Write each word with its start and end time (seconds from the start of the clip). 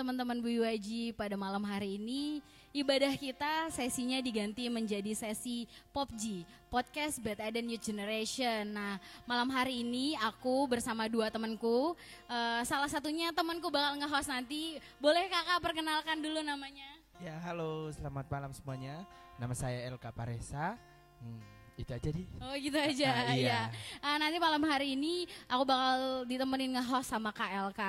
teman-teman 0.00 0.40
BYG 0.40 1.12
pada 1.12 1.36
malam 1.36 1.60
hari 1.60 2.00
ini 2.00 2.40
ibadah 2.72 3.12
kita 3.20 3.68
sesinya 3.68 4.16
diganti 4.24 4.72
menjadi 4.72 5.12
sesi 5.12 5.68
PopG, 5.92 6.48
Podcast 6.72 7.20
Bad 7.20 7.36
Eden 7.44 7.68
New 7.68 7.76
Generation. 7.76 8.72
Nah, 8.72 8.96
malam 9.28 9.52
hari 9.52 9.84
ini 9.84 10.16
aku 10.16 10.64
bersama 10.72 11.04
dua 11.04 11.28
temanku, 11.28 11.92
uh, 12.32 12.62
salah 12.64 12.88
satunya 12.88 13.28
temanku 13.36 13.68
bakal 13.68 14.00
nge-host 14.00 14.32
nanti. 14.32 14.80
Boleh 14.96 15.28
kakak 15.28 15.60
perkenalkan 15.60 16.16
dulu 16.24 16.40
namanya? 16.40 16.96
Ya, 17.20 17.36
halo, 17.44 17.92
selamat 17.92 18.24
malam 18.32 18.56
semuanya. 18.56 19.04
Nama 19.36 19.52
saya 19.52 19.84
Elka 19.84 20.08
Paresa. 20.16 20.80
Hmm 21.20 21.59
itu 21.80 21.92
aja 21.96 22.10
di. 22.12 22.24
Oh 22.44 22.54
gitu 22.54 22.76
aja. 22.76 23.08
Uh, 23.32 23.36
iya. 23.40 23.48
Ya. 23.48 23.60
Uh, 24.04 24.16
nanti 24.20 24.36
malam 24.36 24.62
hari 24.68 24.92
ini 24.92 25.24
aku 25.48 25.62
bakal 25.64 26.28
ditemenin 26.28 26.76
nge-host 26.76 27.08
sama 27.08 27.32
KLK. 27.32 27.82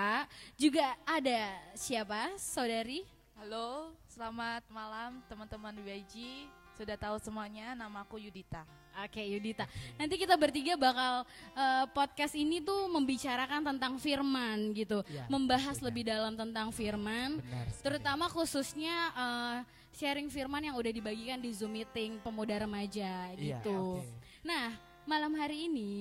Juga 0.56 0.96
ada 1.04 1.52
siapa? 1.76 2.32
Saudari? 2.40 3.04
Halo, 3.36 3.92
selamat 4.08 4.64
malam 4.72 5.20
teman-teman 5.28 5.76
WIG. 5.84 6.48
Sudah 6.78 6.96
tahu 6.96 7.20
semuanya, 7.20 7.76
nama 7.76 8.02
aku 8.02 8.18
Yudita. 8.18 8.64
Oke 9.02 9.24
okay, 9.24 9.26
Yudita. 9.32 9.68
Nanti 9.96 10.20
kita 10.20 10.36
bertiga 10.36 10.76
bakal 10.76 11.24
uh, 11.56 11.86
podcast 11.96 12.36
ini 12.36 12.60
tuh 12.60 12.92
membicarakan 12.92 13.64
tentang 13.64 13.96
firman 14.00 14.76
gitu, 14.76 15.00
ya, 15.08 15.28
membahas 15.32 15.80
lebih 15.80 16.04
dalam 16.08 16.36
tentang 16.36 16.76
firman, 16.76 17.40
benar, 17.40 17.66
terutama 17.80 18.28
khususnya 18.28 18.94
uh, 19.16 19.58
sharing 19.92 20.28
firman 20.32 20.64
yang 20.64 20.76
udah 20.76 20.92
dibagikan 20.92 21.40
di 21.40 21.52
Zoom 21.52 21.76
meeting 21.76 22.18
pemuda 22.24 22.64
remaja 22.64 23.32
iya, 23.36 23.60
gitu. 23.60 24.00
Ya, 24.00 24.04
okay. 24.04 24.14
Nah 24.44 24.68
malam 25.06 25.34
hari 25.36 25.68
ini 25.68 25.92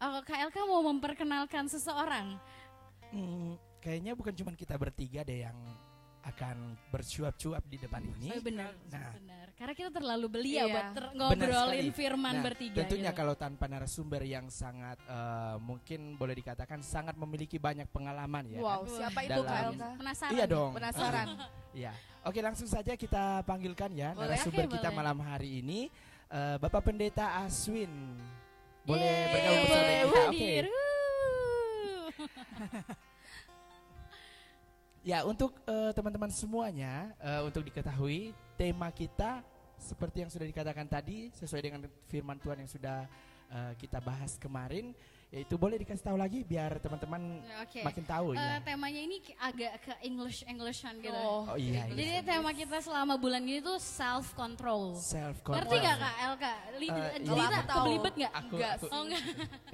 uh, 0.00 0.20
eh, 0.20 0.22
KLK 0.24 0.56
mau 0.68 0.82
memperkenalkan 0.86 1.66
seseorang. 1.68 2.36
Hmm, 3.10 3.56
kayaknya 3.80 4.12
bukan 4.18 4.34
cuma 4.34 4.52
kita 4.52 4.74
bertiga 4.76 5.22
deh 5.22 5.46
yang 5.46 5.56
akan 6.26 6.74
bercuap-cuap 6.90 7.62
di 7.70 7.78
depan 7.78 8.02
ini. 8.02 8.34
Oh, 8.34 8.42
benar, 8.42 8.74
nah, 8.90 9.14
benar. 9.14 9.46
Karena 9.54 9.74
kita 9.78 9.90
terlalu 9.94 10.26
belia 10.26 10.66
iya. 10.66 10.74
buat 10.74 10.88
ter 10.90 11.04
ngobrolin 11.14 11.88
firman 11.94 12.34
nah, 12.34 12.44
bertiga. 12.44 12.82
Tentunya 12.82 13.14
gitu. 13.14 13.20
kalau 13.22 13.34
tanpa 13.38 13.70
narasumber 13.70 14.26
yang 14.26 14.50
sangat 14.50 14.98
uh, 15.06 15.56
mungkin 15.62 16.18
boleh 16.18 16.34
dikatakan 16.34 16.82
sangat 16.82 17.14
memiliki 17.14 17.62
banyak 17.62 17.86
pengalaman 17.94 18.42
ya. 18.50 18.58
Wow, 18.58 18.84
kan? 18.84 18.90
siapa 18.90 19.18
itu 19.22 19.40
Kak 19.46 19.62
Penasaran. 20.02 20.34
Iya 20.34 20.44
dong. 20.50 20.70
Penasaran. 20.74 21.28
Iya. 21.76 21.92
Oke, 22.26 22.42
langsung 22.42 22.66
saja 22.66 22.98
kita 22.98 23.46
panggilkan 23.46 23.94
ya 23.94 24.10
boleh, 24.10 24.34
narasumber 24.34 24.66
okay, 24.66 24.74
kita 24.82 24.90
boleh. 24.90 24.98
malam 24.98 25.18
hari 25.22 25.62
ini 25.62 25.86
uh, 26.26 26.58
Bapak 26.58 26.90
Pendeta 26.90 27.38
Aswin. 27.46 28.18
Boleh 28.82 29.06
Yeay, 29.06 29.30
bergabung 29.30 29.62
bersama 29.62 29.86
kita. 29.86 30.02
Oke. 30.10 30.26
Okay. 30.34 30.58
Ya, 35.06 35.22
untuk 35.22 35.54
uh, 35.70 35.94
teman-teman 35.94 36.34
semuanya, 36.34 37.14
uh, 37.22 37.46
untuk 37.46 37.62
diketahui 37.62 38.34
tema 38.58 38.90
kita 38.90 39.38
seperti 39.78 40.26
yang 40.26 40.30
sudah 40.34 40.50
dikatakan 40.50 40.82
tadi 40.82 41.30
sesuai 41.30 41.62
dengan 41.62 41.86
firman 42.10 42.42
Tuhan 42.42 42.66
yang 42.66 42.66
sudah 42.66 43.06
uh, 43.54 43.70
kita 43.78 44.02
bahas 44.02 44.34
kemarin 44.34 44.90
Ya 45.26 45.42
itu 45.42 45.58
boleh 45.58 45.74
dikasih 45.82 46.06
tahu 46.06 46.14
lagi 46.14 46.46
biar 46.46 46.78
teman-teman 46.78 47.42
okay. 47.58 47.82
makin 47.82 48.04
tahu 48.06 48.30
uh, 48.30 48.38
ya. 48.38 48.62
Temanya 48.62 49.00
ini 49.02 49.18
agak 49.42 49.72
ke 49.82 49.92
English 50.06 50.46
Englishan 50.46 51.02
gitu. 51.02 51.18
Oh, 51.18 51.50
oh 51.50 51.58
iya, 51.58 51.90
iya. 51.90 51.98
Jadi 51.98 52.12
tema 52.22 52.54
kita 52.54 52.78
selama 52.78 53.18
bulan 53.18 53.42
ini 53.42 53.58
tuh 53.58 53.74
self 53.82 54.38
control. 54.38 54.94
Self 54.94 55.42
control. 55.42 55.66
Ngerti 55.66 55.76
gak 55.82 55.96
Kak 55.98 56.14
Elka? 56.30 56.54
Li 56.78 56.88
uh, 56.88 56.96
iya, 57.18 57.58
tahu 57.66 57.78
belibet 57.90 58.14
gak? 58.22 58.32
Aku, 58.38 58.54
enggak. 58.54 58.72
Aku, 58.78 58.86
oh 58.86 59.02
enggak. 59.02 59.24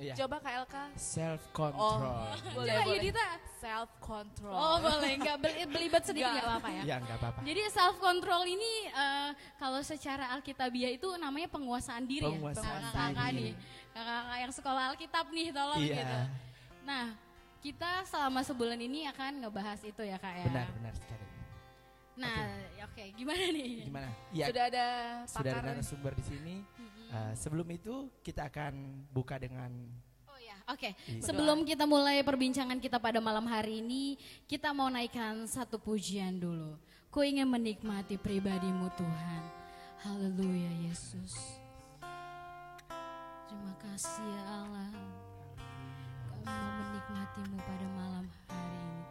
iya. 0.00 0.14
Coba 0.16 0.36
Kak 0.40 0.52
Elka. 0.56 0.84
Self 0.96 1.42
control. 1.52 2.00
Oh, 2.00 2.32
boleh, 2.56 2.72
Coba 2.72 2.90
Yudita. 2.96 3.26
Self 3.60 3.90
control. 4.00 4.56
Oh 4.56 4.76
boleh, 4.80 5.12
enggak 5.20 5.36
belibet 5.68 6.02
sedikit 6.08 6.32
enggak 6.32 6.48
apa-apa 6.48 6.68
ya. 6.72 6.82
Iya 6.82 6.96
enggak 7.04 7.18
apa-apa. 7.20 7.40
Jadi 7.44 7.62
self 7.68 7.96
control 8.00 8.42
ini 8.48 8.72
uh, 8.96 9.30
kalau 9.60 9.84
secara 9.84 10.32
alkitabiah 10.32 10.96
itu 10.96 11.12
namanya 11.20 11.52
penguasaan 11.52 12.08
diri 12.08 12.24
penguasaan 12.24 12.64
ya. 12.64 12.88
Penguasaan 12.88 13.12
diri 13.36 13.52
kakak-kakak 13.92 14.38
yang 14.40 14.52
sekolah 14.52 14.82
Alkitab 14.92 15.26
nih 15.30 15.48
tolong 15.52 15.82
iya. 15.84 15.96
gitu. 16.00 16.18
Nah, 16.82 17.04
kita 17.62 17.90
selama 18.10 18.40
sebulan 18.42 18.80
ini 18.80 19.06
akan 19.06 19.46
ngebahas 19.46 19.80
itu 19.86 20.02
ya 20.02 20.18
kak 20.18 20.34
ya. 20.34 20.46
Benar, 20.50 20.68
benar 20.74 20.94
sekali. 20.98 21.26
Nah, 22.12 22.36
oke, 22.36 22.92
okay. 22.92 23.08
okay, 23.08 23.08
gimana 23.16 23.44
nih? 23.48 23.72
Gimana? 23.88 24.08
Ya, 24.36 24.46
sudah 24.52 24.64
ada 24.68 24.86
pakar. 25.24 25.32
Sudah 25.32 25.52
ada 25.52 25.68
narasumber 25.72 26.12
di 26.12 26.24
sini. 26.28 26.54
Mm-hmm. 26.60 27.06
Uh, 27.12 27.32
sebelum 27.36 27.68
itu 27.72 27.94
kita 28.20 28.48
akan 28.52 28.74
buka 29.12 29.40
dengan 29.40 29.70
Oh 30.28 30.40
ya, 30.40 30.56
oke. 30.68 30.80
Okay. 30.80 30.92
Iya. 31.08 31.24
Sebelum 31.24 31.64
kita 31.64 31.84
mulai 31.88 32.20
perbincangan 32.20 32.76
kita 32.80 33.00
pada 33.00 33.20
malam 33.20 33.48
hari 33.48 33.80
ini, 33.80 34.20
kita 34.44 34.76
mau 34.76 34.92
naikkan 34.92 35.48
satu 35.48 35.80
pujian 35.80 36.36
dulu. 36.36 36.76
Ku 37.12 37.24
ingin 37.24 37.48
menikmati 37.48 38.16
pribadimu 38.16 38.88
Tuhan. 38.96 39.42
Haleluya 40.04 40.72
Yesus. 40.88 41.61
Terima 43.52 43.76
kasih 43.84 44.24
ya 44.24 44.64
Allah. 44.64 44.88
Kami 46.24 46.48
mau 46.48 46.72
menikmatimu 46.88 47.56
pada 47.60 47.86
malam 48.00 48.24
hari 48.48 48.76
ini 48.80 49.04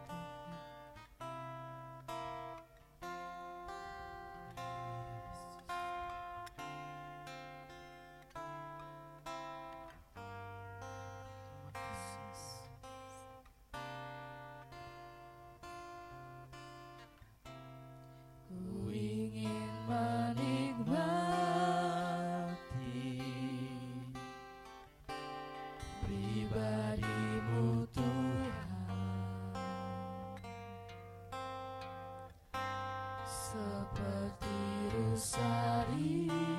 seperti 33.92 34.56
rusari. 34.96 36.51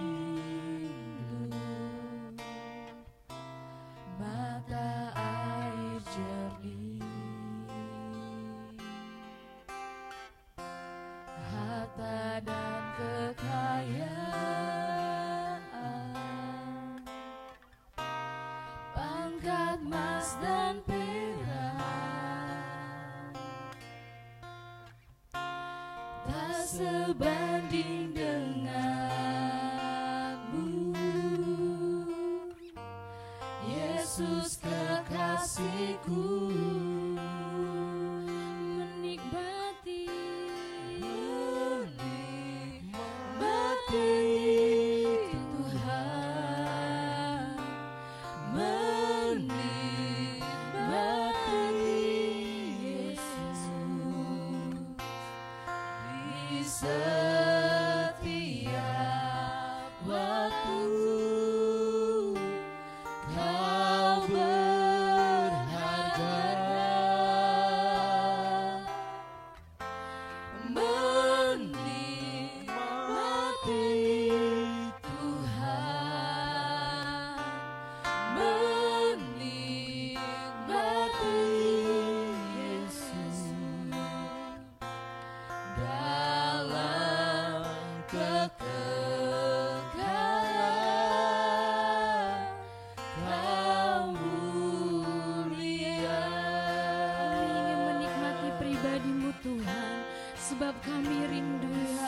Sebab 100.54 100.78
kami 100.86 101.18
rindu 101.34 101.66
ya 101.66 102.03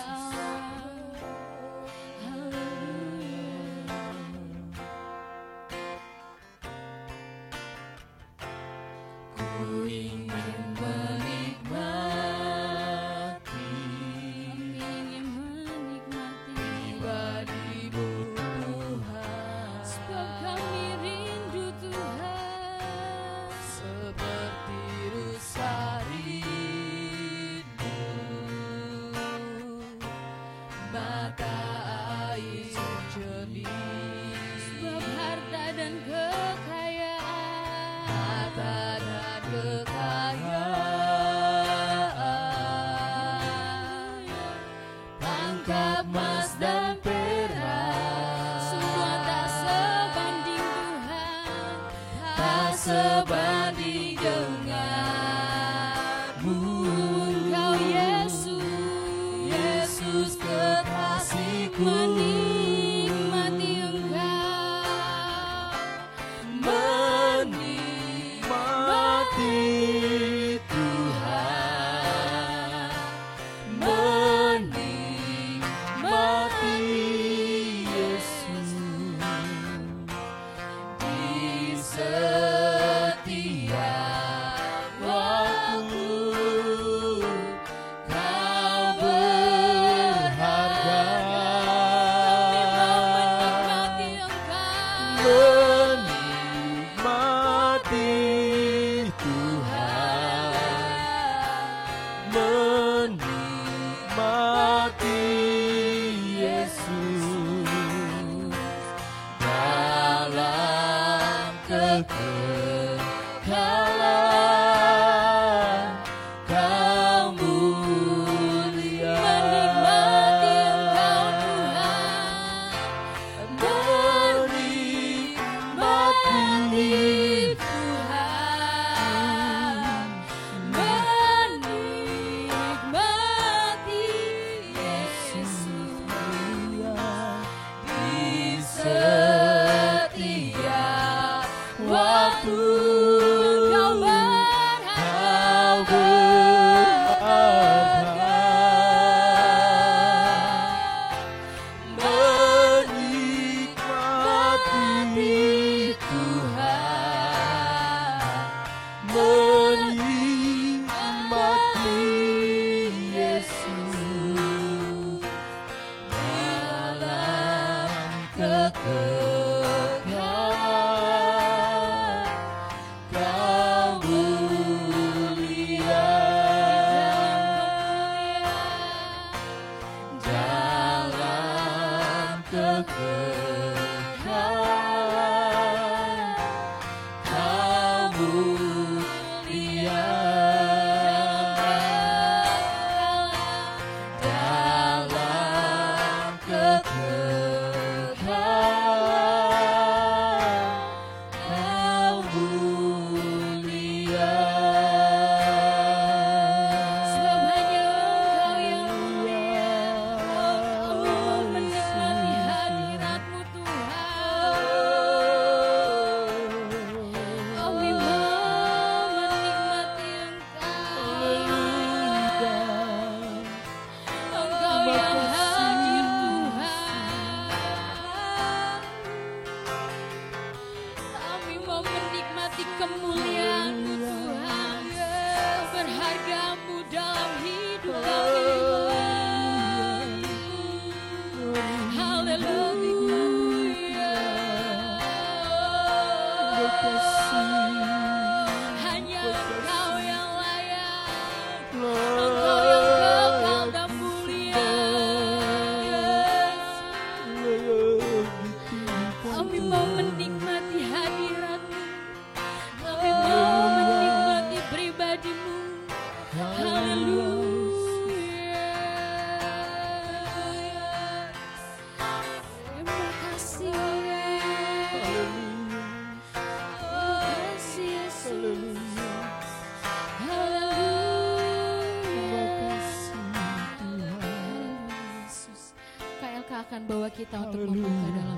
kita 287.25 287.41
untuk 287.41 287.61
membuka 287.73 288.07
dalam. 288.13 288.37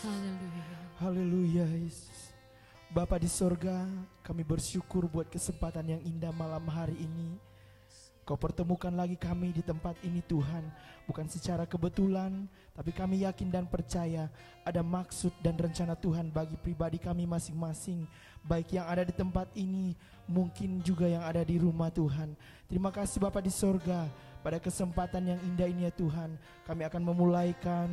Haleluya. 0.00 0.68
Haleluya 0.96 1.66
Yesus. 1.84 2.32
Bapa 2.90 3.20
di 3.20 3.28
sorga, 3.28 3.86
kami 4.24 4.40
bersyukur 4.40 5.04
buat 5.04 5.28
kesempatan 5.28 5.84
yang 5.84 6.02
indah 6.08 6.32
malam 6.32 6.64
hari 6.64 6.96
ini. 6.96 7.36
Kau 8.24 8.40
pertemukan 8.40 8.94
lagi 8.94 9.18
kami 9.18 9.50
di 9.50 9.58
tempat 9.58 9.98
ini 10.06 10.22
Tuhan 10.22 10.62
Bukan 11.08 11.26
secara 11.26 11.66
kebetulan 11.66 12.46
Tapi 12.78 12.94
kami 12.94 13.26
yakin 13.26 13.50
dan 13.50 13.66
percaya 13.66 14.30
Ada 14.62 14.86
maksud 14.86 15.34
dan 15.42 15.58
rencana 15.58 15.98
Tuhan 15.98 16.30
bagi 16.30 16.54
pribadi 16.54 17.02
kami 17.02 17.26
masing-masing 17.26 18.06
Baik 18.46 18.78
yang 18.78 18.86
ada 18.86 19.02
di 19.02 19.10
tempat 19.10 19.50
ini 19.58 19.98
Mungkin 20.30 20.78
juga 20.84 21.10
yang 21.10 21.26
ada 21.26 21.42
di 21.42 21.58
rumah 21.58 21.90
Tuhan 21.90 22.38
Terima 22.70 22.94
kasih 22.94 23.18
Bapak 23.18 23.42
di 23.42 23.50
sorga 23.50 24.06
Pada 24.40 24.58
kesempatan 24.58 25.36
yang 25.36 25.40
indah 25.44 25.68
ini 25.68 25.84
ya 25.88 25.92
Tuhan 25.92 26.36
Kami 26.64 26.82
akan 26.88 27.02
memulaikan 27.04 27.88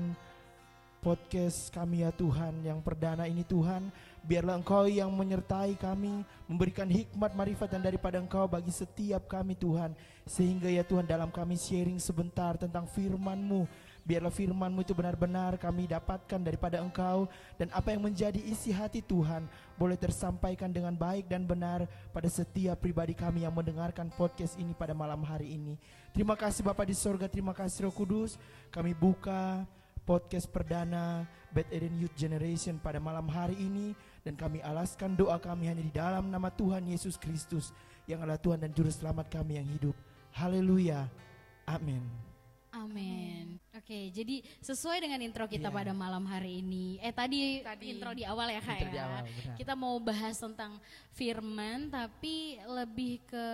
podcast 1.04 1.70
kami 1.70 2.08
ya 2.08 2.12
Tuhan 2.16 2.64
Yang 2.64 2.80
perdana 2.84 3.28
ini 3.28 3.44
Tuhan 3.44 3.92
Biarlah 4.28 4.60
Engkau 4.60 4.92
yang 4.92 5.08
menyertai 5.08 5.80
kami, 5.80 6.20
memberikan 6.52 6.84
hikmat 6.84 7.32
marifat 7.32 7.72
dan 7.72 7.80
daripada 7.80 8.20
Engkau 8.20 8.44
bagi 8.44 8.76
setiap 8.76 9.24
kami 9.24 9.56
Tuhan. 9.56 9.96
Sehingga 10.28 10.68
ya 10.68 10.84
Tuhan 10.84 11.08
dalam 11.08 11.32
kami 11.32 11.56
sharing 11.56 11.96
sebentar 11.96 12.60
tentang 12.60 12.92
firman-Mu. 12.92 13.64
Biarlah 14.08 14.32
firman-Mu 14.32 14.88
itu 14.88 14.96
benar-benar 14.96 15.60
kami 15.60 15.84
dapatkan 15.84 16.40
daripada 16.40 16.80
Engkau. 16.80 17.28
Dan 17.60 17.68
apa 17.76 17.92
yang 17.92 18.08
menjadi 18.08 18.40
isi 18.40 18.72
hati 18.72 19.04
Tuhan 19.04 19.44
boleh 19.76 20.00
tersampaikan 20.00 20.72
dengan 20.72 20.96
baik 20.96 21.28
dan 21.28 21.44
benar 21.44 21.84
pada 22.16 22.32
setiap 22.32 22.80
pribadi 22.80 23.12
kami 23.12 23.44
yang 23.44 23.52
mendengarkan 23.52 24.08
podcast 24.16 24.56
ini 24.56 24.72
pada 24.72 24.96
malam 24.96 25.20
hari 25.28 25.60
ini. 25.60 25.76
Terima 26.16 26.40
kasih 26.40 26.64
Bapak 26.64 26.88
di 26.88 26.96
sorga, 26.96 27.28
terima 27.28 27.52
kasih 27.52 27.92
Roh 27.92 27.94
Kudus. 27.94 28.40
Kami 28.72 28.96
buka 28.96 29.68
podcast 30.08 30.48
perdana 30.48 31.28
Bad 31.52 31.68
Eden 31.68 32.00
Youth 32.00 32.16
Generation 32.16 32.80
pada 32.80 33.04
malam 33.04 33.28
hari 33.28 33.60
ini 33.60 33.92
dan 34.24 34.40
kami 34.40 34.64
alaskan 34.64 35.20
doa 35.20 35.36
kami 35.36 35.68
hanya 35.68 35.84
di 35.84 35.92
dalam 35.92 36.32
nama 36.32 36.48
Tuhan 36.48 36.88
Yesus 36.88 37.20
Kristus 37.20 37.76
yang 38.08 38.24
adalah 38.24 38.40
Tuhan 38.40 38.64
dan 38.64 38.72
Juru 38.72 38.88
Selamat 38.88 39.28
kami 39.28 39.60
yang 39.60 39.68
hidup. 39.68 39.96
Haleluya. 40.32 41.12
Amin. 41.68 42.27
Amin. 42.78 43.58
Oke, 43.74 44.14
jadi 44.14 44.46
sesuai 44.62 45.02
dengan 45.02 45.18
intro 45.26 45.50
kita 45.50 45.74
yeah. 45.74 45.78
pada 45.82 45.92
malam 45.98 46.22
hari 46.30 46.62
ini. 46.62 47.02
Eh 47.02 47.10
tadi, 47.10 47.66
tadi 47.66 47.86
intro 47.90 48.14
di 48.14 48.22
awal 48.22 48.54
ya 48.54 48.62
kak 48.62 48.78
ya. 48.94 49.06
Awal, 49.06 49.24
kita 49.58 49.74
mau 49.74 49.98
bahas 49.98 50.38
tentang 50.38 50.78
firman, 51.18 51.90
tapi 51.90 52.62
lebih 52.70 53.26
ke 53.26 53.48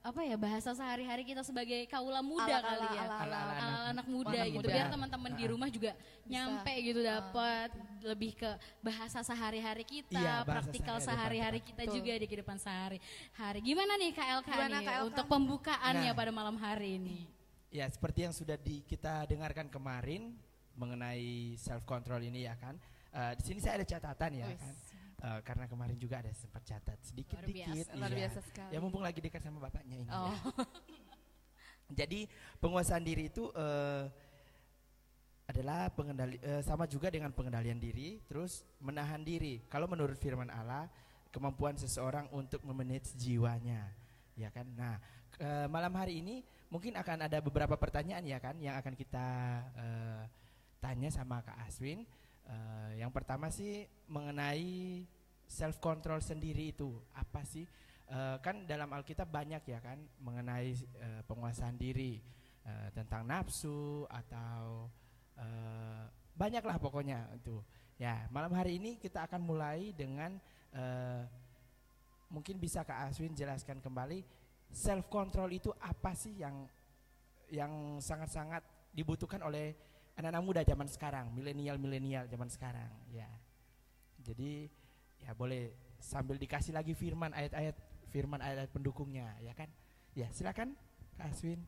apa 0.00 0.24
ya 0.24 0.32
bahasa 0.40 0.72
sehari-hari 0.72 1.28
kita 1.28 1.44
sebagai 1.44 1.84
kaula 1.84 2.24
muda 2.24 2.48
ala, 2.48 2.72
kali 2.72 2.88
ya 2.88 3.02
ala, 3.04 3.16
ala, 3.20 3.36
ala, 3.36 3.52
ala 3.52 3.88
anak 3.92 4.06
muda 4.08 4.32
anak 4.32 4.48
gitu 4.48 4.64
muda. 4.64 4.72
biar 4.72 4.86
teman-teman 4.88 5.32
di 5.36 5.44
rumah 5.44 5.68
juga 5.68 5.92
Bisa. 5.92 6.32
nyampe 6.32 6.72
gitu 6.80 7.00
dapat 7.04 7.68
uh. 7.68 8.08
lebih 8.08 8.32
ke 8.32 8.50
bahasa 8.80 9.20
sehari-hari 9.20 9.84
kita 9.84 10.16
iya, 10.16 10.40
praktikal 10.40 11.04
sehari-hari 11.04 11.60
kita 11.60 11.84
Betul. 11.84 12.00
juga 12.00 12.16
di 12.16 12.24
kehidupan 12.32 12.56
sehari-hari 12.56 13.60
gimana 13.60 14.00
nih 14.00 14.10
KLK 14.16 14.48
gimana 14.48 14.76
nih 14.80 14.88
KLK? 14.88 15.04
untuk 15.12 15.26
pembukaannya 15.28 16.10
nah, 16.10 16.16
pada 16.16 16.32
malam 16.32 16.56
hari 16.56 16.96
ini 16.96 17.39
ya 17.70 17.86
seperti 17.86 18.26
yang 18.26 18.34
sudah 18.34 18.58
di, 18.58 18.82
kita 18.82 19.24
dengarkan 19.30 19.70
kemarin 19.70 20.34
mengenai 20.74 21.54
self 21.58 21.86
control 21.86 22.22
ini 22.22 22.46
ya 22.46 22.58
kan 22.58 22.74
uh, 23.14 23.32
di 23.38 23.42
sini 23.46 23.58
saya 23.62 23.82
ada 23.82 23.86
catatan 23.86 24.32
ya 24.36 24.50
kan 24.54 24.74
Uh, 25.20 25.36
karena 25.44 25.68
kemarin 25.68 26.00
juga 26.00 26.24
ada 26.24 26.32
sempat 26.32 26.64
catat 26.64 26.96
sedikit-dikit. 27.04 27.92
Luar 27.92 28.08
iya. 28.08 28.24
biasa 28.24 28.40
sekali. 28.40 28.72
Ya 28.72 28.78
mumpung 28.80 29.04
lagi 29.04 29.20
dekat 29.20 29.44
sama 29.44 29.60
bapaknya 29.60 30.00
ini. 30.00 30.08
Oh. 30.08 30.32
Ya. 30.32 30.64
Jadi 32.00 32.24
penguasaan 32.56 33.04
diri 33.04 33.28
itu 33.28 33.52
uh, 33.52 34.08
adalah 35.44 35.92
pengendali 35.92 36.40
uh, 36.40 36.64
sama 36.64 36.88
juga 36.88 37.12
dengan 37.12 37.36
pengendalian 37.36 37.76
diri, 37.76 38.24
terus 38.24 38.64
menahan 38.80 39.20
diri. 39.20 39.60
Kalau 39.68 39.84
menurut 39.84 40.16
firman 40.16 40.48
Allah, 40.48 40.88
kemampuan 41.28 41.76
seseorang 41.76 42.24
untuk 42.32 42.64
memanage 42.64 43.12
jiwanya, 43.12 43.92
ya 44.40 44.48
kan? 44.48 44.64
Nah, 44.72 44.96
uh, 45.36 45.68
malam 45.68 45.92
hari 46.00 46.24
ini 46.24 46.40
mungkin 46.70 46.94
akan 46.94 47.26
ada 47.26 47.42
beberapa 47.42 47.74
pertanyaan 47.74 48.22
ya 48.22 48.38
kan 48.38 48.54
yang 48.62 48.78
akan 48.78 48.94
kita 48.94 49.26
uh, 49.74 50.22
tanya 50.78 51.10
sama 51.10 51.42
Kak 51.42 51.58
Aswin. 51.66 52.06
Uh, 52.46 52.90
yang 52.98 53.10
pertama 53.10 53.50
sih 53.50 53.86
mengenai 54.06 55.04
self 55.50 55.82
control 55.82 56.22
sendiri 56.22 56.70
itu 56.70 56.94
apa 57.12 57.42
sih? 57.42 57.66
Uh, 58.10 58.38
kan 58.42 58.66
dalam 58.66 58.90
Alkitab 58.90 59.30
banyak 59.30 59.62
ya 59.66 59.78
kan 59.82 59.98
mengenai 60.22 60.74
uh, 60.98 61.22
penguasaan 61.26 61.78
diri 61.78 62.18
uh, 62.66 62.88
tentang 62.94 63.26
nafsu 63.26 64.06
atau 64.06 64.90
uh, 65.38 66.04
banyaklah 66.38 66.78
pokoknya 66.78 67.26
itu. 67.34 67.58
Ya 67.98 68.30
malam 68.30 68.54
hari 68.54 68.78
ini 68.78 68.96
kita 68.96 69.26
akan 69.26 69.42
mulai 69.42 69.90
dengan 69.94 70.38
uh, 70.74 71.22
mungkin 72.30 72.62
bisa 72.62 72.86
Kak 72.86 73.10
Aswin 73.10 73.34
jelaskan 73.34 73.82
kembali 73.82 74.22
self 74.70 75.10
control 75.10 75.50
itu 75.50 75.74
apa 75.82 76.14
sih 76.14 76.38
yang 76.38 76.66
yang 77.50 77.98
sangat-sangat 77.98 78.62
dibutuhkan 78.94 79.42
oleh 79.42 79.74
anak-anak 80.14 80.42
muda 80.42 80.60
zaman 80.62 80.86
sekarang, 80.86 81.26
milenial-milenial 81.34 82.26
zaman 82.30 82.50
sekarang, 82.50 82.90
ya. 83.10 83.26
Jadi 84.22 84.70
ya 85.20 85.34
boleh 85.34 85.74
sambil 86.00 86.40
dikasih 86.40 86.72
lagi 86.72 86.96
firman 86.96 87.34
ayat-ayat 87.34 87.76
firman 88.10 88.38
ayat-ayat 88.38 88.70
pendukungnya, 88.70 89.34
ya 89.42 89.54
kan? 89.54 89.70
Ya, 90.14 90.30
silakan 90.34 90.74
Kak 91.18 91.30
Aswin. 91.30 91.62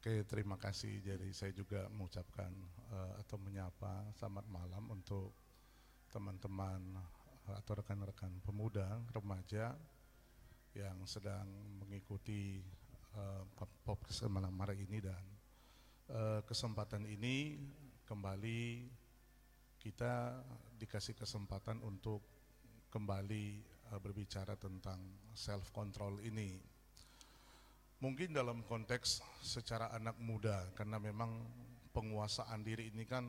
Oke, 0.00 0.24
terima 0.24 0.56
kasih. 0.56 1.00
Jadi 1.04 1.28
saya 1.36 1.52
juga 1.52 1.84
mengucapkan 1.92 2.48
uh, 2.92 3.20
atau 3.20 3.36
menyapa 3.36 4.08
selamat 4.16 4.48
malam 4.48 4.88
untuk 4.88 5.32
teman-teman 6.08 6.80
uh, 7.48 7.56
atau 7.60 7.76
rekan-rekan 7.76 8.32
pemuda, 8.44 8.96
remaja 9.12 9.76
yang 10.74 11.02
sedang 11.02 11.50
mengikuti 11.82 12.62
uh, 13.18 13.42
podcast 13.82 14.22
malam 14.30 14.54
hari 14.62 14.86
ini 14.86 15.02
dan 15.02 15.22
uh, 16.14 16.40
kesempatan 16.46 17.02
ini 17.10 17.58
kembali 18.06 18.86
kita 19.82 20.38
dikasih 20.78 21.18
kesempatan 21.18 21.82
untuk 21.82 22.22
kembali 22.94 23.44
uh, 23.90 23.98
berbicara 23.98 24.54
tentang 24.54 25.02
self 25.34 25.74
control 25.74 26.22
ini. 26.22 26.54
Mungkin 28.00 28.32
dalam 28.32 28.62
konteks 28.64 29.20
secara 29.42 29.90
anak 29.90 30.16
muda 30.22 30.70
karena 30.78 30.96
memang 31.02 31.34
penguasaan 31.90 32.62
diri 32.62 32.94
ini 32.94 33.04
kan 33.04 33.26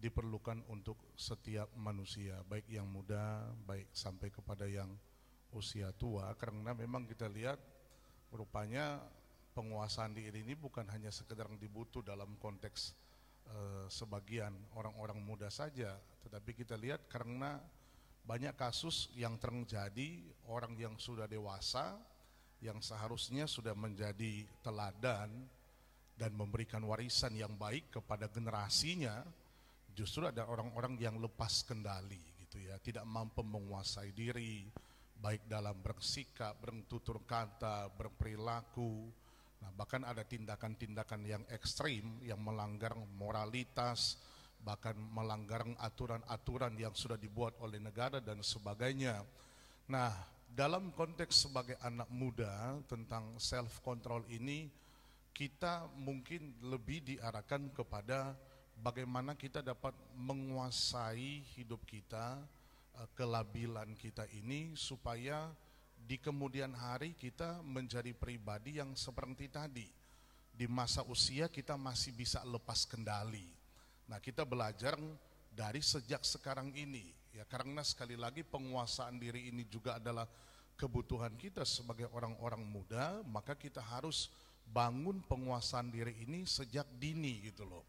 diperlukan 0.00 0.64
untuk 0.72 0.96
setiap 1.12 1.68
manusia, 1.76 2.40
baik 2.48 2.64
yang 2.72 2.88
muda, 2.88 3.44
baik 3.68 3.90
sampai 3.92 4.32
kepada 4.32 4.64
yang 4.64 4.88
usia 5.54 5.90
tua 5.94 6.30
karena 6.38 6.74
memang 6.74 7.06
kita 7.06 7.26
lihat 7.26 7.58
rupanya 8.30 9.02
penguasaan 9.54 10.14
diri 10.14 10.46
ini 10.46 10.54
bukan 10.54 10.86
hanya 10.94 11.10
sekedar 11.10 11.50
dibutuh 11.58 12.06
dalam 12.06 12.38
konteks 12.38 12.94
uh, 13.50 13.86
sebagian 13.90 14.54
orang-orang 14.78 15.18
muda 15.18 15.50
saja, 15.50 15.98
tetapi 16.22 16.54
kita 16.54 16.78
lihat 16.78 17.10
karena 17.10 17.58
banyak 18.22 18.54
kasus 18.54 19.10
yang 19.18 19.40
terjadi 19.42 20.22
orang 20.46 20.76
yang 20.78 20.94
sudah 21.00 21.26
dewasa 21.26 21.98
yang 22.60 22.76
seharusnya 22.84 23.48
sudah 23.48 23.72
menjadi 23.72 24.44
teladan 24.60 25.32
dan 26.20 26.30
memberikan 26.36 26.84
warisan 26.84 27.32
yang 27.32 27.56
baik 27.56 27.88
kepada 27.88 28.28
generasinya 28.28 29.24
justru 29.96 30.28
ada 30.28 30.44
orang-orang 30.44 31.00
yang 31.00 31.16
lepas 31.16 31.64
kendali 31.64 32.20
gitu 32.44 32.60
ya 32.60 32.76
tidak 32.84 33.08
mampu 33.08 33.40
menguasai 33.40 34.12
diri 34.12 34.68
baik 35.20 35.44
dalam 35.46 35.76
bersikap, 35.84 36.56
bertutur 36.58 37.20
kata, 37.28 37.92
berperilaku, 37.92 39.12
Nah, 39.60 39.70
bahkan 39.76 40.02
ada 40.08 40.24
tindakan-tindakan 40.24 41.20
yang 41.24 41.44
ekstrim 41.52 42.16
yang 42.24 42.40
melanggar 42.40 42.96
moralitas, 42.96 44.16
bahkan 44.64 44.96
melanggar 44.96 45.64
aturan-aturan 45.80 46.72
yang 46.80 46.96
sudah 46.96 47.20
dibuat 47.20 47.56
oleh 47.60 47.76
negara 47.76 48.24
dan 48.24 48.40
sebagainya. 48.40 49.20
Nah, 49.92 50.12
dalam 50.48 50.90
konteks 50.96 51.48
sebagai 51.48 51.76
anak 51.84 52.08
muda 52.08 52.80
tentang 52.88 53.36
self 53.36 53.84
control 53.84 54.24
ini 54.32 54.66
kita 55.36 55.86
mungkin 55.94 56.56
lebih 56.64 57.04
diarahkan 57.04 57.70
kepada 57.76 58.34
bagaimana 58.80 59.36
kita 59.36 59.60
dapat 59.60 59.92
menguasai 60.16 61.44
hidup 61.54 61.84
kita, 61.84 62.40
kelabilan 63.16 63.96
kita 63.96 64.28
ini 64.36 64.74
supaya 64.76 65.50
di 65.96 66.16
kemudian 66.18 66.72
hari 66.74 67.14
kita 67.14 67.60
menjadi 67.62 68.12
pribadi 68.16 68.80
yang 68.82 68.92
seperti 68.98 69.46
tadi. 69.48 69.88
Di 70.50 70.68
masa 70.68 71.00
usia 71.08 71.48
kita 71.48 71.78
masih 71.80 72.12
bisa 72.12 72.44
lepas 72.44 72.84
kendali. 72.84 73.48
Nah, 74.10 74.20
kita 74.20 74.44
belajar 74.44 74.98
dari 75.54 75.80
sejak 75.80 76.20
sekarang 76.26 76.74
ini 76.74 77.20
ya 77.30 77.46
karena 77.46 77.82
sekali 77.86 78.18
lagi 78.18 78.42
penguasaan 78.42 79.18
diri 79.18 79.50
ini 79.50 79.62
juga 79.70 79.98
adalah 80.02 80.26
kebutuhan 80.74 81.36
kita 81.36 81.62
sebagai 81.68 82.08
orang-orang 82.16 82.64
muda, 82.64 83.20
maka 83.28 83.52
kita 83.52 83.84
harus 83.84 84.32
bangun 84.64 85.20
penguasaan 85.28 85.92
diri 85.92 86.24
ini 86.24 86.48
sejak 86.48 86.88
dini 86.96 87.52
gitu 87.52 87.68
loh. 87.68 87.84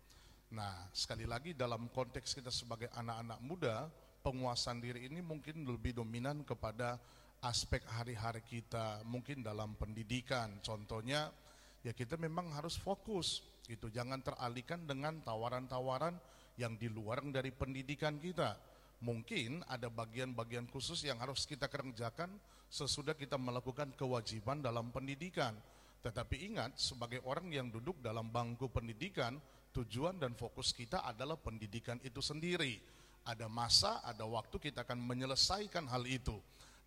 Nah, 0.51 0.91
sekali 0.91 1.23
lagi 1.23 1.55
dalam 1.55 1.87
konteks 1.87 2.35
kita 2.35 2.51
sebagai 2.51 2.91
anak-anak 2.91 3.39
muda, 3.39 3.87
penguasaan 4.21 4.79
diri 4.79 5.09
ini 5.09 5.19
mungkin 5.19 5.65
lebih 5.65 5.97
dominan 5.97 6.45
kepada 6.45 7.01
aspek 7.41 7.81
hari-hari 7.89 8.45
kita, 8.45 9.01
mungkin 9.09 9.41
dalam 9.41 9.73
pendidikan. 9.75 10.61
Contohnya 10.61 11.33
ya 11.81 11.91
kita 11.91 12.15
memang 12.21 12.53
harus 12.53 12.77
fokus 12.77 13.41
gitu. 13.65 13.89
Jangan 13.89 14.21
teralihkan 14.21 14.85
dengan 14.85 15.17
tawaran-tawaran 15.25 16.13
yang 16.61 16.77
di 16.77 16.87
luar 16.87 17.25
dari 17.25 17.49
pendidikan 17.49 18.21
kita. 18.21 18.53
Mungkin 19.01 19.65
ada 19.65 19.89
bagian-bagian 19.89 20.69
khusus 20.69 21.01
yang 21.01 21.17
harus 21.17 21.49
kita 21.49 21.65
kerjakan 21.65 22.29
sesudah 22.69 23.17
kita 23.17 23.35
melakukan 23.35 23.89
kewajiban 23.97 24.61
dalam 24.61 24.93
pendidikan. 24.93 25.57
Tetapi 26.05 26.53
ingat, 26.53 26.77
sebagai 26.77 27.21
orang 27.25 27.49
yang 27.49 27.67
duduk 27.69 27.97
dalam 28.01 28.29
bangku 28.29 28.69
pendidikan, 28.69 29.37
tujuan 29.73 30.17
dan 30.21 30.37
fokus 30.37 30.73
kita 30.73 31.01
adalah 31.01 31.37
pendidikan 31.37 31.97
itu 32.05 32.21
sendiri. 32.21 32.77
Ada 33.21 33.45
masa, 33.45 34.01
ada 34.01 34.25
waktu 34.25 34.57
kita 34.57 34.81
akan 34.81 34.97
menyelesaikan 34.97 35.85
hal 35.85 36.03
itu. 36.09 36.37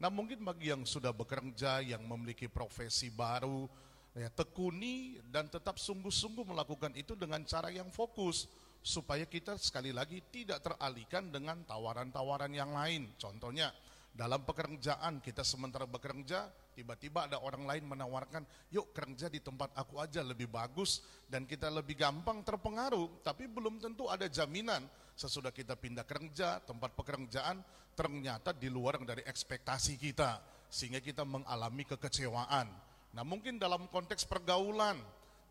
Nah 0.02 0.10
mungkin 0.10 0.42
bagi 0.42 0.74
yang 0.74 0.82
sudah 0.82 1.14
bekerja, 1.14 1.78
yang 1.80 2.02
memiliki 2.02 2.50
profesi 2.50 3.08
baru, 3.14 3.70
ya, 4.18 4.26
tekuni 4.30 5.22
dan 5.30 5.46
tetap 5.46 5.78
sungguh-sungguh 5.78 6.42
melakukan 6.42 6.94
itu 6.98 7.14
dengan 7.14 7.42
cara 7.46 7.70
yang 7.70 7.90
fokus 7.94 8.50
supaya 8.84 9.24
kita 9.24 9.56
sekali 9.56 9.94
lagi 9.94 10.20
tidak 10.28 10.60
teralihkan 10.60 11.30
dengan 11.30 11.62
tawaran-tawaran 11.64 12.52
yang 12.52 12.74
lain. 12.74 13.14
Contohnya 13.16 13.72
dalam 14.14 14.46
pekerjaan 14.46 15.18
kita 15.18 15.42
sementara 15.42 15.90
bekerja 15.90 16.46
tiba-tiba 16.78 17.26
ada 17.26 17.42
orang 17.42 17.66
lain 17.66 17.82
menawarkan 17.82 18.46
yuk 18.70 18.94
kerja 18.94 19.26
di 19.26 19.42
tempat 19.42 19.74
aku 19.74 19.98
aja 19.98 20.22
lebih 20.22 20.46
bagus 20.46 21.02
dan 21.26 21.42
kita 21.42 21.66
lebih 21.66 21.98
gampang 21.98 22.46
terpengaruh 22.46 23.26
tapi 23.26 23.50
belum 23.50 23.82
tentu 23.82 24.06
ada 24.06 24.30
jaminan 24.30 24.86
sesudah 25.14 25.54
kita 25.54 25.78
pindah 25.78 26.02
kerja 26.02 26.58
tempat 26.62 26.94
pekerjaan 26.98 27.62
ternyata 27.94 28.50
di 28.50 28.66
luar 28.66 28.98
dari 29.06 29.22
ekspektasi 29.22 29.94
kita 29.94 30.42
sehingga 30.66 30.98
kita 30.98 31.22
mengalami 31.22 31.86
kekecewaan. 31.86 32.66
Nah 33.14 33.22
mungkin 33.22 33.62
dalam 33.62 33.86
konteks 33.86 34.26
pergaulan, 34.26 34.98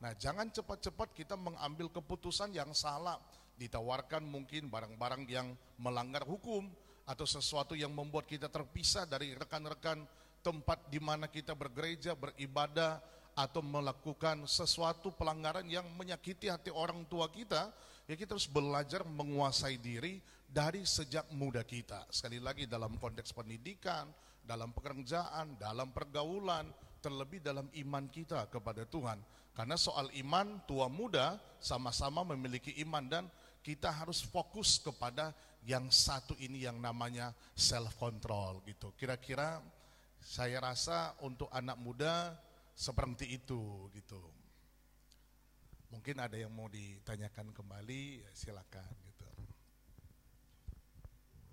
nah 0.04 0.12
jangan 0.20 0.52
cepat-cepat 0.52 1.16
kita 1.16 1.40
mengambil 1.40 1.88
keputusan 1.88 2.52
yang 2.52 2.76
salah, 2.76 3.16
ditawarkan 3.56 4.28
mungkin 4.28 4.68
barang-barang 4.68 5.24
yang 5.32 5.56
melanggar 5.80 6.28
hukum 6.28 6.68
atau 7.08 7.24
sesuatu 7.24 7.72
yang 7.72 7.96
membuat 7.96 8.28
kita 8.28 8.52
terpisah 8.52 9.08
dari 9.08 9.32
rekan-rekan 9.32 10.04
tempat 10.44 10.92
di 10.92 11.00
mana 11.00 11.32
kita 11.32 11.56
bergereja, 11.56 12.20
beribadah, 12.20 13.00
atau 13.34 13.66
melakukan 13.66 14.46
sesuatu 14.46 15.10
pelanggaran 15.16 15.66
yang 15.66 15.88
menyakiti 15.98 16.54
hati 16.54 16.70
orang 16.70 17.02
tua 17.10 17.26
kita, 17.34 17.74
ya 18.08 18.16
kita 18.20 18.36
harus 18.36 18.50
belajar 18.50 19.08
menguasai 19.08 19.80
diri 19.80 20.20
dari 20.48 20.84
sejak 20.86 21.32
muda 21.34 21.66
kita. 21.66 22.06
Sekali 22.14 22.38
lagi 22.38 22.70
dalam 22.70 23.00
konteks 23.02 23.34
pendidikan, 23.34 24.06
dalam 24.44 24.76
pekerjaan, 24.76 25.56
dalam 25.58 25.90
pergaulan, 25.96 26.70
terlebih 27.02 27.42
dalam 27.42 27.68
iman 27.74 28.06
kita 28.12 28.48
kepada 28.52 28.86
Tuhan. 28.86 29.20
Karena 29.54 29.78
soal 29.78 30.10
iman, 30.18 30.62
tua 30.66 30.90
muda 30.90 31.38
sama-sama 31.62 32.26
memiliki 32.26 32.74
iman 32.82 33.06
dan 33.06 33.26
kita 33.64 33.88
harus 33.90 34.20
fokus 34.20 34.82
kepada 34.82 35.32
yang 35.64 35.88
satu 35.88 36.36
ini 36.44 36.68
yang 36.68 36.78
namanya 36.84 37.32
self 37.56 37.96
control 37.96 38.60
gitu. 38.68 38.92
Kira-kira 39.00 39.64
saya 40.20 40.60
rasa 40.60 41.16
untuk 41.24 41.48
anak 41.52 41.80
muda 41.80 42.36
seperti 42.76 43.40
itu 43.40 43.88
gitu. 43.96 44.43
Mungkin 45.94 46.18
ada 46.18 46.34
yang 46.34 46.50
mau 46.50 46.66
ditanyakan 46.66 47.54
kembali, 47.54 48.26
silakan 48.34 48.90
gitu. 49.06 49.28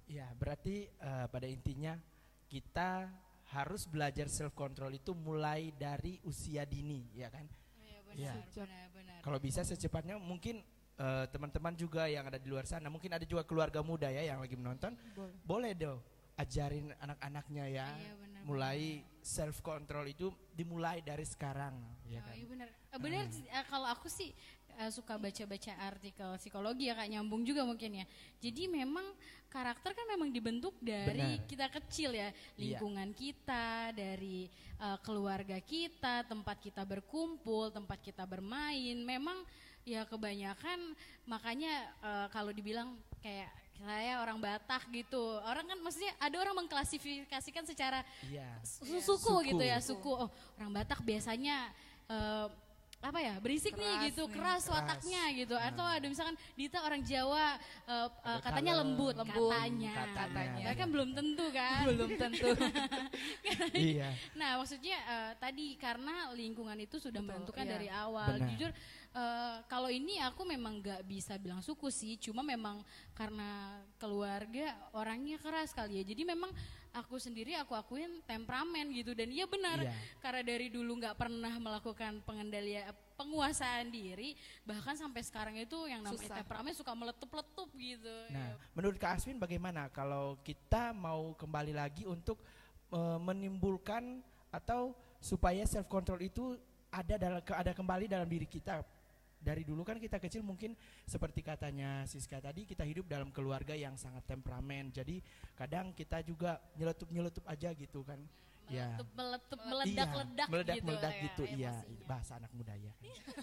Ya, 0.08 0.32
berarti 0.40 0.88
uh, 1.04 1.28
pada 1.28 1.44
intinya 1.44 2.00
kita 2.48 3.12
harus 3.52 3.84
belajar 3.84 4.32
self 4.32 4.56
control 4.56 4.96
itu 4.96 5.12
mulai 5.12 5.76
dari 5.76 6.16
usia 6.24 6.64
dini, 6.64 7.04
ya 7.12 7.28
kan? 7.28 7.44
Oh, 7.44 7.84
iya 7.84 8.00
benar, 8.00 8.16
ya. 8.16 8.32
benar, 8.96 9.18
Kalau 9.20 9.38
bisa 9.42 9.66
secepatnya 9.66 10.16
mungkin 10.22 10.62
eh, 10.98 11.24
teman-teman 11.34 11.74
uh, 11.74 11.78
juga 11.78 12.06
yang 12.06 12.30
ada 12.30 12.38
di 12.38 12.46
luar 12.46 12.62
sana, 12.62 12.86
mungkin 12.86 13.10
ada 13.10 13.26
juga 13.26 13.42
keluarga 13.42 13.82
muda 13.82 14.06
ya 14.06 14.22
yang 14.22 14.38
lagi 14.38 14.54
menonton, 14.54 14.94
boleh, 15.14 15.34
boleh 15.42 15.72
dong 15.74 15.98
ajarin 16.38 16.94
anak-anaknya 17.02 17.64
ya, 17.68 17.88
iya, 17.90 18.12
benar, 18.16 18.40
mulai 18.46 19.02
self 19.20 19.60
control 19.60 20.08
itu 20.08 20.32
dimulai 20.50 21.04
dari 21.04 21.24
sekarang, 21.24 21.76
ya 22.08 22.20
oh, 22.20 22.26
kan? 22.26 22.34
Iya 22.36 22.46
benar, 22.48 22.68
uh, 22.72 23.00
benar. 23.00 23.24
Uh, 23.28 23.64
kalau 23.68 23.88
aku 23.88 24.08
sih 24.08 24.32
uh, 24.80 24.90
suka 24.92 25.20
baca-baca 25.20 25.72
artikel 25.84 26.30
psikologi 26.40 26.88
ya 26.88 26.96
kak 26.96 27.08
nyambung 27.12 27.44
juga 27.44 27.64
mungkin 27.68 28.00
ya. 28.00 28.06
Jadi 28.40 28.68
memang 28.68 29.04
karakter 29.50 29.92
kan 29.92 30.06
memang 30.06 30.30
dibentuk 30.30 30.78
dari 30.78 31.42
Benar. 31.42 31.48
kita 31.50 31.66
kecil 31.68 32.14
ya, 32.14 32.30
iya. 32.30 32.34
lingkungan 32.56 33.10
iya. 33.12 33.18
kita, 33.18 33.68
dari 33.92 34.46
uh, 34.78 34.98
keluarga 35.02 35.58
kita, 35.58 36.24
tempat 36.24 36.56
kita 36.62 36.86
berkumpul, 36.86 37.74
tempat 37.74 37.98
kita 37.98 38.24
bermain. 38.24 38.96
Memang 39.02 39.42
ya 39.82 40.06
kebanyakan 40.06 40.94
makanya 41.26 41.88
uh, 42.04 42.26
kalau 42.30 42.52
dibilang 42.54 42.94
kayak 43.24 43.50
saya 43.80 44.20
orang 44.20 44.38
Batak 44.38 44.88
gitu. 44.92 45.40
Orang 45.44 45.64
kan 45.64 45.78
maksudnya 45.80 46.12
ada 46.20 46.36
orang 46.36 46.54
mengklasifikasikan 46.64 47.64
secara 47.64 48.04
iya. 48.28 48.48
suku, 48.62 49.00
suku 49.00 49.34
gitu 49.54 49.64
ya, 49.64 49.78
suku. 49.80 50.12
Oh, 50.12 50.28
orang 50.60 50.72
Batak 50.76 51.00
biasanya 51.02 51.72
uh, 52.08 52.48
apa 53.00 53.16
ya 53.16 53.34
berisik 53.40 53.72
keras 53.72 53.80
nih 53.80 54.12
gitu 54.12 54.28
nih. 54.28 54.32
keras 54.36 54.64
wataknya 54.68 55.22
gitu 55.32 55.56
hmm. 55.56 55.68
atau 55.72 55.84
ada 55.88 56.04
misalkan 56.04 56.36
Dita 56.52 56.84
orang 56.84 57.00
Jawa 57.00 57.56
uh, 57.88 58.08
uh, 58.12 58.40
katanya 58.44 58.84
lembut, 58.84 59.16
lembut 59.16 59.48
katanya 59.48 59.92
katanya 60.12 60.72
kan 60.76 60.88
belum 60.92 61.10
tentu 61.16 61.46
kan 61.48 61.84
belum 61.88 62.10
tentu 62.20 62.48
iya 63.88 64.12
nah 64.36 64.60
maksudnya 64.60 65.00
uh, 65.08 65.32
tadi 65.40 65.80
karena 65.80 66.28
lingkungan 66.36 66.76
itu 66.76 67.00
sudah 67.00 67.24
Betul, 67.24 67.40
menentukan 67.40 67.64
iya. 67.64 67.72
dari 67.72 67.88
awal 67.88 68.36
Benar. 68.36 68.48
jujur 68.52 68.70
uh, 69.14 69.58
kalau 69.66 69.90
ini 69.90 70.18
aku 70.22 70.46
memang 70.46 70.78
nggak 70.82 71.02
bisa 71.06 71.36
bilang 71.38 71.62
suku 71.62 71.90
sih 71.90 72.18
cuma 72.18 72.42
memang 72.42 72.82
karena 73.14 73.80
keluarga 73.98 74.74
orangnya 74.94 75.38
keras 75.38 75.74
kali 75.74 76.02
ya 76.02 76.04
jadi 76.06 76.22
memang 76.26 76.50
aku 76.90 77.22
sendiri 77.22 77.54
aku 77.54 77.74
akuin 77.78 78.22
temperamen 78.26 78.90
gitu 78.90 79.14
dan 79.14 79.30
iya 79.30 79.46
benar 79.46 79.78
iya. 79.86 79.94
karena 80.18 80.42
dari 80.42 80.66
dulu 80.70 80.98
nggak 80.98 81.14
pernah 81.14 81.54
melakukan 81.62 82.18
pengendalian 82.26 82.90
penguasaan 83.14 83.92
diri 83.92 84.34
bahkan 84.64 84.96
sampai 84.96 85.22
sekarang 85.22 85.54
itu 85.60 85.76
yang 85.86 86.02
namanya 86.02 86.26
Susah. 86.26 86.38
temperamen 86.42 86.72
suka 86.72 86.92
meletup-letup 86.96 87.68
gitu. 87.76 88.16
Nah, 88.32 88.56
menurut 88.72 88.96
Kak 88.96 89.20
Aswin 89.20 89.36
bagaimana 89.36 89.92
kalau 89.92 90.40
kita 90.40 90.96
mau 90.96 91.36
kembali 91.36 91.76
lagi 91.76 92.08
untuk 92.08 92.40
uh, 92.90 93.20
menimbulkan 93.20 94.24
atau 94.50 94.96
supaya 95.20 95.68
self 95.68 95.86
control 95.86 96.24
itu 96.24 96.56
ada 96.90 97.14
dalam 97.20 97.38
ada 97.44 97.70
kembali 97.76 98.10
dalam 98.10 98.26
diri 98.26 98.48
kita 98.48 98.82
dari 99.40 99.64
dulu 99.64 99.80
kan 99.80 99.96
kita 99.96 100.20
kecil 100.20 100.44
mungkin 100.44 100.76
seperti 101.08 101.40
katanya 101.40 102.04
Siska 102.04 102.38
tadi 102.38 102.68
kita 102.68 102.84
hidup 102.84 103.08
dalam 103.08 103.32
keluarga 103.32 103.72
yang 103.72 103.96
sangat 103.96 104.28
temperamen. 104.28 104.92
Jadi 104.92 105.24
kadang 105.56 105.96
kita 105.96 106.20
juga 106.20 106.60
nyeletup 106.76 107.08
nyeletup 107.08 107.44
aja 107.48 107.72
gitu 107.72 108.04
kan. 108.04 108.20
Ya. 108.70 108.94
Meletup 109.18 109.58
iya, 109.58 109.66
meledak 110.46 110.76
gitu, 110.78 110.86
meledak 110.86 111.10
ya, 111.10 111.22
gitu 111.26 111.44
iya 111.58 111.72
bahasa 112.06 112.38
anak 112.38 112.54
muda 112.54 112.70
ya 112.78 112.94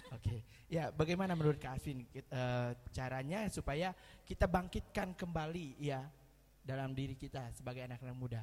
oke. 0.08 0.24
Okay. 0.24 0.40
ya 0.72 0.88
bagaimana 0.88 1.36
menurut 1.36 1.60
Kak 1.60 1.76
Afin 1.76 2.08
uh, 2.32 2.72
caranya 2.96 3.44
supaya 3.52 3.92
kita 4.24 4.48
bangkitkan 4.48 5.12
kembali 5.12 5.76
ya 5.84 6.00
dalam 6.64 6.96
diri 6.96 7.12
kita 7.12 7.52
sebagai 7.52 7.84
anak-anak 7.84 8.16
muda 8.16 8.40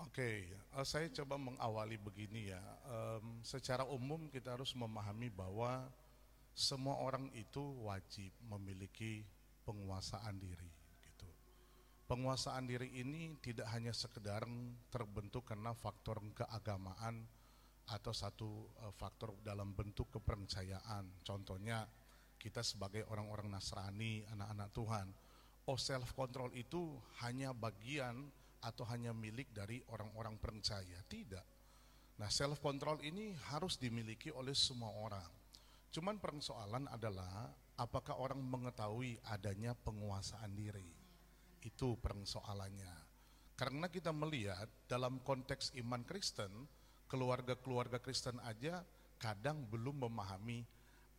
Oke, 0.00 0.48
okay, 0.48 0.80
eh, 0.80 0.86
saya 0.88 1.12
coba 1.12 1.36
mengawali 1.36 2.00
begini 2.00 2.48
ya. 2.48 2.62
Um, 2.88 3.44
secara 3.44 3.84
umum 3.84 4.32
kita 4.32 4.56
harus 4.56 4.72
memahami 4.72 5.28
bahwa 5.28 5.92
semua 6.56 6.96
orang 7.04 7.28
itu 7.36 7.60
wajib 7.84 8.32
memiliki 8.48 9.28
penguasaan 9.68 10.40
diri. 10.40 10.72
Gitu. 11.04 11.28
Penguasaan 12.08 12.64
diri 12.64 12.88
ini 12.96 13.36
tidak 13.44 13.68
hanya 13.76 13.92
sekedar 13.92 14.48
terbentuk 14.88 15.44
karena 15.44 15.76
faktor 15.76 16.24
keagamaan 16.32 17.28
atau 17.92 18.16
satu 18.16 18.72
uh, 18.80 18.96
faktor 18.96 19.36
dalam 19.44 19.76
bentuk 19.76 20.08
kepercayaan. 20.16 21.12
Contohnya 21.20 21.84
kita 22.40 22.64
sebagai 22.64 23.04
orang-orang 23.12 23.52
Nasrani, 23.52 24.24
anak-anak 24.32 24.72
Tuhan, 24.72 25.06
oh 25.68 25.76
self 25.76 26.16
control 26.16 26.56
itu 26.56 26.96
hanya 27.20 27.52
bagian 27.52 28.32
atau 28.60 28.84
hanya 28.88 29.10
milik 29.16 29.52
dari 29.52 29.80
orang-orang 29.88 30.36
percaya. 30.36 31.00
Tidak. 31.08 31.46
Nah, 32.20 32.28
self 32.28 32.60
control 32.60 33.00
ini 33.00 33.32
harus 33.52 33.80
dimiliki 33.80 34.28
oleh 34.28 34.52
semua 34.52 34.92
orang. 34.92 35.30
Cuman 35.90 36.20
persoalan 36.20 36.86
adalah 36.92 37.50
apakah 37.80 38.20
orang 38.20 38.38
mengetahui 38.44 39.16
adanya 39.32 39.72
penguasaan 39.72 40.52
diri. 40.52 40.86
Itu 41.64 41.96
persoalannya. 41.96 43.08
Karena 43.56 43.88
kita 43.88 44.12
melihat 44.12 44.68
dalam 44.88 45.20
konteks 45.20 45.76
iman 45.80 46.04
Kristen, 46.04 46.52
keluarga-keluarga 47.08 48.00
Kristen 48.00 48.40
aja 48.44 48.84
kadang 49.20 49.68
belum 49.68 50.08
memahami 50.08 50.64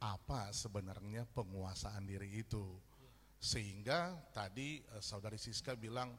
apa 0.01 0.49
sebenarnya 0.49 1.30
penguasaan 1.38 2.06
diri 2.10 2.41
itu. 2.41 2.65
Sehingga 3.38 4.17
tadi 4.34 4.82
eh, 4.82 5.01
saudari 5.01 5.38
Siska 5.38 5.77
bilang 5.77 6.13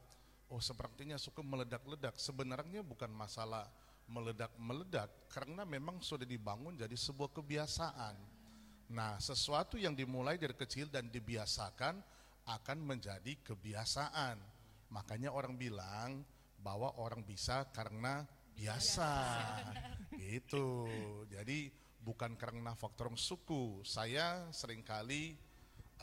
oh 0.53 0.61
sepertinya 0.61 1.17
suka 1.17 1.41
meledak-ledak. 1.41 2.21
Sebenarnya 2.21 2.85
bukan 2.85 3.09
masalah 3.09 3.65
meledak-meledak 4.12 5.09
karena 5.33 5.65
memang 5.65 6.05
sudah 6.05 6.29
dibangun 6.29 6.77
jadi 6.77 6.93
sebuah 6.93 7.33
kebiasaan. 7.33 8.17
Nah, 8.93 9.17
sesuatu 9.17 9.81
yang 9.81 9.97
dimulai 9.97 10.37
dari 10.37 10.53
kecil 10.53 10.93
dan 10.93 11.09
dibiasakan 11.09 11.97
akan 12.45 12.79
menjadi 12.85 13.33
kebiasaan. 13.41 14.37
Makanya 14.93 15.33
orang 15.33 15.57
bilang 15.57 16.21
bahwa 16.61 16.93
orang 17.01 17.25
bisa 17.25 17.65
karena 17.73 18.29
biasa. 18.53 19.11
Gitu. 20.12 20.85
Jadi 21.33 21.73
bukan 22.05 22.37
karena 22.37 22.77
faktor 22.77 23.09
suku. 23.17 23.81
Saya 23.81 24.53
sering 24.53 24.85
kali 24.85 25.33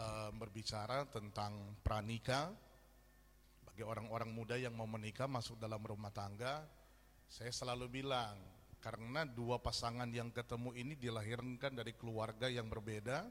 uh, 0.02 0.34
berbicara 0.34 1.06
tentang 1.06 1.78
pranikah 1.86 2.50
bagi 3.80 3.96
orang-orang 3.96 4.36
muda 4.36 4.60
yang 4.60 4.76
mau 4.76 4.92
menikah 4.92 5.24
masuk 5.24 5.56
dalam 5.56 5.80
rumah 5.80 6.12
tangga. 6.12 6.68
Saya 7.32 7.48
selalu 7.48 7.88
bilang 8.04 8.36
karena 8.84 9.24
dua 9.24 9.56
pasangan 9.56 10.12
yang 10.12 10.36
ketemu 10.36 10.76
ini 10.76 11.00
dilahirkan 11.00 11.80
dari 11.80 11.96
keluarga 11.96 12.52
yang 12.52 12.68
berbeda, 12.68 13.24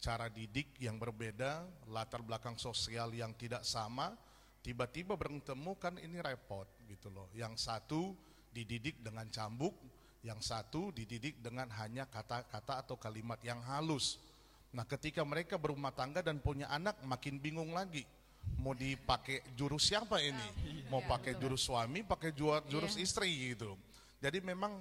cara 0.00 0.32
didik 0.32 0.72
yang 0.80 0.96
berbeda, 0.96 1.68
latar 1.92 2.24
belakang 2.24 2.56
sosial 2.56 3.12
yang 3.12 3.36
tidak 3.36 3.60
sama, 3.60 4.16
tiba-tiba 4.64 5.20
bertemu 5.20 5.76
kan 5.76 6.00
ini 6.00 6.16
repot 6.16 6.64
gitu 6.88 7.12
loh. 7.12 7.28
Yang 7.36 7.68
satu 7.68 8.16
dididik 8.56 9.04
dengan 9.04 9.28
cambuk, 9.28 9.76
yang 10.24 10.40
satu 10.40 10.96
dididik 10.96 11.44
dengan 11.44 11.68
hanya 11.76 12.08
kata-kata 12.08 12.88
atau 12.88 12.96
kalimat 12.96 13.36
yang 13.44 13.60
halus. 13.60 14.16
Nah 14.72 14.88
ketika 14.88 15.20
mereka 15.28 15.60
berumah 15.60 15.92
tangga 15.92 16.24
dan 16.24 16.40
punya 16.40 16.72
anak 16.72 16.96
makin 17.04 17.36
bingung 17.36 17.76
lagi. 17.76 18.08
Mau 18.60 18.72
dipakai 18.72 19.44
jurus 19.52 19.92
siapa 19.92 20.20
ini? 20.24 20.48
Mau 20.88 21.04
pakai 21.04 21.36
jurus 21.36 21.68
suami, 21.68 22.00
pakai 22.00 22.32
jurus 22.32 22.96
iya. 22.96 23.04
istri 23.04 23.52
gitu. 23.52 23.76
Jadi 24.24 24.40
memang 24.40 24.80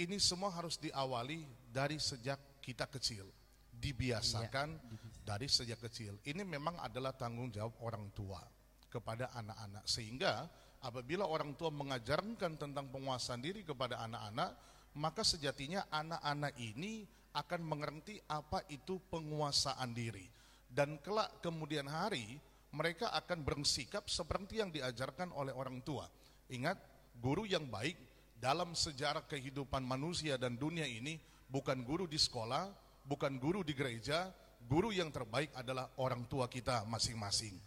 ini 0.00 0.18
semua 0.18 0.50
harus 0.50 0.74
diawali 0.80 1.46
dari 1.70 2.00
sejak 2.02 2.40
kita 2.58 2.90
kecil, 2.90 3.30
dibiasakan 3.70 4.68
iya. 4.74 5.22
dari 5.22 5.46
sejak 5.46 5.78
kecil. 5.78 6.18
Ini 6.26 6.42
memang 6.42 6.74
adalah 6.82 7.14
tanggung 7.14 7.54
jawab 7.54 7.78
orang 7.86 8.10
tua 8.10 8.42
kepada 8.90 9.30
anak-anak 9.38 9.86
sehingga 9.86 10.50
apabila 10.82 11.28
orang 11.28 11.54
tua 11.54 11.70
mengajarkan 11.70 12.58
tentang 12.58 12.90
penguasaan 12.90 13.38
diri 13.38 13.62
kepada 13.62 14.02
anak-anak, 14.02 14.58
maka 14.98 15.22
sejatinya 15.22 15.86
anak-anak 15.92 16.56
ini 16.58 17.06
akan 17.30 17.62
mengerti 17.62 18.18
apa 18.26 18.66
itu 18.66 18.98
penguasaan 19.06 19.94
diri. 19.94 20.26
Dan 20.70 20.98
kelak 21.02 21.42
kemudian 21.42 21.86
hari 21.86 22.38
mereka 22.70 23.10
akan 23.10 23.42
bersikap 23.42 24.06
seperti 24.06 24.62
yang 24.62 24.70
diajarkan 24.70 25.34
oleh 25.34 25.50
orang 25.50 25.82
tua. 25.82 26.06
Ingat, 26.50 26.78
guru 27.18 27.46
yang 27.46 27.66
baik 27.66 27.98
dalam 28.38 28.72
sejarah 28.72 29.26
kehidupan 29.26 29.82
manusia 29.82 30.38
dan 30.38 30.54
dunia 30.54 30.86
ini 30.86 31.18
bukan 31.50 31.82
guru 31.82 32.06
di 32.06 32.16
sekolah, 32.16 32.70
bukan 33.04 33.36
guru 33.42 33.66
di 33.66 33.74
gereja, 33.74 34.30
guru 34.64 34.94
yang 34.94 35.10
terbaik 35.10 35.50
adalah 35.58 35.90
orang 35.98 36.24
tua 36.30 36.46
kita 36.46 36.86
masing-masing. 36.86 37.58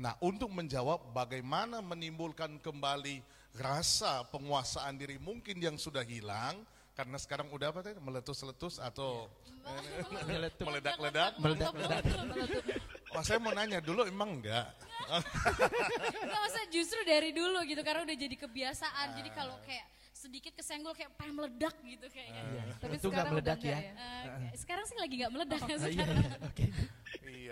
Nah, 0.00 0.16
untuk 0.24 0.48
menjawab 0.50 1.12
bagaimana 1.12 1.84
menimbulkan 1.84 2.58
kembali 2.62 3.20
rasa 3.58 4.24
penguasaan 4.32 4.96
diri 4.96 5.20
mungkin 5.20 5.60
yang 5.60 5.76
sudah 5.76 6.02
hilang, 6.02 6.64
karena 6.96 7.20
sekarang 7.20 7.52
udah 7.52 7.70
apa 7.74 7.84
tadi? 7.84 8.00
Meletus-letus 8.00 8.80
atau 8.80 9.28
meledak-ledak. 10.64 11.36
Meledak-ledak 11.38 12.02
Wah 13.12 13.22
saya 13.24 13.38
mau 13.38 13.52
nanya 13.52 13.78
dulu 13.84 14.08
emang 14.08 14.40
enggak 14.40 14.72
Enggak 15.12 16.40
masa 16.40 16.62
justru 16.72 17.00
dari 17.04 17.36
dulu 17.36 17.60
gitu 17.68 17.84
karena 17.84 18.04
udah 18.08 18.16
jadi 18.16 18.36
kebiasaan 18.40 19.06
jadi 19.20 19.30
kalau 19.36 19.56
kayak 19.68 19.84
sedikit 20.22 20.52
kesenggol 20.54 20.94
kayak 20.94 21.10
pengen 21.18 21.34
meledak 21.34 21.74
gitu 21.82 22.06
kayaknya. 22.06 22.42
Uh, 22.46 22.78
Tapi 22.78 22.94
itu 22.94 23.08
sekarang 23.10 23.32
meledak 23.34 23.58
ya. 23.58 23.74
ya. 23.74 23.90
Uh, 23.98 24.54
sekarang 24.54 24.84
sih 24.86 24.94
lagi 24.94 25.14
nggak 25.18 25.32
meledak 25.34 25.60
oh, 25.60 25.68
ya 25.72 25.76
sekarang. 25.82 26.14
Iya, 26.14 26.30
okay. 26.46 26.68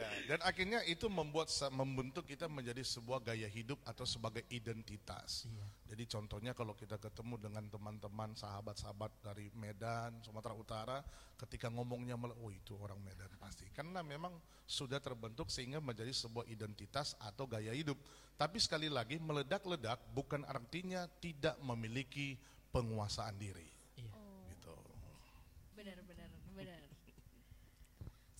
Iya, 0.00 0.34
dan 0.34 0.40
akhirnya 0.40 0.80
itu 0.88 1.06
membuat 1.12 1.52
membentuk 1.68 2.24
kita 2.24 2.48
menjadi 2.48 2.80
sebuah 2.80 3.20
gaya 3.20 3.46
hidup 3.46 3.76
atau 3.84 4.08
sebagai 4.08 4.42
identitas. 4.48 5.44
Iya. 5.44 5.66
Jadi 5.92 6.04
contohnya 6.06 6.52
kalau 6.54 6.72
kita 6.78 6.96
ketemu 6.96 7.36
dengan 7.36 7.66
teman-teman 7.66 8.32
sahabat-sahabat 8.38 9.10
dari 9.20 9.50
Medan, 9.58 10.22
Sumatera 10.22 10.54
Utara, 10.54 10.98
ketika 11.34 11.66
ngomongnya, 11.66 12.14
oh 12.14 12.50
itu 12.54 12.78
orang 12.78 13.02
Medan 13.02 13.30
pasti. 13.42 13.66
Karena 13.74 14.00
memang 14.00 14.32
sudah 14.64 15.02
terbentuk 15.02 15.50
sehingga 15.50 15.82
menjadi 15.82 16.14
sebuah 16.14 16.46
identitas 16.46 17.18
atau 17.18 17.50
gaya 17.50 17.74
hidup. 17.74 17.98
Tapi 18.38 18.62
sekali 18.62 18.86
lagi 18.86 19.18
meledak-ledak 19.18 19.98
bukan 20.14 20.46
artinya 20.46 21.10
tidak 21.18 21.58
memiliki 21.60 22.38
penguasaan 22.70 23.34
diri. 23.34 23.68
Iya. 23.98 24.14
Oh. 24.14 24.46
Gitu. 24.46 24.76
Benar, 25.74 25.98
benar, 26.06 26.28
benar. 26.54 26.80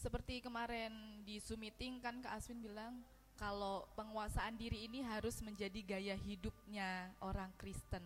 Seperti 0.01 0.41
kemarin 0.41 1.21
di 1.29 1.37
Zoom 1.45 1.61
meeting 1.61 2.01
kan 2.01 2.25
Kak 2.25 2.41
Aswin 2.41 2.65
bilang 2.65 3.05
kalau 3.37 3.85
penguasaan 3.93 4.57
diri 4.57 4.89
ini 4.89 5.05
harus 5.05 5.45
menjadi 5.45 5.77
gaya 5.85 6.17
hidupnya 6.17 7.13
orang 7.21 7.53
Kristen. 7.61 8.01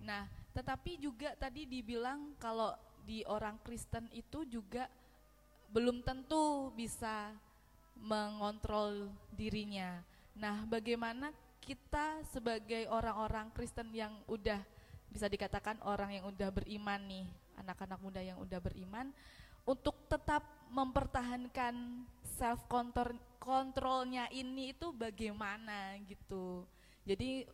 Nah, 0.00 0.24
tetapi 0.56 0.96
juga 0.96 1.36
tadi 1.36 1.68
dibilang 1.68 2.32
kalau 2.40 2.72
di 3.04 3.20
orang 3.28 3.60
Kristen 3.60 4.08
itu 4.16 4.48
juga 4.48 4.88
belum 5.68 6.00
tentu 6.00 6.72
bisa 6.72 7.36
mengontrol 8.00 9.12
dirinya. 9.36 10.00
Nah, 10.32 10.64
bagaimana 10.64 11.28
kita 11.60 12.24
sebagai 12.32 12.88
orang-orang 12.88 13.52
Kristen 13.52 13.92
yang 13.92 14.16
udah 14.24 14.64
bisa 15.12 15.28
dikatakan 15.28 15.76
orang 15.84 16.16
yang 16.16 16.24
udah 16.24 16.48
beriman 16.48 17.04
nih, 17.04 17.28
anak-anak 17.60 18.00
muda 18.00 18.20
yang 18.24 18.40
udah 18.40 18.60
beriman, 18.64 19.12
untuk 19.68 20.08
tetap 20.08 20.40
mempertahankan 20.72 22.08
self 22.24 22.64
kontrolnya 23.38 24.24
ini 24.32 24.72
itu 24.72 24.88
bagaimana 24.96 26.00
gitu. 26.08 26.64
Jadi 27.04 27.44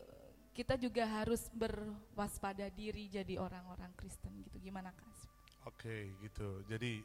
kita 0.54 0.78
juga 0.78 1.02
harus 1.02 1.50
berwaspada 1.50 2.70
diri 2.70 3.10
jadi 3.10 3.42
orang-orang 3.42 3.90
Kristen 3.98 4.38
gitu. 4.46 4.62
Gimana 4.62 4.94
Kak? 4.94 5.10
Oke 5.66 6.14
gitu. 6.22 6.62
Jadi 6.70 7.02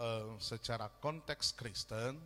uh, 0.00 0.40
secara 0.40 0.88
konteks 0.88 1.52
Kristen 1.52 2.16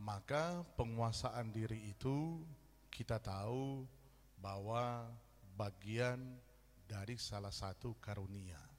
maka 0.00 0.62
penguasaan 0.78 1.50
diri 1.52 1.92
itu 1.92 2.40
kita 2.88 3.20
tahu 3.20 3.84
bahwa 4.40 5.04
bagian 5.58 6.18
dari 6.88 7.20
salah 7.20 7.52
satu 7.52 7.92
karunia. 8.00 8.69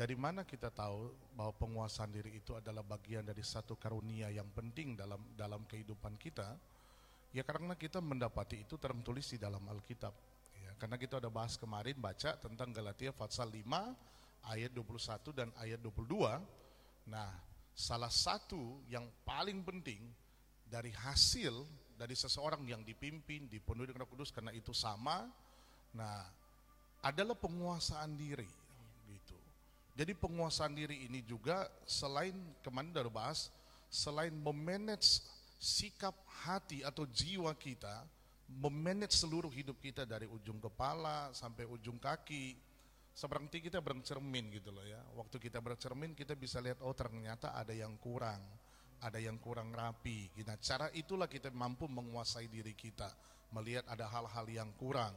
Dari 0.00 0.16
mana 0.16 0.48
kita 0.48 0.72
tahu 0.72 1.12
bahwa 1.36 1.52
penguasaan 1.60 2.08
diri 2.08 2.40
itu 2.40 2.56
adalah 2.56 2.80
bagian 2.80 3.20
dari 3.20 3.44
satu 3.44 3.76
karunia 3.76 4.32
yang 4.32 4.48
penting 4.56 4.96
dalam 4.96 5.20
dalam 5.36 5.68
kehidupan 5.68 6.16
kita? 6.16 6.56
Ya 7.36 7.44
karena 7.44 7.76
kita 7.76 8.00
mendapati 8.00 8.64
itu 8.64 8.80
tertulis 8.80 9.28
di 9.28 9.36
dalam 9.36 9.60
Alkitab. 9.68 10.16
Ya, 10.56 10.72
karena 10.80 10.96
kita 10.96 11.20
ada 11.20 11.28
bahas 11.28 11.60
kemarin 11.60 12.00
baca 12.00 12.32
tentang 12.40 12.72
Galatia 12.72 13.12
pasal 13.12 13.52
5 13.52 13.60
ayat 14.48 14.72
21 14.72 15.36
dan 15.36 15.52
ayat 15.60 15.76
22. 15.84 16.40
Nah, 17.04 17.36
salah 17.76 18.08
satu 18.08 18.80
yang 18.88 19.04
paling 19.28 19.60
penting 19.60 20.00
dari 20.64 20.96
hasil 20.96 21.52
dari 22.00 22.16
seseorang 22.16 22.64
yang 22.64 22.80
dipimpin, 22.88 23.52
dipenuhi 23.52 23.92
dengan 23.92 24.08
Roh 24.08 24.16
Kudus 24.16 24.32
karena 24.32 24.56
itu 24.56 24.72
sama 24.72 25.28
Nah, 25.90 26.22
adalah 27.02 27.34
penguasaan 27.34 28.14
diri. 28.14 28.46
Jadi 29.94 30.12
penguasaan 30.16 30.72
diri 30.72 31.06
ini 31.10 31.20
juga 31.26 31.66
selain 31.84 32.34
kemarin 32.62 32.94
dari 32.94 33.10
bahas 33.10 33.50
selain 33.90 34.30
memanage 34.30 35.26
sikap 35.58 36.14
hati 36.46 36.86
atau 36.86 37.04
jiwa 37.10 37.50
kita, 37.58 38.06
memanage 38.48 39.18
seluruh 39.18 39.50
hidup 39.50 39.76
kita 39.82 40.06
dari 40.06 40.30
ujung 40.30 40.62
kepala 40.62 41.34
sampai 41.34 41.66
ujung 41.66 41.98
kaki. 41.98 42.56
Seperti 43.10 43.58
kita 43.60 43.82
bercermin 43.82 44.54
gitu 44.54 44.70
loh 44.70 44.86
ya. 44.86 45.02
Waktu 45.18 45.42
kita 45.42 45.58
bercermin 45.58 46.14
kita 46.14 46.38
bisa 46.38 46.62
lihat 46.62 46.80
oh 46.80 46.94
ternyata 46.94 47.52
ada 47.52 47.74
yang 47.74 47.98
kurang, 47.98 48.40
ada 49.02 49.18
yang 49.18 49.36
kurang 49.42 49.74
rapi. 49.74 50.30
Nah, 50.46 50.56
cara 50.62 50.86
itulah 50.94 51.26
kita 51.26 51.50
mampu 51.50 51.90
menguasai 51.90 52.46
diri 52.46 52.72
kita, 52.72 53.10
melihat 53.52 53.84
ada 53.90 54.06
hal-hal 54.06 54.46
yang 54.48 54.70
kurang 54.78 55.12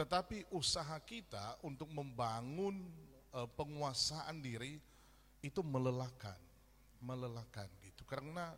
tetapi 0.00 0.48
usaha 0.54 0.96
kita 1.04 1.60
untuk 1.60 1.90
membangun 1.92 2.88
uh, 3.34 3.48
penguasaan 3.58 4.42
diri 4.42 4.78
itu 5.40 5.60
melelahkan, 5.64 6.36
melelahkan 7.00 7.66
gitu. 7.84 8.02
Karena 8.04 8.52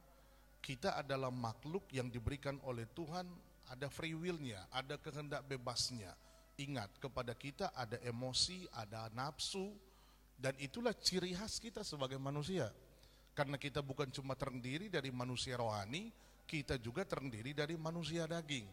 kita 0.63 0.99
adalah 0.99 1.31
makhluk 1.31 1.91
yang 1.91 2.07
diberikan 2.07 2.59
oleh 2.63 2.87
Tuhan 2.95 3.27
ada 3.71 3.87
free 3.89 4.15
willnya, 4.15 4.63
ada 4.71 4.99
kehendak 4.99 5.43
bebasnya. 5.47 6.13
Ingat 6.61 7.01
kepada 7.01 7.33
kita 7.33 7.73
ada 7.73 7.97
emosi, 8.05 8.69
ada 8.77 9.09
nafsu, 9.17 9.73
dan 10.37 10.53
itulah 10.61 10.93
ciri 10.93 11.33
khas 11.33 11.57
kita 11.63 11.81
sebagai 11.81 12.21
manusia. 12.21 12.69
Karena 13.33 13.57
kita 13.57 13.81
bukan 13.81 14.13
cuma 14.13 14.37
terdiri 14.37 14.93
dari 14.93 15.09
manusia 15.09 15.57
rohani, 15.57 16.13
kita 16.45 16.77
juga 16.77 17.09
terdiri 17.09 17.57
dari 17.57 17.81
manusia 17.81 18.29
daging. 18.29 18.69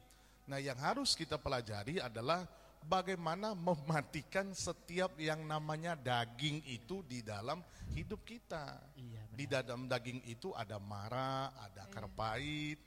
Nah, 0.52 0.60
yang 0.60 0.76
harus 0.76 1.16
kita 1.16 1.40
pelajari 1.40 2.02
adalah 2.04 2.44
bagaimana 2.86 3.54
mematikan 3.58 4.52
setiap 4.56 5.18
yang 5.20 5.44
namanya 5.44 5.98
daging 5.98 6.64
itu 6.68 7.04
di 7.06 7.26
dalam 7.26 7.60
hidup 7.94 8.24
kita. 8.24 8.80
Iya, 8.96 9.22
di 9.34 9.46
dalam 9.48 9.88
daging 9.90 10.24
itu 10.30 10.52
ada 10.56 10.78
marah, 10.80 11.52
ada 11.60 11.88
pahit, 12.12 12.80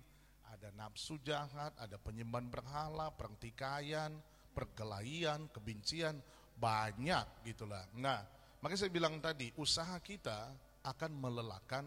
ada 0.49 0.69
nafsu 0.77 1.19
jahat, 1.25 1.73
ada 1.81 1.97
penyembahan 1.99 2.47
berhala, 2.47 3.09
pertikaian, 3.13 4.13
perkelahian, 4.53 5.49
kebencian, 5.51 6.21
banyak 6.61 7.25
gitulah. 7.49 7.83
Nah, 7.97 8.23
makanya 8.61 8.87
saya 8.87 8.93
bilang 8.93 9.19
tadi, 9.19 9.51
usaha 9.59 9.97
kita 9.99 10.53
akan 10.87 11.13
melelahkan 11.19 11.85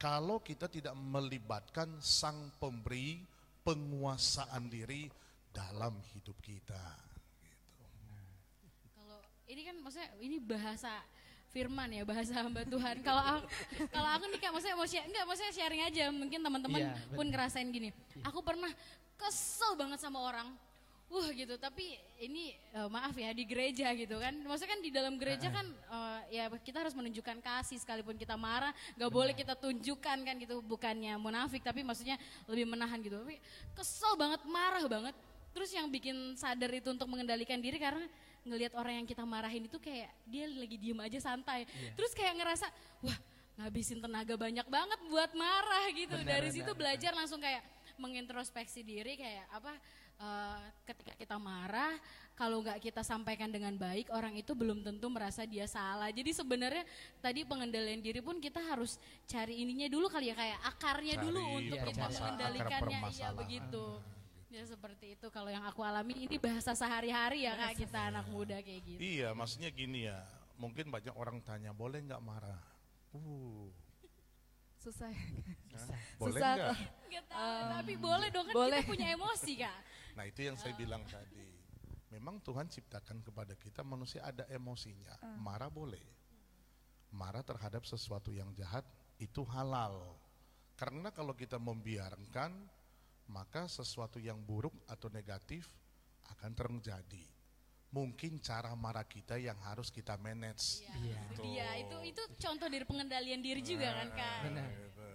kalau 0.00 0.40
kita 0.40 0.66
tidak 0.66 0.96
melibatkan 0.96 2.00
sang 2.00 2.50
pemberi 2.56 3.20
penguasaan 3.60 4.72
diri 4.72 5.06
dalam 5.52 6.00
hidup 6.16 6.40
kita. 6.40 7.09
Ini 9.50 9.66
kan 9.66 9.76
maksudnya 9.82 10.10
ini 10.22 10.38
bahasa 10.38 11.02
firman 11.50 11.90
ya 11.90 12.06
bahasa 12.06 12.30
hamba 12.38 12.62
Tuhan. 12.62 13.02
Kalau 13.02 13.18
aku, 13.18 13.40
kalau 13.90 14.10
aku 14.14 14.24
nih 14.30 14.38
kak 14.38 14.54
maksudnya 14.54 14.76
mau 14.78 14.86
share 14.86 15.06
enggak 15.10 15.24
maksudnya 15.26 15.52
sharing 15.58 15.82
aja 15.82 16.04
mungkin 16.14 16.38
teman-teman 16.38 16.80
Iya, 16.86 16.94
pun 17.10 17.26
ngerasain 17.26 17.66
gini. 17.74 17.90
Aku 18.22 18.46
pernah 18.46 18.70
kesel 19.18 19.74
banget 19.74 19.98
sama 19.98 20.22
orang. 20.22 20.54
Wah 21.10 21.26
gitu, 21.34 21.58
tapi 21.58 21.98
ini 22.22 22.54
eh, 22.54 22.86
maaf 22.86 23.10
ya 23.18 23.34
di 23.34 23.42
gereja 23.42 23.90
gitu 23.98 24.22
kan. 24.22 24.30
Maksudnya 24.46 24.70
kan 24.70 24.80
di 24.86 24.90
dalam 24.94 25.18
gereja 25.18 25.50
kan 25.50 25.66
eh, 25.66 26.38
ya 26.38 26.46
kita 26.62 26.86
harus 26.86 26.94
menunjukkan 26.94 27.42
kasih 27.42 27.82
sekalipun 27.82 28.14
kita 28.14 28.38
marah, 28.38 28.70
nggak 28.94 29.10
boleh 29.10 29.34
kita 29.34 29.58
tunjukkan 29.58 30.18
kan 30.22 30.34
gitu. 30.38 30.62
Bukannya 30.62 31.18
munafik, 31.18 31.66
tapi 31.66 31.82
maksudnya 31.82 32.14
lebih 32.46 32.70
menahan 32.70 33.02
gitu. 33.02 33.18
Tapi 33.18 33.42
kesel 33.74 34.14
banget, 34.14 34.46
marah 34.46 34.86
banget. 34.86 35.18
Terus 35.50 35.74
yang 35.74 35.90
bikin 35.90 36.38
sadar 36.38 36.70
itu 36.70 36.94
untuk 36.94 37.10
mengendalikan 37.10 37.58
diri 37.58 37.82
karena 37.82 38.06
ngelihat 38.44 38.72
orang 38.76 39.02
yang 39.02 39.06
kita 39.06 39.22
marahin 39.24 39.68
itu 39.68 39.76
kayak 39.76 40.10
dia 40.24 40.48
lagi 40.48 40.76
diem 40.80 41.00
aja 41.00 41.18
santai. 41.20 41.68
Terus 41.96 42.12
kayak 42.16 42.40
ngerasa, 42.40 42.66
wah 43.04 43.18
ngabisin 43.60 44.00
tenaga 44.00 44.34
banyak 44.40 44.66
banget 44.68 45.00
buat 45.12 45.30
marah 45.36 45.86
gitu. 45.92 46.16
Benar, 46.16 46.28
Dari 46.38 46.48
benar, 46.48 46.56
situ 46.56 46.70
benar. 46.72 46.80
belajar 46.80 47.12
langsung 47.12 47.40
kayak 47.40 47.62
mengintrospeksi 48.00 48.80
diri 48.80 49.20
kayak 49.20 49.44
apa 49.52 49.72
eh, 50.16 50.60
ketika 50.88 51.12
kita 51.20 51.36
marah 51.36 51.92
kalau 52.32 52.64
nggak 52.64 52.80
kita 52.80 53.04
sampaikan 53.04 53.52
dengan 53.52 53.76
baik 53.76 54.08
orang 54.16 54.32
itu 54.32 54.56
belum 54.56 54.80
tentu 54.80 55.12
merasa 55.12 55.44
dia 55.44 55.68
salah 55.68 56.08
jadi 56.08 56.32
sebenarnya 56.32 56.88
tadi 57.20 57.44
pengendalian 57.44 58.00
diri 58.00 58.24
pun 58.24 58.40
kita 58.40 58.64
harus 58.64 58.96
cari 59.28 59.60
ininya 59.60 59.92
dulu 59.92 60.08
kali 60.08 60.32
ya 60.32 60.34
kayak 60.40 60.58
akarnya 60.64 61.20
dulu 61.20 61.36
Cari 61.36 61.56
untuk 61.60 61.78
kita 61.92 62.06
mengendalikannya 62.08 63.00
iya 63.12 63.28
begitu 63.36 63.84
ya 64.50 64.66
seperti 64.66 65.14
itu 65.14 65.26
kalau 65.30 65.46
yang 65.46 65.62
aku 65.62 65.80
alami 65.86 66.26
ini 66.26 66.36
bahasa 66.36 66.74
sehari-hari 66.74 67.46
ya 67.46 67.54
kak 67.54 67.86
kita 67.86 67.98
anak 68.10 68.26
muda 68.26 68.58
kayak 68.58 68.82
gitu 68.82 69.00
Iya, 69.00 69.30
maksudnya 69.32 69.70
gini 69.70 70.10
ya. 70.10 70.18
Mungkin 70.60 70.92
banyak 70.92 71.14
orang 71.16 71.40
tanya, 71.40 71.72
boleh 71.72 72.04
nggak 72.04 72.20
marah? 72.20 72.60
Uh, 73.16 73.70
Susah. 74.76 75.08
Hah? 75.08 75.88
boleh 76.20 76.36
Susah 76.36 76.52
nggak? 76.58 76.78
Nggak 77.08 77.24
tahu, 77.30 77.60
tapi 77.78 77.92
boleh 77.96 78.28
dong 78.28 78.44
kan 78.50 78.54
boleh. 78.54 78.80
kita 78.82 78.90
punya 78.90 79.06
emosi 79.14 79.52
kak 79.56 79.78
Nah 80.18 80.24
itu 80.26 80.40
yang 80.44 80.56
saya 80.58 80.74
bilang 80.74 81.06
tadi. 81.06 81.48
Memang 82.10 82.42
Tuhan 82.42 82.66
ciptakan 82.66 83.22
kepada 83.22 83.54
kita 83.54 83.86
manusia 83.86 84.26
ada 84.26 84.42
emosinya. 84.50 85.14
Marah 85.38 85.70
boleh. 85.70 86.02
Marah 87.14 87.46
terhadap 87.46 87.86
sesuatu 87.86 88.34
yang 88.34 88.50
jahat 88.50 88.82
itu 89.22 89.46
halal. 89.46 90.18
Karena 90.74 91.14
kalau 91.14 91.38
kita 91.38 91.54
membiarkan, 91.54 92.50
maka 93.30 93.70
sesuatu 93.70 94.18
yang 94.18 94.36
buruk 94.42 94.74
atau 94.90 95.06
negatif 95.06 95.70
akan 96.36 96.50
terjadi. 96.52 97.24
Mungkin 97.90 98.38
cara 98.38 98.70
marah 98.78 99.02
kita 99.02 99.34
yang 99.34 99.58
harus 99.66 99.90
kita 99.90 100.14
manage. 100.14 100.86
Iya. 101.02 101.18
itu 101.34 101.42
dia 101.42 101.68
itu 101.82 101.96
itu 102.14 102.22
contoh 102.38 102.70
dari 102.70 102.86
pengendalian 102.86 103.42
diri 103.42 103.62
juga 103.62 103.90
kan 103.90 104.08
kak 104.14 104.38
Benar. 104.46 104.70
Gitu. 104.70 105.08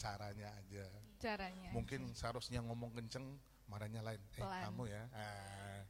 Caranya 0.00 0.48
aja. 0.56 0.86
Caranya. 1.20 1.70
Mungkin 1.72 2.12
seharusnya 2.16 2.60
ngomong 2.64 2.92
kenceng, 2.96 3.24
marahnya 3.68 4.00
lain. 4.04 4.20
Eh 4.36 4.40
Pelan. 4.40 4.62
kamu 4.68 4.84
ya. 4.88 5.02
Ah. 5.12 5.80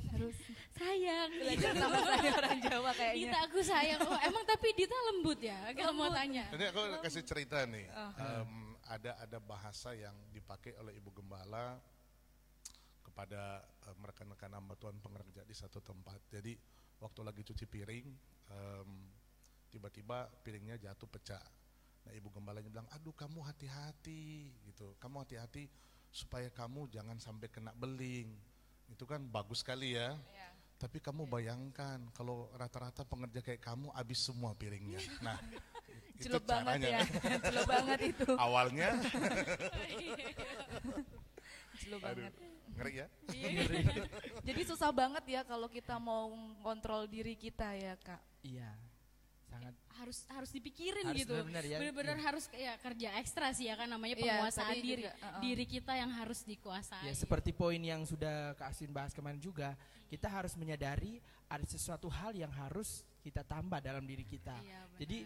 harus 0.00 0.32
sayang 0.72 1.28
belajar 1.28 1.76
sama 1.76 1.98
saya 2.08 2.30
orang 2.40 2.58
Jawa 2.64 2.90
kayaknya. 2.96 3.20
Dita 3.20 3.38
aku 3.46 3.58
sayang 3.60 4.00
oh 4.00 4.18
emang 4.24 4.44
tapi 4.48 4.68
Dita 4.72 4.96
lembut 5.12 5.38
ya 5.44 5.58
kalau 5.76 5.92
mau 5.92 6.08
tanya 6.08 6.48
Ini 6.50 6.64
aku 6.72 6.80
kasih 7.04 7.22
cerita 7.22 7.68
nih. 7.68 7.84
Em, 8.16 8.69
ada 8.90 9.14
ada 9.22 9.38
bahasa 9.38 9.94
yang 9.94 10.12
dipakai 10.34 10.74
oleh 10.82 10.98
ibu 10.98 11.14
gembala 11.14 11.78
kepada 13.06 13.62
em, 13.86 14.00
rekan-rekan 14.02 14.50
hamba 14.50 14.74
Tuhan 14.74 14.98
pengerja 14.98 15.46
di 15.46 15.54
satu 15.54 15.78
tempat. 15.78 16.18
Jadi 16.26 16.58
waktu 16.98 17.20
lagi 17.22 17.46
cuci 17.46 17.64
piring, 17.70 18.06
em, 18.50 18.90
tiba-tiba 19.70 20.26
piringnya 20.42 20.76
jatuh 20.82 21.06
pecah. 21.06 21.42
Nah 22.06 22.12
ibu 22.16 22.34
gembalanya 22.34 22.66
bilang, 22.66 22.88
aduh 22.90 23.14
kamu 23.14 23.46
hati-hati 23.46 24.50
gitu. 24.66 24.98
Kamu 24.98 25.22
hati-hati 25.22 25.70
supaya 26.10 26.50
kamu 26.50 26.90
jangan 26.90 27.22
sampai 27.22 27.46
kena 27.46 27.70
beling. 27.78 28.34
Itu 28.90 29.06
kan 29.06 29.22
bagus 29.30 29.62
sekali 29.62 29.94
ya. 29.94 30.18
Iya. 30.34 30.49
Tapi 30.80 30.96
kamu 30.96 31.28
bayangkan 31.28 32.00
kalau 32.16 32.48
rata-rata 32.56 33.04
pengerja 33.04 33.44
kayak 33.44 33.60
kamu 33.60 33.92
habis 33.92 34.24
semua 34.24 34.56
piringnya. 34.56 34.96
Nah, 35.20 35.36
itu 36.16 36.24
Celup 36.24 36.40
banget 36.48 36.80
caranya. 36.80 36.88
ya. 36.88 37.00
Celup 37.52 37.68
banget 37.68 38.00
itu. 38.08 38.28
Awalnya, 38.32 38.88
Celup 41.80 42.00
aduh, 42.00 42.24
banget. 42.24 42.32
ngeri 42.76 42.92
ya. 42.96 43.06
Jadi 44.40 44.60
susah 44.64 44.88
banget 44.88 45.24
ya 45.28 45.40
kalau 45.44 45.68
kita 45.68 45.96
mau 45.96 46.32
kontrol 46.60 47.04
diri 47.04 47.36
kita 47.36 47.76
ya 47.76 47.94
kak. 47.96 48.20
Iya. 48.40 48.72
Sangat 49.50 49.74
harus 49.98 50.18
harus 50.30 50.50
dipikirin 50.54 51.02
Harus 51.02 51.26
gitu 51.26 51.34
benar-benar 51.34 51.64
ya. 51.66 51.78
benar-benar 51.82 52.18
harus 52.22 52.46
ya 52.54 52.72
kerja 52.78 53.08
ekstra 53.18 53.50
sih 53.50 53.66
ya 53.66 53.74
kan 53.74 53.90
namanya 53.90 54.14
Iya, 54.14 54.38
penguasaan 54.38 54.70
tadi 54.72 54.80
diri 54.86 55.02
juga, 55.02 55.12
uh-uh. 55.18 55.40
diri 55.42 55.64
kita 55.66 55.92
yang 55.98 56.10
harus 56.14 56.40
dikuasai 56.46 57.04
Ya 57.04 57.14
seperti 57.18 57.50
poin 57.50 57.82
yang 57.82 58.06
sudah 58.06 58.54
Kak 58.54 58.70
Asin 58.70 58.94
bahas 58.94 59.10
kemarin 59.10 59.42
juga, 59.42 59.74
kita 60.10 60.26
harus 60.26 60.52
menyadari 60.54 61.22
ada 61.46 61.62
sesuatu 61.62 62.10
hal 62.10 62.34
yang 62.34 62.50
harus 62.50 63.00
kita 63.22 63.40
tambah 63.40 63.78
dalam 63.78 64.02
diri 64.02 64.26
kita. 64.26 64.58
Iya, 64.58 64.80
benar. 64.84 64.98
Jadi 64.98 65.18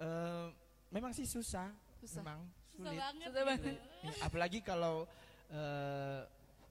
eh, 0.00 0.46
memang 0.88 1.12
sih 1.12 1.24
susah, 1.24 1.68
Susah. 1.96 2.24
memang 2.24 2.40
susah 2.72 2.88
sulit. 2.88 2.98
banget 2.98 3.20
Susah 3.20 3.36
gitu. 3.36 3.40
banget. 3.44 3.76
Ya, 4.00 4.12
apalagi 4.24 4.58
kalau 4.60 5.04
eh, 5.48 6.20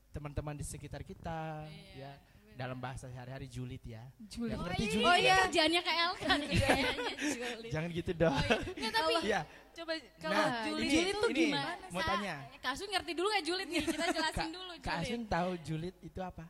teman-teman 0.10 0.58
di 0.58 0.66
sekitar 0.66 1.06
kita, 1.06 1.70
Iya, 1.94 2.10
ya 2.10 2.12
dalam 2.58 2.76
bahasa 2.76 3.08
sehari-hari 3.08 3.48
julid 3.48 3.80
ya. 3.82 4.04
Julid. 4.28 4.52
Yang 4.52 4.60
Oh, 4.60 4.66
ngerti 4.68 4.82
iya, 4.82 4.92
julid 4.92 5.06
oh 5.06 5.16
ya? 5.16 5.22
iya 5.22 5.36
kerjaannya 5.40 5.82
kayak 5.82 6.02
Elkan. 6.04 6.40
Jangan 7.74 7.90
gitu 7.94 8.12
dong. 8.14 8.36
Oh, 8.36 8.44
iya. 8.44 8.60
Nggak, 8.76 8.92
tapi 8.92 9.14
Iya. 9.24 9.42
Coba 9.70 9.92
kalau 10.20 10.34
Nah, 10.36 10.64
julid 10.68 11.16
ini 11.16 11.44
gimana? 11.48 11.74
mau 11.88 12.02
tanya. 12.04 12.36
Kak 12.60 12.72
Asun 12.76 12.90
ngerti 12.92 13.12
dulu 13.16 13.28
gak 13.32 13.46
julid 13.48 13.68
nih 13.70 13.80
kita 13.86 14.06
jelasin 14.12 14.36
Kak, 14.36 14.48
dulu 14.52 14.72
Kak 14.76 14.92
julid 14.92 15.08
Asin 15.08 15.22
tahu 15.24 15.52
julid 15.64 15.96
itu 16.04 16.20
apa? 16.20 16.44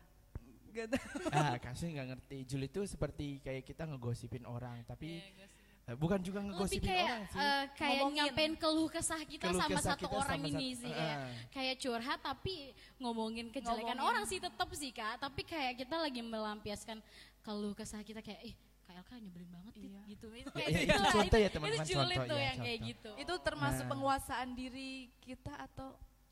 Gak 0.79 0.89
tahu. 0.89 1.27
Ah, 1.35 1.55
Kak 1.55 1.71
Asin 1.71 1.89
nggak 1.91 2.07
ngerti. 2.09 2.37
Julid 2.45 2.69
itu 2.69 2.81
seperti 2.85 3.27
kayak 3.39 3.63
kita 3.63 3.83
ngegosipin 3.85 4.43
orang, 4.43 4.81
tapi 4.83 5.19
Iya, 5.19 5.31
gosip. 5.37 5.57
eh, 5.85 5.95
bukan 5.95 6.19
juga 6.19 6.39
lebih 6.39 6.49
ngegosipin 6.51 6.87
kayak 6.87 7.05
orang 7.05 7.23
sih. 7.25 7.39
eh, 7.39 7.63
kayak 7.73 7.97
Ngomongin. 7.99 8.17
nyampein 8.19 8.53
keluh 8.55 8.89
kesah 8.89 9.21
kita 9.23 9.43
Keluh 9.43 9.59
sama 9.59 9.69
kesah 9.75 9.89
satu 9.91 10.01
kita 10.01 10.15
orang 10.15 10.29
sama 10.35 10.47
ini 10.47 10.53
satu- 10.69 10.79
sih 10.79 10.91
kayak 10.91 11.17
Ah. 11.17 11.31
kayak 11.49 11.75
curhat 11.77 12.19
tapi 12.21 12.53
ngomongin 12.97 13.47
kejelekan 13.47 13.77
Ngomongin. 13.91 14.09
orang 14.09 14.23
sih 14.25 14.39
tetap 14.39 14.69
sih 14.71 14.91
kak 14.91 15.15
tapi 15.17 15.41
kayak 15.43 15.73
kita 15.77 15.95
lagi 15.97 16.21
melampiaskan 16.21 16.97
keluh 17.39 17.73
kesah 17.73 17.99
kita 18.01 18.19
kayak 18.19 18.41
ih 18.43 18.55
kak 18.83 18.95
Elka 18.95 19.15
nyebelin 19.15 19.49
banget 19.49 19.73
Dit," 19.75 19.85
Iya. 19.87 20.01
gitu 20.07 20.27
itu 20.31 20.49
Ya, 20.49 20.53
kayak 20.55 20.69
ya, 20.69 20.77
gitu 20.79 20.93
itu 20.99 21.09
contoh 21.09 21.37
ya, 21.37 21.43
itu 21.43 21.53
teman-teman, 21.55 21.85
tuh 22.25 22.37
ya, 22.37 22.45
yang 22.45 22.57
kayak 22.59 22.79
gitu 22.83 23.11
Itu 23.17 23.33
termasuk 23.39 23.83
Nah. 23.83 23.91
penguasaan 23.91 24.49
diri 24.53 24.91
kita 25.19 25.53
atau 25.55 25.89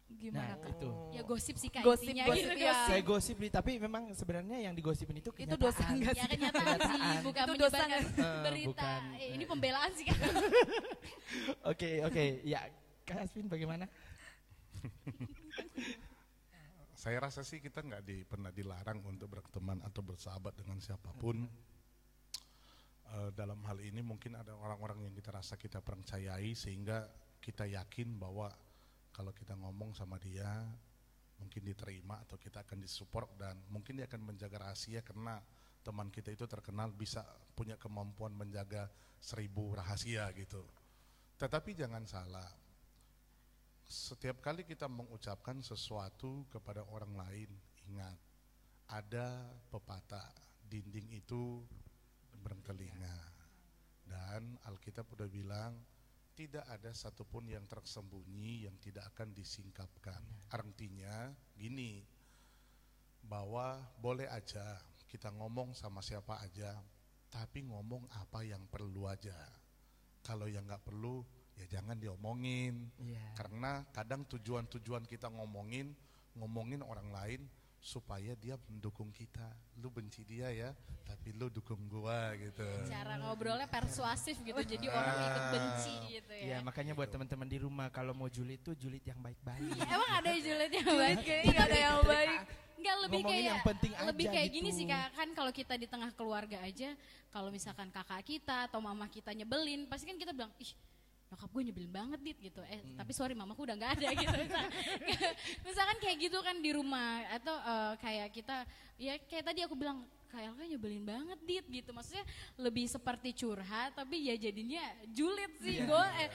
gimana 0.10 0.40
Nah, 0.40 0.58
kak? 0.58 0.72
itu. 0.74 0.90
ya 1.12 1.22
gosip 1.22 1.56
sih 1.56 1.68
kak 1.68 1.84
Gosip, 1.84 2.08
intinya 2.08 2.26
gosip, 2.26 2.42
gitu 2.42 2.58
ya. 2.58 2.72
gosip. 2.72 2.88
Saya 2.88 3.02
gosip 3.04 3.36
nih, 3.38 3.52
tapi 3.52 3.72
memang 3.78 4.04
sebenarnya 4.12 4.58
yang 4.62 4.74
digosipin 4.74 5.18
itu 5.18 5.30
Itu 5.30 5.56
dosa 5.56 5.78
kenyataan. 5.78 5.98
nggak 5.98 6.10
ya 6.10 6.24
sih? 6.24 6.32
kenyataan 6.32 6.66
sih 6.74 6.88
Kenyataan. 6.90 7.22
bukan 7.22 7.44
Itu 7.44 7.54
dosa 7.60 7.82
nggak? 7.84 8.02
Eh, 8.18 8.42
berita 8.42 8.72
bukan. 8.72 9.02
Eh, 9.16 9.30
ini 9.34 9.44
pembelaan 9.46 9.92
sih 9.94 10.06
kak 10.06 10.18
Oke, 11.72 11.90
oke. 12.02 12.24
Ya, 12.44 12.60
Kak 13.04 13.24
Asvin 13.24 13.48
bagaimana? 13.48 13.86
Saya 16.94 17.22
rasa 17.22 17.46
sih 17.46 17.62
kita 17.62 17.80
nggak 17.80 18.02
di, 18.02 18.26
pernah 18.26 18.50
dilarang 18.50 19.06
untuk 19.06 19.30
berteman 19.30 19.80
atau 19.82 20.02
bersahabat 20.02 20.58
dengan 20.58 20.82
siapa 20.82 21.14
pun. 21.14 21.46
Eh, 23.08 23.30
dalam 23.32 23.62
hal 23.64 23.80
ini 23.80 24.02
mungkin 24.02 24.36
ada 24.36 24.52
orang-orang 24.52 25.08
yang 25.08 25.14
kita 25.14 25.32
rasa 25.32 25.56
kita 25.56 25.80
percayai 25.80 26.52
sehingga 26.52 27.06
kita 27.40 27.64
yakin 27.64 28.18
bahwa 28.18 28.52
kalau 29.18 29.34
kita 29.34 29.58
ngomong 29.58 29.98
sama 29.98 30.22
dia 30.22 30.46
mungkin 31.42 31.66
diterima 31.66 32.22
atau 32.22 32.38
kita 32.38 32.62
akan 32.62 32.86
disupport 32.86 33.26
dan 33.34 33.58
mungkin 33.74 33.98
dia 33.98 34.06
akan 34.06 34.30
menjaga 34.30 34.70
rahasia 34.70 35.02
karena 35.02 35.42
teman 35.82 36.14
kita 36.14 36.30
itu 36.30 36.46
terkenal 36.46 36.94
bisa 36.94 37.26
punya 37.58 37.82
kemampuan 37.82 38.38
menjaga 38.38 38.86
seribu 39.18 39.74
rahasia 39.74 40.30
gitu. 40.38 40.62
Tetapi 41.42 41.74
jangan 41.74 42.06
salah, 42.06 42.50
setiap 43.90 44.38
kali 44.42 44.66
kita 44.66 44.86
mengucapkan 44.86 45.62
sesuatu 45.66 46.46
kepada 46.54 46.86
orang 46.94 47.14
lain, 47.18 47.50
ingat 47.90 48.18
ada 48.94 49.50
pepatah 49.74 50.30
dinding 50.66 51.10
itu 51.14 51.66
bertelinga. 52.42 53.18
Dan 54.08 54.62
Alkitab 54.66 55.10
udah 55.14 55.28
bilang 55.28 55.74
tidak 56.38 56.70
ada 56.70 56.94
satupun 56.94 57.50
yang 57.50 57.66
tersembunyi 57.66 58.70
yang 58.70 58.78
tidak 58.78 59.10
akan 59.10 59.34
disingkapkan. 59.34 60.22
Artinya 60.54 61.34
gini, 61.58 62.06
bahwa 63.26 63.82
boleh 63.98 64.30
aja 64.30 64.78
kita 65.10 65.34
ngomong 65.34 65.74
sama 65.74 66.06
siapa 66.06 66.38
aja, 66.46 66.78
tapi 67.34 67.66
ngomong 67.66 68.06
apa 68.22 68.46
yang 68.46 68.62
perlu 68.70 69.10
aja. 69.10 69.34
Kalau 70.22 70.46
yang 70.46 70.70
nggak 70.70 70.86
perlu, 70.86 71.26
ya 71.58 71.66
jangan 71.66 71.98
diomongin. 71.98 72.86
Yeah. 73.02 73.34
Karena 73.34 73.82
kadang 73.90 74.30
tujuan-tujuan 74.30 75.10
kita 75.10 75.34
ngomongin, 75.34 75.98
ngomongin 76.38 76.86
orang 76.86 77.10
lain 77.10 77.42
supaya 77.78 78.34
dia 78.36 78.58
mendukung 78.68 79.10
kita. 79.10 79.46
Lu 79.78 79.88
benci 79.88 80.26
dia 80.26 80.50
ya, 80.50 80.70
tapi 81.06 81.32
lu 81.32 81.48
dukung 81.48 81.88
gua 81.88 82.34
gitu. 82.36 82.66
Cara 82.90 83.16
ngobrolnya 83.22 83.70
persuasif 83.70 84.36
gitu, 84.42 84.58
jadi 84.58 84.88
orang 84.90 85.16
ikut 85.24 85.46
benci 85.54 85.94
gitu 86.18 86.34
Ya 86.34 86.58
ya. 86.58 86.58
makanya 86.60 86.98
buat 86.98 87.08
teman-teman 87.08 87.48
di 87.48 87.58
rumah 87.62 87.88
kalau 87.88 88.12
mau 88.12 88.28
julid 88.28 88.60
tuh 88.60 88.74
julid 88.74 89.02
yang 89.06 89.18
baik-baik. 89.22 89.72
Emang 89.96 90.12
ada 90.12 90.32
julid 90.36 90.72
yang 90.74 90.90
baik? 90.90 91.18
Kayaknya 91.24 91.52
nggak 91.54 91.68
ada 91.68 91.80
yang 91.80 92.00
baik. 92.04 92.40
Enggak 92.78 92.98
lebih 93.10 93.22
Ngomongin 93.26 93.34
kayak 93.34 93.50
yang 93.50 93.62
penting 93.66 93.92
lebih 94.06 94.26
aja 94.30 94.34
kayak 94.38 94.48
gitu. 94.50 94.56
gini 94.62 94.70
sih 94.70 94.86
Kak, 94.86 95.08
kan 95.18 95.28
kalau 95.34 95.50
kita 95.50 95.74
di 95.82 95.88
tengah 95.90 96.12
keluarga 96.14 96.58
aja, 96.62 96.90
kalau 97.34 97.50
misalkan 97.50 97.90
kakak 97.90 98.22
kita 98.22 98.70
atau 98.70 98.78
mama 98.78 99.10
kita 99.10 99.34
nyebelin, 99.34 99.90
pasti 99.90 100.06
kan 100.06 100.14
kita 100.14 100.30
bilang, 100.30 100.54
"Ih, 100.62 100.70
nyokap 101.28 101.50
gue 101.50 101.64
nyebelin 101.64 101.92
banget 101.92 102.20
dit 102.22 102.38
gitu 102.42 102.64
eh 102.64 102.80
Hmm. 102.80 102.96
tapi 102.96 103.12
sorry 103.12 103.34
mamaku 103.34 103.64
udah 103.64 103.76
nggak 103.76 103.94
ada 103.96 104.08
gitu 104.16 104.36
misalkan, 104.38 104.72
misalkan 105.68 105.98
kayak 106.00 106.18
gitu 106.20 106.38
kan 106.40 106.56
di 106.58 106.72
rumah 106.72 107.08
atau 107.32 107.52
eh, 107.54 107.94
kayak 107.98 108.28
kita 108.32 108.58
ya 108.96 109.14
kayak 109.22 109.44
tadi 109.46 109.60
aku 109.62 109.76
bilang 109.76 110.02
kayak 110.28 110.52
kan 110.52 110.66
nyebelin 110.66 111.04
banget 111.04 111.40
dit 111.42 111.66
gitu 111.66 111.92
maksudnya 111.92 112.24
lebih 112.58 112.86
seperti 112.86 113.32
curhat 113.34 113.92
tapi 113.94 114.24
ya 114.24 114.36
jadinya 114.36 114.84
julid 115.10 115.52
sih 115.58 115.80
Iya. 115.80 115.86
go 115.86 116.00
eh, 116.00 116.30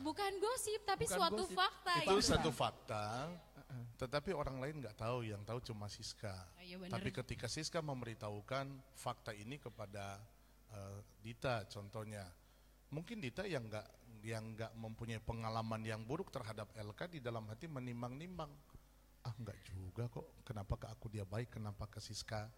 bukan 0.00 0.32
gosip 0.38 0.80
tapi 0.82 1.04
Bukan 1.04 1.16
suatu 1.16 1.44
gosip. 1.44 1.56
fakta 1.56 1.94
Itu 1.98 2.12
gitu. 2.14 2.28
satu 2.28 2.50
fakta, 2.50 3.04
tetapi 3.96 4.30
orang 4.32 4.56
lain 4.58 4.80
nggak 4.80 4.96
tahu, 4.96 5.24
yang 5.24 5.42
tahu 5.42 5.60
cuma 5.60 5.88
Siska. 5.88 6.32
Oh, 6.54 6.62
iya 6.62 6.76
bener. 6.78 6.92
Tapi 6.94 7.08
ketika 7.10 7.46
Siska 7.46 7.80
memberitahukan 7.80 8.64
fakta 8.94 9.32
ini 9.32 9.58
kepada 9.58 10.16
eh, 10.70 10.98
Dita 11.18 11.66
contohnya, 11.66 12.24
mungkin 12.90 13.20
Dita 13.20 13.44
yang 13.44 13.66
nggak 13.68 13.86
yang 14.26 14.44
nggak 14.56 14.72
mempunyai 14.74 15.22
pengalaman 15.22 15.80
yang 15.86 16.02
buruk 16.02 16.28
terhadap 16.34 16.68
LK 16.74 17.18
di 17.18 17.20
dalam 17.22 17.46
hati 17.46 17.70
menimbang-nimbang. 17.70 18.50
Ah 19.22 19.34
nggak 19.34 19.58
juga 19.68 20.10
kok, 20.10 20.42
kenapa 20.42 20.74
ke 20.74 20.86
aku 20.90 21.06
dia 21.10 21.24
baik, 21.26 21.54
kenapa 21.58 21.86
ke 21.86 22.02
Siska 22.02 22.48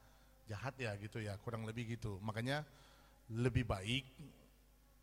jahat 0.49 0.75
ya 0.81 0.95
gitu 0.99 1.21
ya, 1.23 1.37
kurang 1.39 1.69
lebih 1.69 1.95
gitu. 1.95 2.19
Makanya 2.25 2.65
lebih 3.31 3.63
baik 3.63 4.05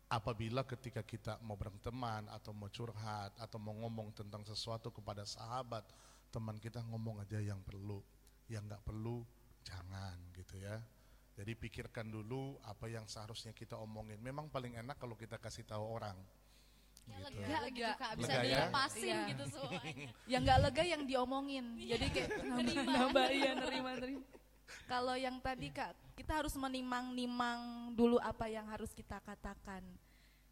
apabila 0.08 0.64
ketika 0.64 1.04
kita 1.04 1.36
mau 1.44 1.56
berteman 1.56 2.24
atau 2.32 2.56
mau 2.56 2.72
curhat 2.72 3.32
atau 3.36 3.60
mau 3.60 3.76
ngomong 3.76 4.16
tentang 4.16 4.40
sesuatu 4.44 4.88
kepada 4.88 5.24
sahabat 5.28 5.84
teman 6.32 6.56
kita 6.56 6.80
ngomong 6.88 7.20
aja 7.24 7.40
yang 7.40 7.60
perlu 7.60 8.00
yang 8.48 8.64
nggak 8.64 8.80
perlu 8.84 9.20
jangan 9.64 10.16
gitu 10.32 10.60
ya 10.60 10.80
jadi 11.38 11.54
pikirkan 11.54 12.10
dulu 12.10 12.58
apa 12.66 12.90
yang 12.90 13.06
seharusnya 13.06 13.54
kita 13.54 13.78
omongin 13.78 14.18
memang 14.18 14.50
paling 14.50 14.74
enak 14.74 14.98
kalau 14.98 15.14
kita 15.14 15.38
kasih 15.38 15.62
tahu 15.62 15.86
orang 15.86 16.18
Ya, 17.08 17.24
gitu. 17.24 17.40
lega 17.40 17.58
gitu 17.72 17.92
kak 17.96 18.12
bisa 18.20 18.28
Lega 18.28 18.36
ya? 18.36 18.44
dilepasin 18.68 19.08
Iya. 19.08 19.20
gitu 19.32 19.44
semuanya 19.48 20.08
Yang 20.36 20.40
nggak 20.44 20.58
lega 20.60 20.82
yang 20.84 21.02
diomongin. 21.08 21.64
Jadi 21.80 22.06
kayak 22.12 22.30
Nerima. 22.60 22.90
nambah 23.00 23.26
iya 23.32 23.50
nerima 23.56 23.90
nerima. 23.96 24.22
Kalau 24.84 25.16
yang 25.16 25.40
tadi 25.40 25.72
kak, 25.72 25.96
kita 26.12 26.44
harus 26.44 26.52
menimang-nimang 26.60 27.60
dulu 27.96 28.20
apa 28.20 28.52
yang 28.52 28.68
harus 28.68 28.92
kita 28.92 29.24
katakan. 29.24 29.80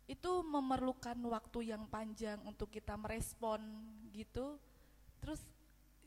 Itu 0.08 0.40
memerlukan 0.48 1.20
waktu 1.28 1.76
yang 1.76 1.84
panjang 1.92 2.40
untuk 2.48 2.72
kita 2.72 2.96
merespon 2.96 3.60
gitu. 4.16 4.56
Terus 5.20 5.44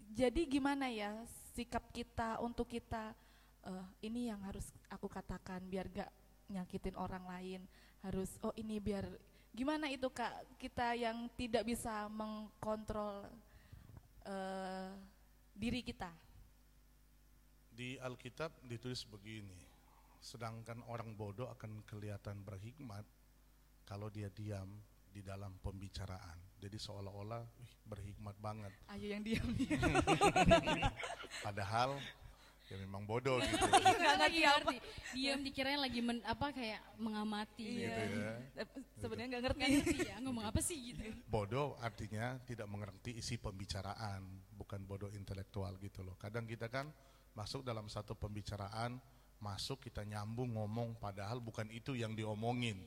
jadi 0.09 0.41
gimana 0.49 0.89
ya 0.89 1.13
sikap 1.53 1.93
kita 1.93 2.41
untuk 2.41 2.65
kita 2.65 3.13
eh, 3.65 3.87
ini 4.07 4.29
yang 4.31 4.39
harus 4.45 4.71
aku 4.87 5.07
katakan 5.11 5.63
biar 5.67 5.89
gak 5.91 6.11
nyakitin 6.47 6.95
orang 6.95 7.25
lain. 7.27 7.61
Harus 8.05 8.39
oh 8.45 8.55
ini 8.55 8.79
biar 8.79 9.05
gimana 9.51 9.89
itu 9.89 10.07
kak 10.13 10.31
kita 10.61 10.95
yang 10.95 11.27
tidak 11.35 11.65
bisa 11.65 12.07
mengkontrol 12.07 13.27
eh, 14.23 14.91
diri 15.55 15.83
kita. 15.83 16.11
di 17.69 17.95
Alkitab 17.95 18.59
ditulis 18.67 19.07
begini 19.07 19.55
sedangkan 20.19 20.83
orang 20.91 21.15
bodoh 21.15 21.47
akan 21.47 21.79
kelihatan 21.87 22.43
berhikmat 22.43 23.07
kalau 23.87 24.11
dia 24.11 24.27
diam 24.27 24.67
di 25.07 25.23
dalam 25.23 25.55
pembicaraan 25.63 26.59
jadi 26.59 26.75
seolah-olah 26.75 27.39
"Wih, 27.39 27.73
berhikmat 27.87 28.35
banget 28.43 28.75
Ayo 28.91 29.15
yang 29.15 29.23
diam 29.23 29.47
diam. 29.55 29.95
padahal 31.47 31.95
ya 32.69 32.77
memang 32.85 33.01
bodoh 33.01 33.41
gitu. 33.41 33.65
nggak 33.65 34.15
ngerti 34.21 34.39
ngerti. 34.45 34.77
diam 35.17 35.41
dikirain 35.41 35.81
lagi 35.81 35.99
men, 36.05 36.21
apa 36.21 36.53
kayak 36.53 36.81
mengamati. 37.01 37.65
Iya. 37.65 37.89
gitu 37.89 38.01
ya. 38.21 38.33
Sebenarnya 39.01 39.27
nggak 39.33 39.43
ngerti. 39.49 39.61
ngerti 39.65 39.97
ya 40.05 40.15
ngomong 40.21 40.45
apa 40.45 40.59
sih 40.61 40.77
gitu. 40.93 41.01
Bodoh 41.25 41.73
artinya 41.81 42.37
tidak 42.45 42.69
mengerti 42.69 43.17
isi 43.17 43.41
pembicaraan 43.41 44.21
bukan 44.53 44.85
bodoh 44.85 45.09
intelektual 45.09 45.73
gitu 45.81 46.05
loh. 46.05 46.13
Kadang 46.21 46.45
kita 46.45 46.69
kan 46.69 46.93
masuk 47.33 47.65
dalam 47.65 47.89
satu 47.89 48.13
pembicaraan 48.13 49.01
masuk 49.39 49.79
kita 49.87 50.03
nyambung 50.03 50.53
ngomong 50.53 50.99
padahal 50.99 51.41
bukan 51.41 51.65
itu 51.73 51.97
yang 51.97 52.13
diomongin. 52.13 52.77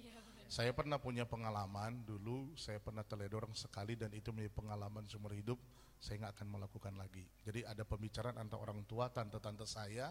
Saya 0.53 0.77
pernah 0.77 1.01
punya 1.01 1.25
pengalaman 1.25 2.05
dulu 2.05 2.53
saya 2.61 2.77
pernah 2.77 3.01
teledor 3.03 3.49
sekali 3.57 3.97
dan 3.97 4.12
itu 4.12 4.31
menjadi 4.37 4.53
pengalaman 4.53 5.09
seumur 5.09 5.33
hidup 5.33 5.57
saya 6.03 6.19
nggak 6.19 6.35
akan 6.35 6.49
melakukan 6.59 6.95
lagi. 6.99 7.23
Jadi 7.47 7.62
ada 7.62 7.87
pembicaraan 7.87 8.35
antara 8.35 8.59
orang 8.59 8.83
tua 8.91 9.07
tante-tante 9.15 9.62
saya 9.71 10.11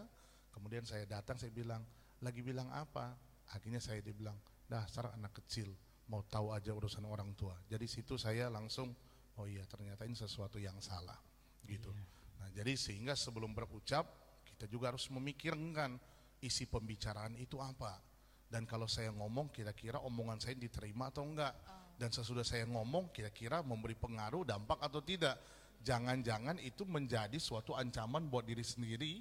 kemudian 0.56 0.88
saya 0.88 1.04
datang 1.04 1.36
saya 1.36 1.52
bilang 1.52 1.84
lagi 2.24 2.40
bilang 2.40 2.72
apa? 2.72 3.12
Akhirnya 3.52 3.84
saya 3.84 4.00
dibilang 4.00 4.40
dasar 4.72 5.12
anak 5.12 5.44
kecil 5.44 5.68
mau 6.08 6.24
tahu 6.24 6.56
aja 6.56 6.72
urusan 6.72 7.04
orang 7.04 7.36
tua. 7.36 7.60
Jadi 7.68 7.92
situ 7.92 8.16
saya 8.16 8.48
langsung 8.48 8.96
oh 9.36 9.44
iya 9.44 9.68
ternyata 9.68 10.08
ini 10.08 10.16
sesuatu 10.16 10.56
yang 10.64 10.80
salah. 10.80 11.20
Gitu. 11.68 11.92
Nah 12.40 12.48
jadi 12.56 12.72
sehingga 12.80 13.12
sebelum 13.12 13.52
berucap 13.52 14.08
kita 14.48 14.72
juga 14.72 14.96
harus 14.96 15.12
memikirkan 15.12 16.00
isi 16.40 16.72
pembicaraan 16.72 17.36
itu 17.36 17.60
apa. 17.60 18.00
Dan 18.48 18.64
kalau 18.64 18.88
saya 18.88 19.12
ngomong 19.12 19.52
kira-kira 19.52 20.00
omongan 20.04 20.40
saya 20.40 20.56
diterima 20.56 21.12
atau 21.12 21.28
enggak? 21.28 21.52
Dan 21.96 22.12
sesudah 22.12 22.44
saya 22.44 22.64
ngomong 22.68 23.12
kira-kira 23.12 23.60
memberi 23.64 23.96
pengaruh 23.96 24.48
dampak 24.48 24.80
atau 24.84 25.00
tidak 25.00 25.36
jangan-jangan 25.82 26.58
itu 26.58 26.84
menjadi 26.84 27.38
suatu 27.38 27.74
ancaman 27.74 28.26
buat 28.26 28.44
diri 28.44 28.62
sendiri 28.62 29.14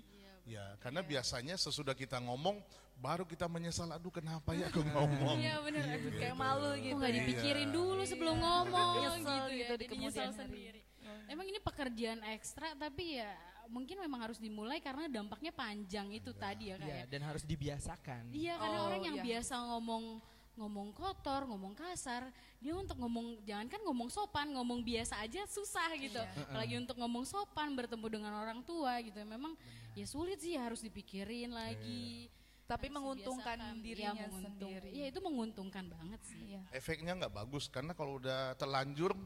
ya 0.44 0.76
karena 0.76 1.00
biasanya 1.00 1.54
sesudah 1.54 1.92
kita 1.92 2.16
ngomong 2.18 2.60
baru 2.96 3.24
kita 3.24 3.46
menyesal 3.46 3.88
aduh 3.88 4.10
kenapa 4.10 4.52
ya 4.52 4.68
aku 4.68 4.84
ngomong 4.92 5.36
iya 5.36 5.56
benar 5.58 5.84
Kayak 6.12 6.36
malu 6.36 6.70
gitu. 6.76 6.96
nggak 6.96 7.08
ya. 7.08 7.16
dipikirin 7.18 7.64
Iya. 7.64 7.72
dulu 7.72 8.02
sebelum 8.04 8.36
ngomong 8.36 8.88
Nyesel 8.94 9.20
gitu, 9.20 9.48
ya 9.48 9.56
gitu 9.56 9.72
di 9.74 9.84
kemudian 9.86 10.08
nyesel 10.10 10.26
hari. 10.26 10.36
sendiri 10.36 10.80
emang 11.26 11.46
ini 11.46 11.58
pekerjaan 11.58 12.20
ekstra 12.28 12.74
tapi 12.74 13.16
ya 13.16 13.30
mungkin 13.70 13.96
memang 13.96 14.20
harus 14.20 14.36
dimulai 14.36 14.82
karena 14.82 15.06
dampaknya 15.06 15.54
panjang 15.54 16.10
itu 16.10 16.34
tadi 16.34 16.74
ya 16.74 16.76
kak 16.76 16.84
Iya, 16.84 16.96
ya 16.96 17.04
dan 17.06 17.20
harus 17.22 17.46
dibiasakan. 17.46 18.22
Iya 18.34 18.54
karena 18.58 18.76
Oh, 18.76 18.86
orang 18.90 19.02
yang 19.06 19.16
iya. 19.16 19.24
biasa 19.30 19.54
ngomong 19.62 20.04
ngomong 20.60 20.92
kotor, 20.92 21.48
ngomong 21.48 21.72
kasar, 21.72 22.28
dia 22.60 22.76
untuk 22.76 23.00
ngomong 23.00 23.40
jangan 23.42 23.66
kan 23.66 23.80
ngomong 23.80 24.06
sopan, 24.06 24.52
ngomong 24.52 24.84
biasa 24.84 25.16
aja 25.18 25.48
susah 25.48 25.88
gitu. 25.96 26.20
Iya. 26.20 26.44
Apalagi 26.44 26.74
untuk 26.76 27.00
ngomong 27.00 27.24
sopan 27.24 27.72
bertemu 27.72 28.06
dengan 28.06 28.32
orang 28.36 28.60
tua 28.60 29.00
gitu. 29.00 29.16
Memang 29.24 29.56
ya 29.92 30.04
sulit 30.04 30.36
sih 30.38 30.54
harus 30.54 30.78
dipikirin 30.78 31.50
lagi. 31.50 32.28
Tapi 32.68 32.86
harus 32.86 32.96
menguntungkan 33.00 33.56
dibiasakan. 33.58 33.82
dirinya 33.82 34.12
Iya, 34.14 34.24
menguntung- 34.28 34.70
sendiri. 34.70 34.88
Iya 34.92 35.04
itu 35.08 35.18
menguntungkan 35.18 35.84
banget 35.88 36.20
sih. 36.22 36.38
Iya. 36.52 36.62
efeknya 36.70 37.12
nggak 37.16 37.34
bagus 37.34 37.66
karena 37.66 37.90
kalau 37.90 38.20
udah 38.20 38.54
terlanjur 38.54 39.16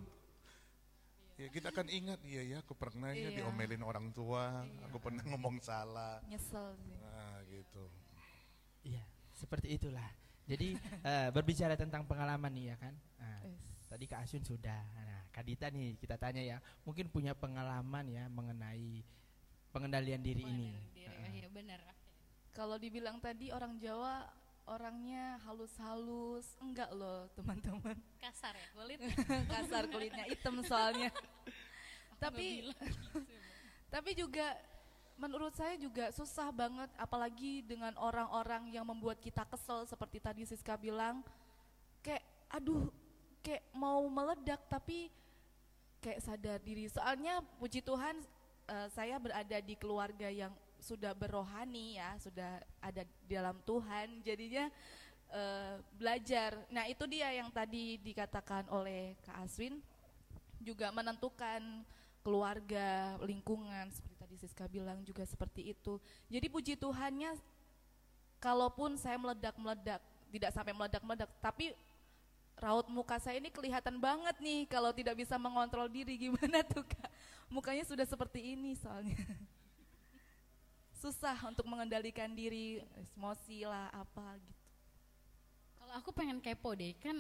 ya 1.34 1.50
kita 1.50 1.68
akan 1.68 1.90
ingat 1.90 2.22
iya 2.22 2.46
ya 2.46 2.56
aku 2.62 2.72
pernah 2.72 3.11
ya 3.11 3.26
Iya. 3.26 3.42
diomelin 3.42 3.82
orang 3.82 4.14
tua 4.14 4.62
aku 4.86 5.02
pernah 5.02 5.18
ngomong 5.26 5.59
salah 5.59 6.22
Nyesel 6.24 6.78
sih. 6.78 6.94
nah 6.96 7.42
gitu 7.44 7.84
Iya, 8.84 9.02
seperti 9.34 9.74
itulah. 9.74 10.09
Jadi 10.45 10.76
eh, 11.09 11.28
berbicara 11.32 11.74
tentang 11.74 12.05
pengalaman 12.05 12.53
nih 12.53 12.74
ya 12.74 12.76
kan. 12.76 12.95
Nah, 13.20 13.38
Yes. 13.45 13.88
tadi 13.88 14.05
Kak 14.09 14.20
Asyun 14.24 14.45
sudah. 14.45 14.80
Nah, 14.92 15.20
Kak 15.32 15.45
Dita 15.45 15.68
nih 15.72 15.97
kita 15.97 16.16
tanya 16.20 16.42
ya, 16.45 16.57
mungkin 16.84 17.09
punya 17.09 17.32
pengalaman 17.32 18.05
ya 18.09 18.24
mengenai 18.28 19.03
pengendalian 19.72 20.22
diri 20.22 20.45
ini. 20.45 20.70
Diri, 20.95 21.09
Heeh. 21.09 21.30
Iya 21.42 21.49
benar. 21.51 21.80
Kalau 22.55 22.78
dibilang 22.78 23.18
tadi 23.18 23.51
orang 23.51 23.76
Jawa 23.82 24.30
orangnya 24.64 25.36
halus-halus, 25.45 26.57
enggak 26.62 26.88
loh 26.95 27.28
teman-teman. 27.36 27.97
Kasar 28.22 28.55
ya 28.57 28.68
kulit. 28.72 29.01
Kasar 29.53 29.84
kulitnya 29.90 30.24
hitam 30.24 30.62
soalnya. 30.64 31.11
tapi 32.16 32.62
gitu. 32.64 32.72
tapi 33.95 34.11
juga 34.16 34.57
menurut 35.14 35.54
saya 35.54 35.78
juga 35.78 36.10
susah 36.10 36.50
banget 36.50 36.90
apalagi 36.98 37.62
dengan 37.62 37.94
orang-orang 37.96 38.74
yang 38.74 38.82
membuat 38.82 39.22
kita 39.22 39.46
kesel 39.46 39.86
seperti 39.86 40.18
tadi 40.18 40.42
Siska 40.42 40.74
bilang 40.74 41.22
kayak 42.02 42.22
aduh 42.50 42.90
kayak 43.44 43.62
mau 43.76 44.02
meledak 44.10 44.60
tapi 44.66 45.12
kayak 46.04 46.20
sadar 46.20 46.58
diri. 46.60 46.88
Soalnya 46.92 47.40
puji 47.56 47.80
Tuhan 47.80 48.20
uh, 48.68 48.88
saya 48.92 49.16
berada 49.16 49.58
di 49.64 49.74
keluarga 49.76 50.28
yang 50.28 50.52
sudah 50.84 51.16
berrohani 51.16 51.96
ya, 51.96 52.12
sudah 52.20 52.60
ada 52.84 53.08
di 53.24 53.32
dalam 53.32 53.56
Tuhan, 53.64 54.20
jadinya 54.20 54.68
uh, 55.32 55.80
belajar. 55.96 56.60
Nah 56.68 56.84
itu 56.84 57.08
dia 57.08 57.32
yang 57.32 57.48
tadi 57.48 57.96
dikatakan 58.04 58.68
oleh 58.68 59.16
Kak 59.24 59.48
Aswin, 59.48 59.80
juga 60.60 60.92
menentukan 60.92 61.84
keluarga, 62.20 63.16
lingkungan, 63.24 63.88
seperti 63.92 64.13
tadi 64.35 64.51
Siska 64.51 64.66
bilang 64.66 64.99
juga 65.07 65.22
seperti 65.22 65.70
itu. 65.70 66.03
Jadi 66.26 66.51
puji 66.51 66.74
Tuhannya, 66.74 67.39
kalaupun 68.43 68.99
saya 68.99 69.14
meledak-meledak, 69.14 70.03
tidak 70.35 70.51
sampai 70.51 70.74
meledak-meledak, 70.74 71.30
tapi 71.39 71.70
raut 72.59 72.91
muka 72.91 73.22
saya 73.22 73.39
ini 73.39 73.55
kelihatan 73.55 74.03
banget 74.03 74.35
nih 74.43 74.66
kalau 74.66 74.91
tidak 74.91 75.14
bisa 75.14 75.39
mengontrol 75.39 75.87
diri 75.87 76.18
gimana 76.26 76.66
tuh 76.66 76.82
kak? 76.82 77.07
Mukanya 77.47 77.87
sudah 77.87 78.03
seperti 78.03 78.59
ini 78.59 78.74
soalnya. 78.74 79.14
Susah 80.99 81.39
untuk 81.47 81.70
mengendalikan 81.70 82.35
diri 82.35 82.82
emosi 83.14 83.70
lah 83.70 83.87
apa 83.95 84.35
gitu 84.43 84.63
aku 85.95 86.11
pengen 86.11 86.42
kepo 86.42 86.74
deh 86.74 86.92
kan 86.99 87.16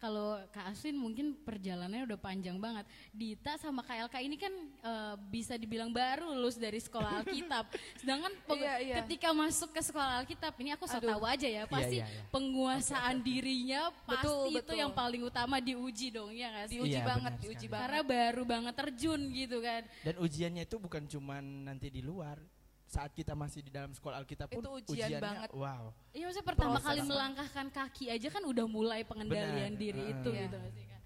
kalau 0.00 0.40
Kak 0.48 0.72
Aswin 0.72 0.96
mungkin 0.96 1.36
perjalanannya 1.44 2.08
udah 2.08 2.16
panjang 2.16 2.56
banget. 2.56 2.88
Dita 3.12 3.60
sama 3.60 3.84
Kak 3.84 4.08
Elka 4.08 4.18
ini 4.24 4.40
kan 4.40 4.48
e, 4.80 4.92
bisa 5.28 5.60
dibilang 5.60 5.92
baru 5.92 6.24
lulus 6.24 6.56
dari 6.56 6.80
sekolah 6.80 7.20
Alkitab. 7.20 7.68
Sedangkan 8.00 8.32
iya, 8.56 8.74
iya. 8.80 8.94
ketika 9.04 9.36
masuk 9.36 9.76
ke 9.76 9.84
sekolah 9.84 10.24
Alkitab 10.24 10.56
ini 10.56 10.72
aku 10.72 10.88
so 10.88 10.96
tahu 10.96 11.28
aja 11.28 11.44
ya, 11.44 11.68
pasti 11.68 12.00
iya, 12.00 12.08
iya, 12.08 12.16
iya. 12.16 12.32
penguasaan 12.32 13.16
dirinya 13.20 13.92
pasti 14.08 14.24
betul, 14.24 14.48
itu 14.48 14.56
betul. 14.56 14.80
yang 14.80 14.92
paling 14.96 15.20
utama 15.20 15.60
diuji 15.60 16.08
dong 16.08 16.32
ya 16.32 16.48
kan? 16.48 16.66
Diuji 16.72 16.96
iya, 16.96 17.04
banget, 17.04 17.32
diuji 17.44 17.66
banget. 17.68 17.84
Karena 17.84 18.00
baru 18.00 18.42
banget 18.48 18.74
terjun 18.80 19.20
gitu 19.36 19.60
kan. 19.60 19.82
Dan 20.00 20.14
ujiannya 20.16 20.64
itu 20.64 20.76
bukan 20.80 21.04
cuma 21.12 21.44
nanti 21.44 21.92
di 21.92 22.00
luar, 22.00 22.40
saat 22.90 23.14
kita 23.14 23.38
masih 23.38 23.62
di 23.62 23.70
dalam 23.70 23.94
sekolah 23.94 24.18
Alkitab 24.18 24.50
pun 24.50 24.66
itu 24.66 24.70
ujian 24.82 25.06
ujiannya, 25.06 25.22
banget. 25.22 25.48
Wow. 25.54 25.94
Iya 26.10 26.24
maksudnya 26.26 26.48
pertama 26.50 26.74
Proses. 26.74 26.86
kali 26.90 27.00
melangkahkan 27.06 27.66
kaki 27.70 28.04
aja 28.10 28.28
kan 28.34 28.42
udah 28.42 28.66
mulai 28.66 29.06
pengendalian 29.06 29.78
Benar. 29.78 29.82
diri 29.86 30.02
uh, 30.02 30.12
itu 30.18 30.30
iya. 30.34 30.42
gitu 30.50 30.58
sih 30.74 30.86
kan. 30.90 31.00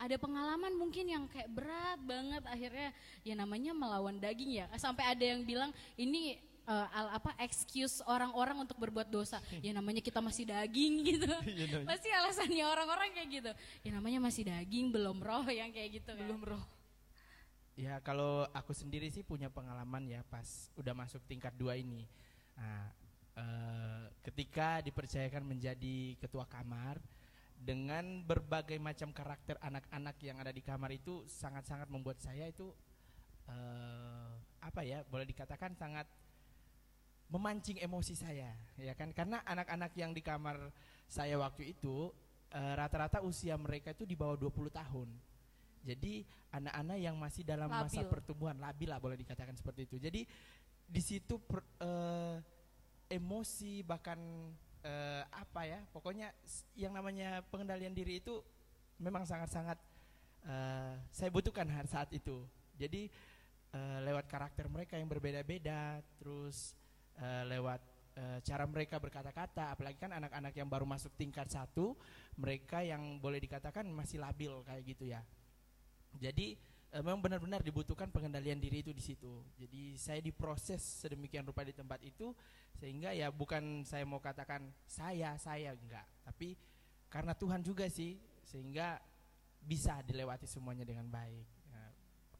Ada 0.00 0.16
pengalaman 0.18 0.72
mungkin 0.74 1.06
yang 1.06 1.24
kayak 1.30 1.46
berat 1.54 2.00
banget 2.02 2.42
akhirnya 2.42 2.90
ya 3.22 3.34
namanya 3.38 3.70
melawan 3.70 4.18
daging 4.18 4.58
ya. 4.58 4.66
Sampai 4.74 5.06
ada 5.06 5.22
yang 5.22 5.46
bilang 5.46 5.70
ini 5.94 6.42
uh, 6.66 6.88
al 6.90 7.06
apa 7.22 7.38
excuse 7.38 8.02
orang-orang 8.10 8.66
untuk 8.66 8.74
berbuat 8.74 9.06
dosa. 9.06 9.38
Ya 9.62 9.70
namanya 9.70 10.02
kita 10.02 10.18
masih 10.18 10.42
daging 10.50 10.94
gitu. 11.14 11.30
Iya, 11.46 11.86
Pasti 11.86 12.10
alasannya 12.10 12.66
orang-orang 12.66 13.14
kayak 13.14 13.28
gitu. 13.30 13.52
Ya 13.86 13.90
namanya 13.94 14.18
masih 14.18 14.42
daging 14.42 14.90
belum 14.90 15.22
roh 15.22 15.46
yang 15.46 15.70
kayak 15.70 16.02
gitu 16.02 16.10
kan. 16.18 16.26
Belum 16.26 16.42
roh. 16.42 16.79
Ya 17.78 18.02
kalau 18.02 18.46
aku 18.50 18.74
sendiri 18.74 19.08
sih 19.08 19.22
punya 19.22 19.48
pengalaman 19.48 20.06
ya 20.10 20.20
pas 20.26 20.68
udah 20.74 20.94
masuk 20.94 21.22
tingkat 21.30 21.54
dua 21.56 21.78
ini. 21.78 22.04
Nah, 22.58 22.92
e, 23.38 23.44
ketika 24.26 24.84
dipercayakan 24.84 25.46
menjadi 25.46 26.18
ketua 26.20 26.44
kamar 26.44 27.00
dengan 27.60 28.24
berbagai 28.24 28.80
macam 28.80 29.12
karakter 29.12 29.60
anak-anak 29.60 30.16
yang 30.24 30.40
ada 30.40 30.52
di 30.52 30.64
kamar 30.64 30.96
itu 30.96 31.24
sangat-sangat 31.28 31.88
membuat 31.92 32.20
saya 32.20 32.48
itu 32.48 32.72
e, 33.48 33.56
apa 34.60 34.80
ya 34.84 35.04
boleh 35.08 35.24
dikatakan 35.28 35.72
sangat 35.76 36.08
memancing 37.30 37.78
emosi 37.78 38.18
saya 38.18 38.50
ya 38.74 38.92
kan 38.98 39.14
karena 39.14 39.40
anak-anak 39.46 39.94
yang 39.94 40.10
di 40.10 40.18
kamar 40.20 40.58
saya 41.06 41.38
waktu 41.38 41.74
itu 41.74 42.10
eh, 42.50 42.74
rata-rata 42.74 43.22
e, 43.22 43.26
usia 43.30 43.54
mereka 43.54 43.94
itu 43.94 44.02
di 44.02 44.18
bawah 44.18 44.34
20 44.34 44.50
tahun 44.74 45.08
jadi 45.80 46.24
anak-anak 46.52 46.98
yang 47.00 47.16
masih 47.16 47.42
dalam 47.46 47.72
labil. 47.72 47.82
masa 47.88 48.00
pertumbuhan 48.04 48.58
labil 48.60 48.88
lah 48.90 49.00
boleh 49.00 49.16
dikatakan 49.16 49.56
seperti 49.56 49.88
itu. 49.88 49.96
Jadi 49.96 50.26
di 50.90 51.02
situ 51.02 51.38
per, 51.40 51.62
uh, 51.80 52.36
emosi 53.08 53.86
bahkan 53.86 54.18
uh, 54.84 55.22
apa 55.30 55.60
ya, 55.64 55.80
pokoknya 55.94 56.34
yang 56.76 56.92
namanya 56.92 57.40
pengendalian 57.48 57.94
diri 57.94 58.20
itu 58.20 58.42
memang 59.00 59.24
sangat-sangat 59.24 59.78
uh, 60.44 60.94
saya 61.08 61.30
butuhkan 61.32 61.70
saat 61.88 62.12
itu. 62.12 62.44
Jadi 62.76 63.08
uh, 63.72 63.98
lewat 64.04 64.28
karakter 64.28 64.68
mereka 64.68 65.00
yang 65.00 65.08
berbeda-beda, 65.08 66.04
terus 66.20 66.76
uh, 67.18 67.46
lewat 67.48 67.80
cara 68.44 68.68
mereka 68.68 69.00
berkata-kata, 69.00 69.72
apalagi 69.72 69.96
kan 69.96 70.12
anak-anak 70.12 70.52
yang 70.52 70.68
baru 70.68 70.84
masuk 70.84 71.08
tingkat 71.16 71.48
satu, 71.48 71.96
mereka 72.36 72.84
yang 72.84 73.16
boleh 73.16 73.40
dikatakan 73.40 73.88
masih 73.88 74.20
labil 74.20 74.60
kayak 74.60 74.82
gitu 74.84 75.08
ya. 75.08 75.24
Jadi 76.18 76.58
uh, 76.94 77.02
memang 77.04 77.22
benar-benar 77.22 77.62
dibutuhkan 77.62 78.10
pengendalian 78.10 78.58
diri 78.58 78.82
itu 78.82 78.90
di 78.90 79.02
situ. 79.02 79.44
Jadi 79.60 79.94
saya 79.94 80.18
diproses 80.18 80.80
sedemikian 80.80 81.46
rupa 81.46 81.62
di 81.62 81.74
tempat 81.74 82.02
itu 82.02 82.34
sehingga 82.80 83.12
ya 83.12 83.28
bukan 83.28 83.84
saya 83.84 84.08
mau 84.08 84.22
katakan 84.22 84.64
saya 84.88 85.36
saya 85.36 85.76
enggak, 85.76 86.06
tapi 86.24 86.56
karena 87.10 87.36
Tuhan 87.36 87.60
juga 87.60 87.90
sih 87.90 88.16
sehingga 88.46 88.96
bisa 89.60 90.00
dilewati 90.00 90.48
semuanya 90.48 90.88
dengan 90.88 91.04
baik. 91.10 91.46
Ya, 91.68 91.84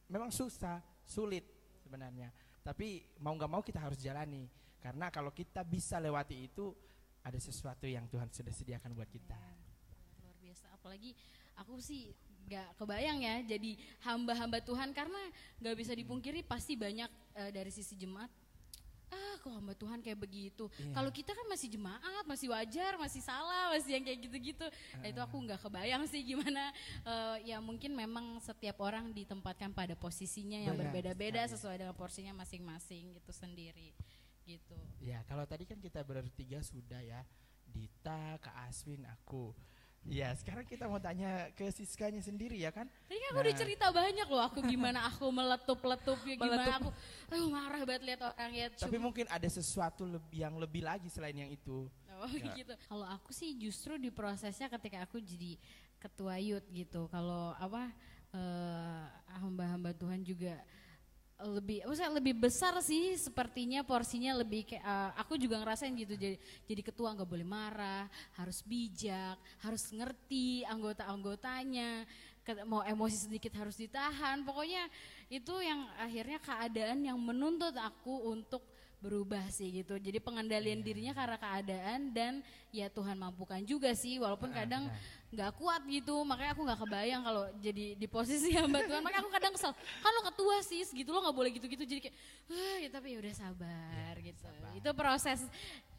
memang 0.08 0.32
susah, 0.32 0.80
sulit 1.04 1.44
sebenarnya, 1.84 2.32
tapi 2.64 3.04
mau 3.20 3.36
nggak 3.36 3.50
mau 3.50 3.60
kita 3.60 3.82
harus 3.82 4.00
jalani 4.00 4.48
karena 4.80 5.12
kalau 5.12 5.28
kita 5.28 5.60
bisa 5.60 6.00
lewati 6.00 6.48
itu 6.48 6.72
ada 7.20 7.36
sesuatu 7.36 7.84
yang 7.84 8.08
Tuhan 8.08 8.32
sudah 8.32 8.54
sediakan 8.54 8.96
buat 8.96 9.10
kita. 9.12 9.36
Ya, 9.36 9.68
luar 10.24 10.36
biasa, 10.40 10.66
apalagi 10.72 11.12
aku 11.60 11.76
sih 11.84 12.16
gak 12.50 12.68
kebayang 12.74 13.22
ya 13.22 13.36
jadi 13.56 13.78
hamba-hamba 14.02 14.58
Tuhan. 14.58 14.90
Karena 14.90 15.20
gak 15.62 15.76
bisa 15.78 15.94
dipungkiri 15.94 16.42
pasti 16.42 16.74
banyak 16.74 17.10
uh, 17.38 17.50
dari 17.54 17.70
sisi 17.70 17.94
jemaat. 17.94 18.28
Ah 19.10 19.34
kok 19.42 19.50
hamba 19.50 19.74
Tuhan 19.74 19.98
kayak 20.06 20.22
begitu? 20.22 20.70
Yeah. 20.78 20.94
kalau 20.94 21.10
kita 21.10 21.34
kan 21.34 21.42
masih 21.50 21.66
jemaat 21.66 22.22
masih 22.30 22.46
wajar 22.54 22.94
masih 22.94 23.18
salah 23.18 23.74
masih 23.74 23.98
yang 23.98 24.06
kayak 24.06 24.18
gitu-gitu. 24.30 24.62
Uh. 24.62 25.02
nah, 25.02 25.08
itu 25.10 25.20
aku 25.22 25.36
nggak 25.50 25.60
kebayang 25.66 26.02
sih 26.06 26.22
gimana. 26.22 26.70
Uh, 27.02 27.36
ya 27.42 27.58
mungkin 27.58 27.90
memang 27.90 28.38
setiap 28.38 28.78
orang 28.78 29.10
ditempatkan 29.10 29.74
pada 29.74 29.98
posisinya 29.98 30.62
yang 30.62 30.78
berbeda-beda 30.78 31.42
sesuai 31.50 31.82
dengan 31.82 31.96
porsinya 31.98 32.34
masing-masing 32.38 33.18
gitu 33.18 33.34
sendiri 33.34 33.90
gitu. 34.46 34.78
Ya 35.02 35.26
kalau 35.26 35.42
tadi 35.42 35.66
kan 35.66 35.78
kita 35.82 36.06
bertiga 36.06 36.62
sudah 36.62 37.02
ya. 37.02 37.22
Dita 37.70 38.34
Kak 38.42 38.66
Aswin 38.66 39.06
aku 39.06 39.54
Iya, 40.08 40.32
sekarang 40.32 40.64
kita 40.64 40.88
mau 40.88 40.96
tanya 40.96 41.52
ke 41.52 41.68
Siskanya 41.68 42.24
sendiri 42.24 42.56
ya 42.56 42.72
kan? 42.72 42.88
Tadi 42.88 43.20
kan 43.20 43.28
aku 43.30 43.40
udah 43.44 43.52
nah. 43.52 43.60
cerita 43.60 43.86
banyak 43.92 44.28
loh 44.32 44.42
aku 44.42 44.58
gimana 44.64 44.98
aku 45.12 45.28
meletup-letup 45.28 46.18
ya 46.24 46.34
gimana 46.40 46.64
meletup. 46.64 46.80
aku 46.80 46.90
aduh 47.30 47.48
marah 47.52 47.82
banget 47.84 48.02
lihat 48.08 48.20
orang 48.24 48.52
ya. 48.56 48.66
Tapi 48.74 48.96
mungkin 48.96 49.28
ada 49.28 49.48
sesuatu 49.48 50.08
lebih 50.08 50.38
yang 50.40 50.56
lebih 50.56 50.82
lagi 50.88 51.12
selain 51.12 51.36
yang 51.36 51.52
itu. 51.52 51.84
Oh 52.20 52.32
ya. 52.32 52.52
gitu. 52.56 52.72
Kalau 52.88 53.04
aku 53.04 53.30
sih 53.36 53.52
justru 53.60 54.00
di 54.00 54.08
prosesnya 54.08 54.72
ketika 54.72 55.04
aku 55.04 55.20
jadi 55.20 55.60
ketua 56.00 56.40
youth 56.40 56.64
gitu. 56.72 57.04
Kalau 57.12 57.52
apa 57.60 57.92
uh, 58.32 59.04
hamba-hamba 59.36 59.92
Tuhan 59.92 60.24
juga 60.24 60.56
lebih 61.46 61.84
maksudnya 61.88 62.12
lebih 62.12 62.34
besar 62.36 62.76
sih 62.84 63.16
sepertinya 63.16 63.80
porsinya 63.80 64.36
lebih 64.36 64.68
kayak 64.68 64.84
uh, 64.84 65.10
aku 65.16 65.40
juga 65.40 65.60
ngerasain 65.60 65.96
gitu 65.96 66.14
jadi 66.14 66.36
jadi 66.68 66.82
ketua 66.84 67.16
nggak 67.16 67.30
boleh 67.30 67.46
marah 67.48 68.04
harus 68.36 68.60
bijak 68.64 69.40
harus 69.64 69.88
ngerti 69.92 70.64
anggota-anggotanya 70.68 72.04
mau 72.66 72.82
emosi 72.82 73.28
sedikit 73.28 73.54
harus 73.58 73.76
ditahan. 73.78 74.42
Pokoknya 74.42 74.88
itu 75.30 75.54
yang 75.62 75.86
akhirnya 76.00 76.38
keadaan 76.42 77.04
yang 77.04 77.18
menuntut 77.20 77.76
aku 77.76 78.32
untuk 78.32 78.64
berubah 79.00 79.48
sih 79.48 79.80
gitu. 79.80 79.96
Jadi 79.96 80.20
pengendalian 80.20 80.84
iya. 80.84 80.86
dirinya 80.86 81.12
karena 81.16 81.40
keadaan 81.40 82.12
dan 82.12 82.32
ya 82.68 82.92
Tuhan 82.92 83.16
mampukan 83.16 83.58
juga 83.64 83.96
sih 83.96 84.20
walaupun 84.20 84.52
kadang 84.52 84.92
nggak 85.32 85.56
kuat 85.56 85.82
gitu. 85.88 86.20
Makanya 86.22 86.52
aku 86.52 86.62
nggak 86.68 86.80
kebayang 86.84 87.22
kalau 87.24 87.44
jadi 87.64 87.96
di 87.96 88.06
posisi 88.06 88.52
hamba 88.52 88.84
Tuhan. 88.84 89.00
Makanya 89.00 89.24
aku 89.24 89.32
kadang 89.32 89.52
kesel. 89.56 89.72
Kan 89.72 90.10
lo 90.12 90.22
ketua 90.28 90.56
sih, 90.60 90.84
gitu 90.84 91.10
lo 91.16 91.24
nggak 91.24 91.36
boleh 91.36 91.50
gitu-gitu. 91.56 91.84
Jadi 91.88 92.00
kayak, 92.06 92.16
Wah, 92.52 92.76
ya 92.76 92.88
tapi 92.92 93.06
ya 93.16 93.18
udah 93.24 93.34
sabar 93.34 94.14
ya, 94.20 94.26
gitu. 94.28 94.44
Sabar. 94.44 94.72
Itu 94.76 94.90
proses 94.92 95.40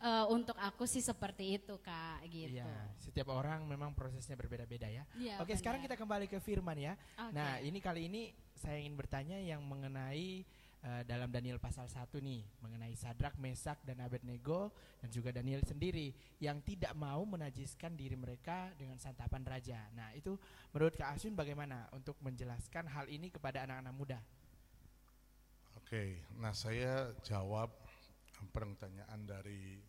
uh, 0.06 0.26
untuk 0.30 0.58
aku 0.62 0.86
sih 0.86 1.02
seperti 1.02 1.58
itu 1.58 1.76
kak 1.82 2.22
gitu. 2.30 2.62
Iya, 2.62 2.70
setiap 3.02 3.34
orang 3.34 3.66
memang 3.66 3.98
prosesnya 3.98 4.38
berbeda-beda 4.38 4.86
ya. 4.86 5.10
ya 5.18 5.42
Oke, 5.42 5.58
benar. 5.58 5.60
sekarang 5.60 5.80
kita 5.82 5.96
kembali 5.98 6.30
ke 6.30 6.38
Firman 6.38 6.78
ya. 6.78 6.94
Okay. 7.18 7.34
Nah, 7.34 7.58
ini 7.66 7.82
kali 7.82 8.06
ini 8.06 8.22
saya 8.54 8.78
ingin 8.78 8.94
bertanya 8.94 9.42
yang 9.42 9.66
mengenai 9.66 10.46
uh, 10.86 11.02
dalam 11.06 11.30
Daniel 11.30 11.62
pasal 11.62 11.86
1 11.86 12.10
nih 12.22 12.42
mengenai 12.62 12.94
Sadrak, 12.98 13.38
Mesak 13.38 13.82
dan 13.86 14.02
Abednego 14.02 14.74
dan 15.02 15.10
juga 15.14 15.30
Daniel 15.34 15.62
sendiri 15.66 16.14
yang 16.42 16.62
tidak 16.62 16.94
mau 16.98 17.22
menajiskan 17.26 17.94
diri 17.94 18.18
mereka 18.18 18.74
dengan 18.78 18.98
santapan 18.98 19.46
raja. 19.46 19.90
Nah, 19.94 20.14
itu 20.18 20.38
menurut 20.74 20.94
Kak 20.98 21.18
Asun 21.18 21.38
bagaimana 21.38 21.90
untuk 21.94 22.18
menjelaskan 22.22 22.90
hal 22.90 23.10
ini 23.10 23.30
kepada 23.30 23.66
anak-anak 23.66 23.94
muda? 23.96 24.20
Oke, 25.78 26.24
nah 26.40 26.56
saya 26.56 27.12
jawab 27.26 27.72
pertanyaan 28.56 29.28
dari 29.28 29.80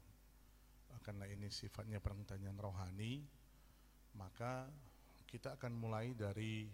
karena 1.02 1.26
ini 1.26 1.50
sifatnya 1.50 1.98
pertanyaan 1.98 2.58
rohani, 2.60 3.26
maka 4.14 4.70
kita 5.26 5.58
akan 5.58 5.72
mulai 5.74 6.14
dari 6.14 6.70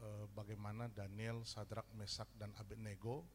uh, 0.00 0.24
bagaimana 0.32 0.88
Daniel, 0.88 1.44
Sadrak, 1.44 1.84
Mesak 1.92 2.30
dan 2.40 2.54
Abednego 2.56 3.26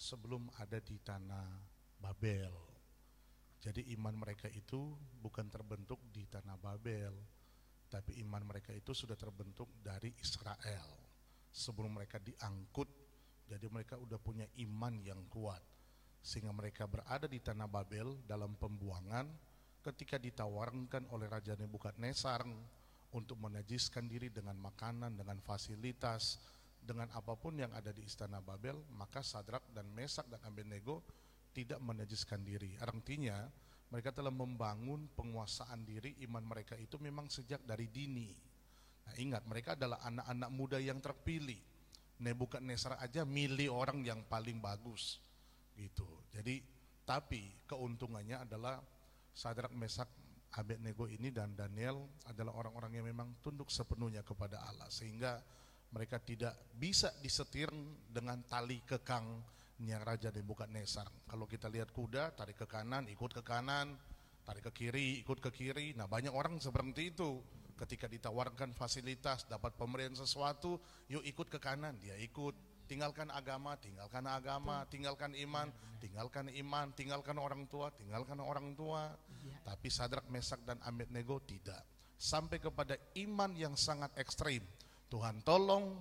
sebelum 0.00 0.48
ada 0.56 0.80
di 0.80 0.96
tanah 0.96 1.60
Babel. 2.00 2.48
Jadi 3.60 3.92
iman 3.92 4.16
mereka 4.16 4.48
itu 4.48 4.96
bukan 5.20 5.52
terbentuk 5.52 6.00
di 6.08 6.24
tanah 6.24 6.56
Babel, 6.56 7.12
tapi 7.92 8.16
iman 8.24 8.40
mereka 8.48 8.72
itu 8.72 8.96
sudah 8.96 9.20
terbentuk 9.20 9.68
dari 9.84 10.16
Israel. 10.24 10.88
Sebelum 11.52 12.00
mereka 12.00 12.16
diangkut, 12.16 12.88
jadi 13.44 13.68
mereka 13.68 14.00
udah 14.00 14.16
punya 14.16 14.48
iman 14.64 14.96
yang 15.04 15.20
kuat. 15.28 15.60
Sehingga 16.24 16.56
mereka 16.56 16.88
berada 16.88 17.28
di 17.28 17.36
tanah 17.36 17.68
Babel 17.68 18.24
dalam 18.24 18.56
pembuangan 18.56 19.28
ketika 19.84 20.16
ditawarkan 20.16 21.12
oleh 21.12 21.28
Raja 21.28 21.52
Nebukadnezar 21.60 22.48
untuk 23.12 23.36
menajiskan 23.36 24.08
diri 24.08 24.32
dengan 24.32 24.56
makanan, 24.56 25.20
dengan 25.20 25.36
fasilitas, 25.44 26.40
dengan 26.80 27.12
apa 27.12 27.36
pun 27.36 27.54
yang 27.60 27.70
ada 27.76 27.92
di 27.94 28.02
istana 28.02 28.40
Babel, 28.40 28.80
maka 28.96 29.20
Sadrak 29.20 29.68
dan 29.70 29.86
Mesak 29.92 30.26
dan 30.26 30.40
Abednego 30.42 31.04
tidak 31.52 31.78
menajiskan 31.82 32.42
diri. 32.42 32.74
Artinya 32.80 33.46
mereka 33.90 34.14
telah 34.14 34.30
membangun 34.30 35.10
penguasaan 35.18 35.82
diri 35.82 36.14
iman 36.26 36.46
mereka 36.46 36.78
itu 36.78 36.96
memang 37.02 37.26
sejak 37.26 37.62
dari 37.66 37.90
dini. 37.90 38.30
Nah, 39.06 39.14
ingat 39.18 39.42
mereka 39.50 39.74
adalah 39.74 39.98
anak-anak 40.06 40.50
muda 40.54 40.78
yang 40.78 41.02
terpilih. 41.02 41.58
Nebukadnezar 42.20 43.00
aja 43.00 43.24
milih 43.24 43.72
orang 43.72 44.04
yang 44.04 44.20
paling 44.28 44.60
bagus 44.60 45.18
gitu. 45.74 46.06
Jadi 46.30 46.60
tapi 47.08 47.50
keuntungannya 47.66 48.44
adalah 48.44 48.78
Sadrak 49.32 49.72
Mesak 49.72 50.06
Abednego 50.54 51.06
ini 51.06 51.30
dan 51.30 51.54
Daniel 51.54 52.10
adalah 52.26 52.54
orang-orang 52.58 52.98
yang 53.00 53.06
memang 53.06 53.38
tunduk 53.38 53.70
sepenuhnya 53.70 54.26
kepada 54.26 54.62
Allah 54.66 54.90
sehingga 54.90 55.38
mereka 55.90 56.22
tidak 56.22 56.54
bisa 56.78 57.10
disetir 57.18 57.66
dengan 58.06 58.38
tali 58.46 58.78
kekangnya 58.86 59.98
Raja 60.06 60.30
Nebukadnezar. 60.30 61.06
Kalau 61.26 61.50
kita 61.50 61.66
lihat 61.66 61.90
kuda, 61.90 62.34
tarik 62.38 62.62
ke 62.62 62.66
kanan, 62.70 63.10
ikut 63.10 63.30
ke 63.34 63.42
kanan, 63.42 63.98
tarik 64.46 64.70
ke 64.70 64.86
kiri, 64.86 65.18
ikut 65.22 65.42
ke 65.42 65.50
kiri. 65.50 65.98
Nah 65.98 66.06
banyak 66.06 66.30
orang 66.30 66.62
seperti 66.62 67.10
itu. 67.14 67.42
Ketika 67.74 68.04
ditawarkan 68.06 68.76
fasilitas, 68.76 69.48
dapat 69.48 69.72
pemberian 69.72 70.12
sesuatu, 70.12 70.76
yuk 71.08 71.24
ikut 71.24 71.48
ke 71.48 71.58
kanan, 71.58 71.96
dia 71.98 72.14
ikut. 72.20 72.52
Tinggalkan 72.84 73.30
agama, 73.30 73.78
tinggalkan 73.78 74.26
agama, 74.26 74.82
tinggalkan 74.90 75.32
iman, 75.38 75.70
tinggalkan 76.02 76.50
iman, 76.50 76.90
tinggalkan 76.92 77.38
orang 77.38 77.64
tua, 77.70 77.88
tinggalkan 77.94 78.36
orang 78.42 78.74
tua. 78.74 79.14
Iya. 79.46 79.62
Tapi 79.62 79.88
Sadrak, 79.88 80.26
Mesak, 80.26 80.60
dan 80.66 80.76
Abednego 80.82 81.38
tidak. 81.40 81.80
Sampai 82.20 82.60
kepada 82.60 82.98
iman 83.16 83.54
yang 83.56 83.78
sangat 83.78 84.12
ekstrim 84.18 84.60
Tuhan 85.10 85.42
tolong, 85.42 85.98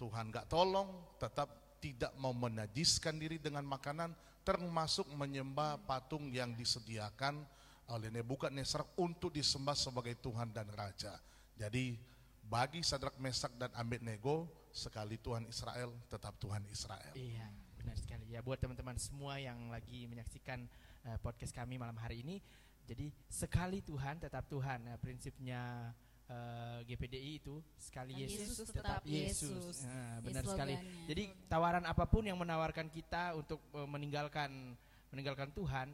Tuhan 0.00 0.32
gak 0.32 0.48
tolong, 0.48 0.88
tetap 1.20 1.78
tidak 1.78 2.10
mau 2.16 2.32
menajiskan 2.32 3.20
diri 3.20 3.36
dengan 3.36 3.62
makanan, 3.68 4.16
termasuk 4.42 5.06
menyembah 5.12 5.76
patung 5.84 6.32
yang 6.32 6.56
disediakan 6.56 7.44
oleh 7.92 8.08
Nebukadnezar 8.08 8.88
untuk 8.96 9.34
disembah 9.34 9.76
sebagai 9.76 10.16
Tuhan 10.16 10.48
dan 10.50 10.66
Raja. 10.72 11.20
Jadi 11.60 12.00
bagi 12.46 12.80
Sadrak 12.80 13.20
Mesak 13.20 13.52
dan 13.60 13.68
Abednego 13.76 14.48
sekali 14.72 15.20
Tuhan 15.20 15.44
Israel 15.46 15.92
tetap 16.08 16.32
Tuhan 16.40 16.64
Israel. 16.72 17.12
Iya, 17.12 17.46
benar 17.76 17.96
sekali. 18.00 18.32
Ya 18.32 18.40
buat 18.40 18.56
teman-teman 18.56 18.96
semua 18.96 19.36
yang 19.36 19.68
lagi 19.68 20.08
menyaksikan 20.08 20.64
uh, 21.04 21.18
podcast 21.20 21.52
kami 21.52 21.76
malam 21.76 21.98
hari 22.00 22.24
ini, 22.24 22.40
jadi 22.88 23.12
sekali 23.28 23.84
Tuhan 23.84 24.18
tetap 24.24 24.48
Tuhan. 24.48 24.88
Uh, 24.88 24.98
prinsipnya 24.98 25.92
uh, 26.28 26.34
eh, 26.34 26.78
GPDI 26.86 27.32
itu 27.42 27.58
sekali 27.74 28.12
Yesus, 28.18 28.54
Yesus 28.54 28.68
tetap, 28.70 29.02
Yesus. 29.02 29.50
Yesus. 29.50 29.76
Nah, 29.86 30.20
benar 30.22 30.44
sekali. 30.46 30.74
Jadi 31.08 31.22
tawaran 31.48 31.84
apa 31.88 32.04
pun 32.06 32.22
yang 32.26 32.38
menawarkan 32.38 32.86
kita 32.92 33.34
untuk 33.34 33.58
uh, 33.74 33.88
meninggalkan 33.88 34.76
meninggalkan 35.10 35.50
Tuhan, 35.52 35.92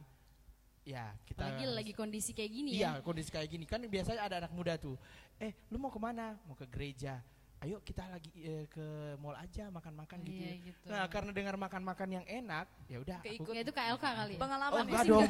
ya 0.85 1.11
kita. 1.25 1.43
Lagi 1.43 1.65
lagi 1.67 1.93
kondisi 1.95 2.31
kayak 2.31 2.51
gini 2.51 2.69
iya, 2.79 2.99
ya. 2.99 3.03
kondisi 3.03 3.29
kayak 3.33 3.49
gini 3.51 3.65
kan 3.67 3.83
biasanya 3.83 4.21
ada 4.25 4.35
anak 4.45 4.53
muda 4.53 4.77
tuh. 4.79 4.95
Eh, 5.39 5.55
lu 5.71 5.79
mau 5.79 5.91
ke 5.91 5.99
mana? 5.99 6.35
Mau 6.47 6.55
ke 6.55 6.67
gereja 6.67 7.23
ayo 7.59 7.83
kita 7.83 8.07
lagi 8.07 8.31
eh, 8.39 8.65
ke 8.71 9.19
mall 9.19 9.35
aja 9.35 9.67
makan-makan 9.67 10.23
gitu. 10.23 10.31
Iya, 10.31 10.51
gitu. 10.63 10.85
Nah, 10.87 11.03
karena 11.11 11.31
dengar 11.35 11.55
makan-makan 11.59 12.09
yang 12.15 12.25
enak, 12.25 12.71
ya 12.87 12.97
udah. 13.03 13.19
Keikut 13.19 13.51
ya 13.51 13.61
itu 13.67 13.73
KLK 13.75 14.05
kali. 14.15 14.33
Ya? 14.35 14.39
Pengalaman 14.39 14.79
oh, 14.79 14.85
enggak 14.87 15.03
dong. 15.03 15.27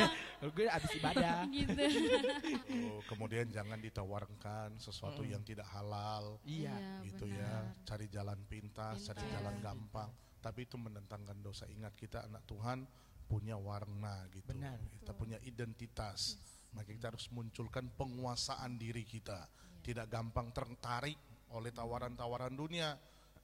gue 0.56 0.64
habis 0.72 0.92
ibadah. 0.96 1.44
gitu. 1.56 1.82
Oh, 2.88 3.00
kemudian 3.12 3.46
jangan 3.52 3.76
ditawarkan 3.76 4.80
sesuatu 4.80 5.20
hmm. 5.20 5.32
yang 5.36 5.42
tidak 5.44 5.68
halal. 5.68 6.40
Iya, 6.48 7.04
gitu 7.04 7.28
ya. 7.28 7.44
benar. 7.44 7.62
ya. 7.68 7.84
Cari 7.84 8.06
jalan 8.08 8.38
pintas, 8.48 8.96
pintas, 9.04 9.06
cari 9.12 9.24
jalan 9.28 9.56
gampang. 9.60 10.10
Tapi 10.40 10.60
itu 10.64 10.76
menentangkan 10.80 11.36
dosa. 11.44 11.68
Ingat 11.68 11.92
kita 11.92 12.24
anak 12.24 12.40
Tuhan 12.48 12.88
punya 13.28 13.60
warna 13.60 14.24
gitu. 14.32 14.56
Benar. 14.56 14.80
Kita 14.96 15.12
punya 15.12 15.36
identitas. 15.44 16.40
Maka 16.72 16.88
kita 16.88 17.12
harus 17.12 17.28
munculkan 17.28 17.92
penguasaan 18.00 18.80
diri 18.80 19.04
kita. 19.04 19.44
Iya. 19.44 19.84
Tidak 19.84 20.06
gampang 20.08 20.56
tertarik 20.56 21.35
oleh 21.56 21.72
tawaran-tawaran 21.72 22.52
dunia. 22.52 22.94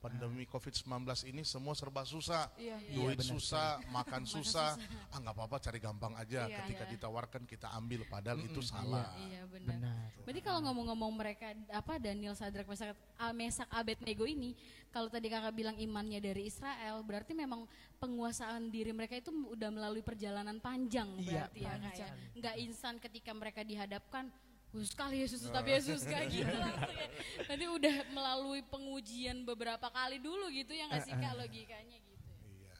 Pandemi 0.02 0.42
COVID-19 0.50 1.06
ini 1.30 1.46
semua 1.46 1.78
serba 1.78 2.02
susah, 2.02 2.50
iya, 2.58 2.74
iya. 2.74 2.90
duit 2.90 3.22
iya, 3.22 3.30
susah, 3.38 3.78
makan 3.94 4.26
susah, 4.26 4.74
ah 5.14 5.18
nggak 5.22 5.30
apa-apa 5.30 5.62
cari 5.62 5.78
gampang 5.78 6.18
aja. 6.18 6.50
Iya, 6.50 6.58
Ketika 6.58 6.90
iya. 6.90 6.92
ditawarkan 6.98 7.42
kita 7.46 7.70
ambil, 7.70 8.02
padahal 8.10 8.42
mm 8.42 8.50
-mm, 8.50 8.50
itu 8.50 8.60
salah. 8.66 9.14
Iya, 9.14 9.22
iya 9.22 9.42
benar. 9.46 9.78
benar. 9.78 10.02
Berarti 10.26 10.42
kalau 10.42 10.58
ngomong-ngomong 10.66 11.12
mereka 11.14 11.54
apa 11.70 12.02
Daniel 12.02 12.34
Sadrak 12.34 12.66
Mesak, 12.66 12.98
Mesak 13.30 13.70
Abednego 13.70 14.26
ini, 14.26 14.58
kalau 14.90 15.06
tadi 15.06 15.30
kakak 15.30 15.54
bilang 15.54 15.78
imannya 15.78 16.18
dari 16.18 16.50
Israel, 16.50 17.06
berarti 17.06 17.38
memang 17.38 17.70
penguasaan 18.02 18.74
diri 18.74 18.90
mereka 18.90 19.14
itu 19.14 19.30
udah 19.30 19.70
melalui 19.70 20.02
perjalanan 20.02 20.58
panjang 20.58 21.14
iya, 21.22 21.46
berarti 21.46 21.62
ya, 21.62 21.72
kayak 21.78 22.10
nggak 22.42 22.56
instan 22.58 22.98
ketika 22.98 23.30
mereka 23.30 23.62
dihadapkan 23.62 24.34
Yesus 24.72 24.96
kali 24.96 25.20
Yesus 25.20 25.40
tetap 25.44 25.68
Yesus 25.68 26.00
kayak 26.08 26.32
gitu 26.40 26.48
langsung 26.56 26.96
ya. 26.96 27.08
Nanti 27.44 27.66
udah 27.68 27.96
melalui 28.08 28.64
pengujian 28.64 29.44
beberapa 29.44 29.92
kali 29.92 30.16
dulu 30.16 30.48
gitu 30.48 30.72
ya 30.72 30.88
nggak 30.88 31.04
sih 31.04 31.12
kak 31.12 31.36
logikanya 31.36 31.96
gitu. 32.00 32.30
Iya. 32.48 32.74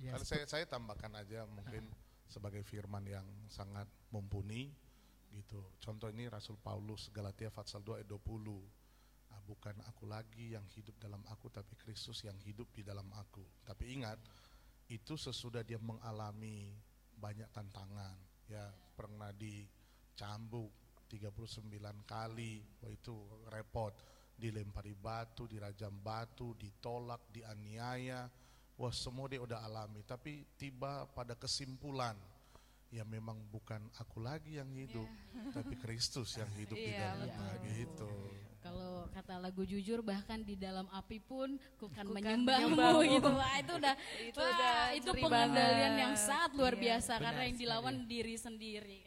Yes. 0.00 0.12
Kalau 0.16 0.24
saya 0.24 0.44
saya 0.48 0.64
tambahkan 0.64 1.12
aja 1.12 1.44
mungkin 1.44 1.92
sebagai 2.24 2.64
firman 2.64 3.04
yang 3.04 3.28
sangat 3.52 3.84
mumpuni 4.08 4.72
gitu. 5.36 5.60
Contoh 5.76 6.08
ini 6.08 6.24
Rasul 6.32 6.56
Paulus 6.56 7.12
Galatia 7.12 7.52
pasal 7.52 7.84
2 7.84 8.00
ayat 8.00 8.08
20. 8.08 8.16
Nah, 9.28 9.40
bukan 9.44 9.76
aku 9.84 10.08
lagi 10.08 10.56
yang 10.56 10.64
hidup 10.72 10.96
dalam 10.96 11.20
aku 11.28 11.52
tapi 11.52 11.76
Kristus 11.76 12.24
yang 12.24 12.40
hidup 12.40 12.72
di 12.72 12.80
dalam 12.80 13.12
aku. 13.12 13.44
Tapi 13.60 13.92
ingat 13.92 14.16
itu 14.88 15.20
sesudah 15.20 15.60
dia 15.60 15.76
mengalami 15.76 16.72
banyak 17.12 17.52
tantangan 17.52 18.16
ya 18.46 18.70
pernah 18.94 19.34
dicambuk 19.34 20.85
39 21.06 21.70
kali, 22.04 22.60
wah 22.82 22.90
itu 22.92 23.14
repot. 23.50 23.94
Dilempari 24.36 24.92
batu, 24.92 25.48
dirajam 25.48 25.96
batu, 26.04 26.52
ditolak, 26.60 27.24
dianiaya, 27.32 28.28
wah 28.76 28.92
semua 28.92 29.32
dia 29.32 29.40
udah 29.40 29.64
alami. 29.64 30.04
Tapi 30.04 30.44
tiba 30.60 31.08
pada 31.16 31.32
kesimpulan, 31.32 32.14
ya 32.92 33.02
memang 33.02 33.40
bukan 33.48 33.80
aku 33.96 34.20
lagi 34.20 34.60
yang 34.60 34.68
hidup, 34.76 35.08
yeah. 35.08 35.52
tapi 35.56 35.74
Kristus 35.80 36.36
yang 36.36 36.50
hidup 36.54 36.76
di 36.76 36.92
iya, 36.92 37.16
dalamnya 37.16 37.52
gitu. 37.72 38.10
Kalau 38.66 39.06
kata 39.14 39.38
lagu 39.38 39.62
jujur 39.62 40.02
bahkan 40.02 40.42
di 40.42 40.58
dalam 40.58 40.90
api 40.90 41.22
pun 41.22 41.54
kukan 41.78 42.02
menyembahmu 42.10 42.98
gitu. 43.14 43.30
Wah, 43.30 43.62
itu 43.62 43.72
udah 43.78 43.94
itu, 44.18 44.40
wah, 44.42 44.50
udah 44.50 44.78
itu 44.90 45.10
pengendalian 45.22 45.94
yang 45.94 46.14
sangat 46.18 46.50
luar 46.58 46.74
iya, 46.74 46.82
biasa 46.98 47.12
karena 47.22 47.42
yang 47.46 47.56
dilawan 47.62 47.96
diri 48.10 48.34
sendiri. 48.34 49.06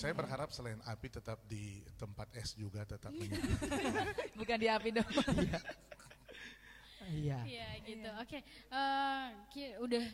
Saya 0.00 0.16
berharap 0.16 0.48
selain 0.48 0.80
api 0.88 1.12
tetap 1.12 1.44
di 1.44 1.84
tempat 2.00 2.32
es 2.32 2.56
juga 2.56 2.88
tetap 2.88 3.12
Bukan 4.40 4.56
di 4.56 4.68
api 4.72 4.96
dong. 4.96 5.12
Iya. 7.10 7.44
Iya 7.44 7.68
gitu. 7.84 8.08
Oke, 8.16 8.40
okay. 8.40 8.42
uh, 8.72 9.28
eh, 9.60 9.76
udah 9.76 10.04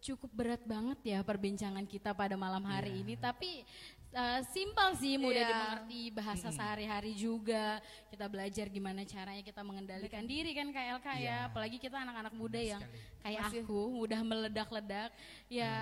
cukup 0.00 0.30
berat 0.32 0.62
banget 0.64 1.16
ya 1.16 1.18
perbincangan 1.20 1.84
kita 1.84 2.16
pada 2.16 2.40
malam 2.40 2.64
hari 2.64 2.96
yeah. 2.96 3.02
ini. 3.04 3.14
Tapi 3.20 3.68
uh, 4.14 4.40
simpel 4.48 4.88
sih, 4.96 5.14
mudah 5.14 5.42
Iya. 5.42 5.50
dimengerti, 5.50 6.02
bahasa 6.10 6.48
sehari-hari 6.48 7.12
juga. 7.12 7.82
Kita 8.08 8.24
belajar 8.24 8.66
gimana 8.66 9.02
caranya 9.02 9.42
kita 9.42 9.60
mengendalikan 9.60 10.22
diri 10.22 10.54
kan 10.54 10.70
Kak 10.70 10.86
Elka 10.88 11.12
ya. 11.12 11.20
Iya. 11.20 11.36
Apalagi 11.50 11.76
kita 11.76 11.98
anak-anak 11.98 12.32
muda 12.32 12.56
Benar 12.56 12.70
yang 12.70 12.82
sekali. 12.82 13.20
kayak 13.20 13.42
Masih- 13.42 13.62
aku, 13.62 13.80
mudah 13.90 14.20
meledak-ledak. 14.22 15.10
Ya 15.46 15.74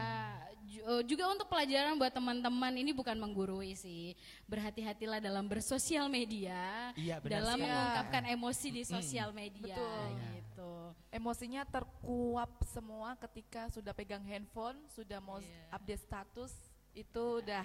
ju- 0.65 0.83
uh, 0.83 1.03
juga 1.05 1.29
untuk 1.29 1.47
pelajaran 1.47 1.95
buat 1.95 2.11
teman-teman 2.11 2.73
ini 2.75 2.91
bukan 2.91 3.15
menggurui 3.15 3.77
sih. 3.77 4.17
Berhati-hatilah 4.49 5.21
dalam 5.21 5.45
bersosial 5.45 6.09
media, 6.09 6.91
Iya, 6.97 7.21
benar 7.21 7.33
dalam 7.39 7.59
sekali. 7.61 7.69
mengungkapkan 7.69 8.25
emosi 8.27 8.69
di 8.73 8.83
sosial 8.83 9.29
media 9.31 9.77
Betul. 9.77 10.09
gitu. 10.35 10.73
Emosinya 11.13 11.63
terkuap 11.65 12.49
semua 12.65 13.13
ketika 13.21 13.69
sudah 13.69 13.93
pegang 13.93 14.25
handphone, 14.25 14.81
sudah 14.89 15.21
mau 15.21 15.37
Iya. 15.37 15.77
update 15.77 16.01
status, 16.01 16.53
itu 16.93 17.41
udah 17.41 17.65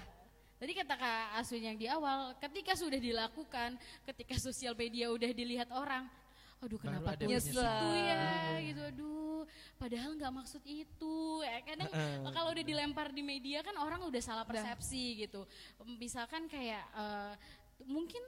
Tadi 0.57 0.71
kata 0.73 0.97
Kak 0.97 1.37
Aswin 1.37 1.69
yang 1.69 1.77
di 1.77 1.85
awal, 1.85 2.33
ketika 2.41 2.73
sudah 2.73 2.97
dilakukan, 2.97 3.77
ketika 4.09 4.41
sosial 4.41 4.73
media 4.73 5.13
udah 5.13 5.29
dilihat 5.29 5.69
orang, 5.69 6.09
aduh 6.57 6.81
kenapa 6.81 7.13
ada 7.13 7.29
tulis 7.29 7.45
nyesel. 7.45 7.61
itu 7.61 7.89
ya, 7.93 8.25
gitu, 8.65 8.81
aduh, 8.81 9.41
padahal 9.77 10.17
nggak 10.17 10.33
maksud 10.33 10.65
itu. 10.65 11.45
Ya, 11.45 11.61
kadang 11.61 11.93
Heeh. 11.93 12.33
kalau 12.33 12.49
udah 12.57 12.65
dilempar 12.65 13.13
di 13.13 13.21
media 13.21 13.61
kan 13.61 13.77
orang 13.77 14.01
udah 14.01 14.17
salah 14.17 14.41
Udah. 14.41 14.57
persepsi 14.57 15.29
gitu. 15.29 15.45
Misalkan 16.01 16.49
kayak 16.49 16.81
eh, 16.89 17.33
mungkin 17.85 18.25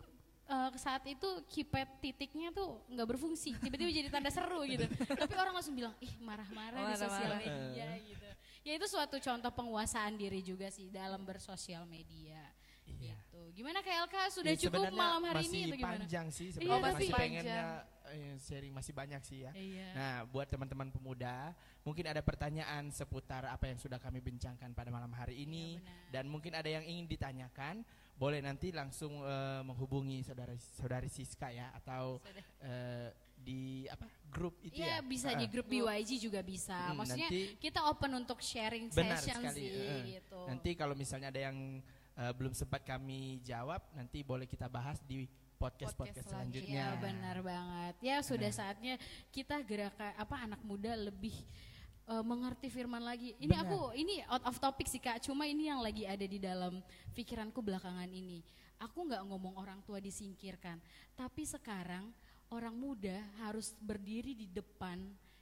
eh, 0.49 0.69
saat 0.75 1.05
itu 1.05 1.29
keypad 1.45 2.01
titiknya 2.01 2.49
tuh 2.49 2.81
nggak 2.87 3.07
berfungsi, 3.07 3.53
tiba-tiba 3.55 3.89
jadi 3.93 4.09
tanda 4.09 4.29
seru 4.29 4.65
gitu. 4.65 4.83
Tapi 5.05 5.33
orang 5.33 5.53
langsung 5.53 5.73
bilang, 5.73 5.93
ih 5.99 6.13
marah-marah 6.19 6.89
di 6.89 6.95
sosial 6.97 7.29
Marah-marah. 7.31 7.39
media 7.45 7.87
gitu. 8.01 8.27
Ya 8.59 8.71
itu 8.75 8.85
suatu 8.85 9.15
contoh 9.17 9.51
penguasaan 9.51 10.13
diri 10.13 10.41
juga 10.41 10.67
sih 10.67 10.89
dalam 10.89 11.23
bersosial 11.23 11.85
media. 11.85 12.43
Iya. 12.89 13.15
Gitu. 13.15 13.39
Gimana 13.55 13.79
Elka 13.79 14.27
sudah 14.29 14.51
Ya, 14.51 14.59
cukup 14.59 14.89
malam 14.91 15.21
hari 15.23 15.45
masih 15.45 15.53
ini 15.53 15.61
atau 15.63 15.77
gimana? 15.77 15.93
panjang 16.01 16.27
sih 16.29 16.45
Iya, 16.45 16.53
sebenarnya 16.57 16.73
masih 16.75 16.89
masih 16.89 17.07
panjang. 17.07 17.21
pengennya 17.21 17.63
eh, 18.09 18.33
sharing 18.41 18.73
masih 18.73 18.93
banyak 18.93 19.21
sih 19.21 19.37
ya. 19.45 19.51
Iya. 19.53 19.87
Nah, 19.93 20.15
buat 20.25 20.47
teman-teman 20.49 20.89
pemuda, 20.89 21.53
mungkin 21.81 22.03
ada 22.03 22.19
pertanyaan 22.19 22.89
seputar 22.89 23.45
apa 23.45 23.69
yang 23.69 23.77
sudah 23.77 23.95
kami 23.95 24.19
bincangkan 24.19 24.73
pada 24.73 24.89
malam 24.89 25.13
hari 25.13 25.39
ini 25.39 25.77
Iya, 25.77 25.85
benar. 25.85 26.09
dan 26.11 26.25
mungkin 26.27 26.51
ada 26.51 26.65
yang 26.67 26.83
ingin 26.83 27.05
ditanyakan, 27.05 27.85
boleh 28.19 28.43
nanti 28.43 28.75
langsung 28.75 29.23
eh, 29.23 29.61
menghubungi 29.63 30.19
saudara 30.21 30.51
saudari 30.75 31.07
Siska 31.07 31.47
ya 31.49 31.71
atau 31.73 32.19
eh, 32.59 33.07
di 33.39 33.87
apa 33.87 34.03
grup 34.27 34.59
itu 34.59 34.83
Iya 34.83 34.99
ya. 34.99 35.07
bisa 35.07 35.31
Heeh. 35.31 35.39
di 35.39 35.45
grup 35.47 35.65
BYG 35.65 36.19
juga 36.19 36.43
bisa. 36.43 36.75
Hmm, 36.91 36.99
Maksudnya 36.99 37.31
nanti- 37.31 37.55
kita 37.55 37.87
open 37.87 38.11
untuk 38.19 38.43
sharing 38.43 38.91
Benar 38.91 39.15
session 39.17 39.39
sekali, 39.41 39.63
sih 39.63 39.71
heeh. 39.71 40.01
gitu. 40.19 40.39
Nanti 40.45 40.69
kalau 40.75 40.91
misalnya 40.93 41.31
ada 41.31 41.41
yang 41.47 41.79
eh, 42.19 42.33
belum 42.35 42.51
sempat 42.51 42.83
kami 42.83 43.39
jawab, 43.41 43.79
nanti 43.95 44.19
boleh 44.21 44.43
kita 44.43 44.67
bahas 44.67 44.99
di 45.07 45.23
podcast 45.55 45.95
podcast, 45.95 45.95
Podcast 45.95 46.27
selanjutnya. 46.31 46.71
Iya 46.71 46.87
benar 46.99 47.37
banget. 47.39 47.95
Ya 47.99 48.19
sudah 48.19 48.51
saatnya 48.51 48.99
kita 49.31 49.59
gerakan 49.63 50.11
apa 50.15 50.35
anak 50.43 50.59
muda 50.63 50.91
lebih 50.95 51.35
eh, 52.09 52.23
mengerti 52.25 52.67
firman 52.67 53.01
lagi. 53.01 53.37
Ini 53.37 53.53
Benar. 53.53 53.69
aku 53.69 53.79
ini 53.93 54.19
out 54.25 54.43
of 54.43 54.57
topic 54.57 54.89
sih 54.89 54.97
Kak, 54.97 55.21
cuma 55.21 55.45
ini 55.45 55.69
yang 55.69 55.79
lagi 55.79 56.03
ada 56.03 56.25
di 56.25 56.41
dalam 56.41 56.81
pikiranku 57.13 57.61
belakangan 57.61 58.09
ini. 58.09 58.41
Aku 58.79 59.05
nggak 59.05 59.27
ngomong 59.27 59.59
orang 59.59 59.83
tua 59.83 59.99
disingkirkan, 59.99 60.79
tapi 61.13 61.43
sekarang 61.43 62.09
orang 62.49 62.73
muda 62.73 63.19
harus 63.37 63.75
berdiri 63.77 64.33
di 64.33 64.47
depan 64.47 64.97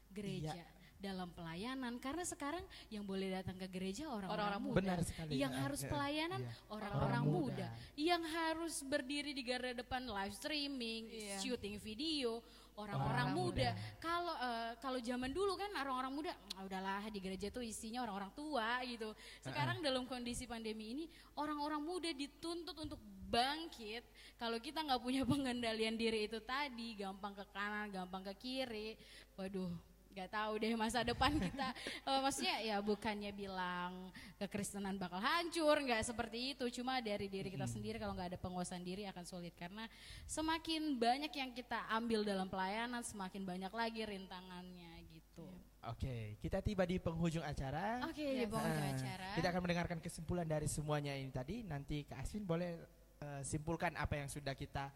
gereja 0.10 0.58
Iya. 0.58 0.68
dalam 0.98 1.30
pelayanan 1.30 2.02
karena 2.02 2.26
sekarang 2.26 2.66
yang 2.90 3.06
boleh 3.06 3.30
datang 3.30 3.54
ke 3.54 3.70
gereja 3.70 4.10
orang-orang 4.10 4.58
muda. 4.58 4.82
Benar 4.82 5.00
sekali. 5.06 5.38
Yang 5.38 5.54
Heeh, 5.54 5.64
harus 5.64 5.82
heeh. 5.86 5.92
pelayanan 5.94 6.42
Iya. 6.42 6.54
orang-orang 6.74 7.06
Orang 7.22 7.26
muda. 7.30 7.68
muda. 7.70 7.94
Yang 7.94 8.24
harus 8.34 8.76
berdiri 8.82 9.32
di 9.32 9.44
garda 9.46 9.78
depan 9.78 10.02
live 10.04 10.34
streaming, 10.34 11.04
Iya. 11.06 11.38
syuting 11.38 11.78
video, 11.78 12.42
orang-orang 12.78 13.28
Orang 13.28 13.30
muda. 13.34 13.70
muda. 13.74 13.98
Kalau 13.98 14.36
eh, 14.38 14.72
kalau 14.78 15.00
zaman 15.02 15.34
dulu 15.34 15.58
kan 15.58 15.74
orang-orang 15.74 16.14
muda, 16.14 16.32
"Ah, 16.54 16.64
udahlah 16.64 17.04
di 17.10 17.20
gereja 17.20 17.50
tuh 17.50 17.66
isinya 17.66 18.06
orang-orang 18.06 18.32
tua 18.38 18.80
gitu. 18.86 19.12
Sekarang 19.42 19.82
dalam 19.82 20.06
kondisi 20.06 20.46
pandemi 20.46 20.94
ini, 20.94 21.06
orang-orang 21.36 21.82
muda 21.82 22.10
dituntut 22.14 22.78
untuk 22.78 23.02
bangkit. 23.28 24.06
Kalau 24.38 24.62
kita 24.62 24.86
nggak 24.86 25.02
punya 25.02 25.26
pengendalian 25.32 25.98
diri 25.98 26.30
itu 26.30 26.38
tadi, 26.46 26.94
gampang 26.96 27.34
ke 27.34 27.46
kanan, 27.52 27.90
gampang 27.90 28.24
ke 28.32 28.34
kiri. 28.38 28.94
Waduh, 29.36 29.74
nggak 30.18 30.34
tahu 30.34 30.58
deh 30.58 30.74
masa 30.74 31.06
depan 31.06 31.32
kita. 31.38 31.70
Eh, 32.08 32.20
maksudnya 32.20 32.56
ya 32.64 32.78
bukannya 32.80 33.30
bilang 33.30 34.10
kekristenan 34.38 34.96
bakal 34.96 35.20
hancur, 35.20 35.78
nggak 35.78 36.02
seperti 36.02 36.56
itu. 36.56 36.66
Cuma 36.74 36.98
dari 37.00 37.28
diri 37.28 37.48
kita 37.48 37.68
sendiri 37.68 37.98
kalau 37.98 38.16
nggak 38.16 38.34
ada 38.34 38.40
penguasaan 38.40 38.82
diri 38.82 39.04
akan 39.06 39.22
sulit 39.22 39.52
karena 39.54 39.86
semakin 40.24 40.96
banyak 40.96 41.30
yang 41.30 41.52
kita 41.52 41.84
ambil 41.92 42.24
dalam 42.24 42.48
pelayanan, 42.48 43.04
semakin 43.04 43.44
banyak 43.44 43.70
lagi 43.70 44.02
rintangannya 44.02 44.92
gitu. 45.12 45.46
Oke, 45.86 46.36
kita 46.38 46.60
tiba 46.60 46.84
di 46.84 46.98
penghujung 46.98 47.44
acara. 47.44 48.02
Oke, 48.04 48.24
di 48.24 48.44
Yes. 48.44 48.50
penghujung 48.50 48.84
Ah, 48.84 48.96
acara. 48.96 49.28
Kita 49.36 49.48
akan 49.52 49.62
mendengarkan 49.62 50.00
kesimpulan 50.00 50.44
dari 50.44 50.66
semuanya 50.66 51.12
ini 51.12 51.30
tadi. 51.30 51.62
Nanti 51.62 52.02
Kak 52.04 52.24
Aswin 52.24 52.44
boleh 52.44 52.82
eh, 53.18 53.42
simpulkan 53.42 53.94
apa 53.94 54.16
yang 54.16 54.28
sudah 54.28 54.54
kita 54.54 54.88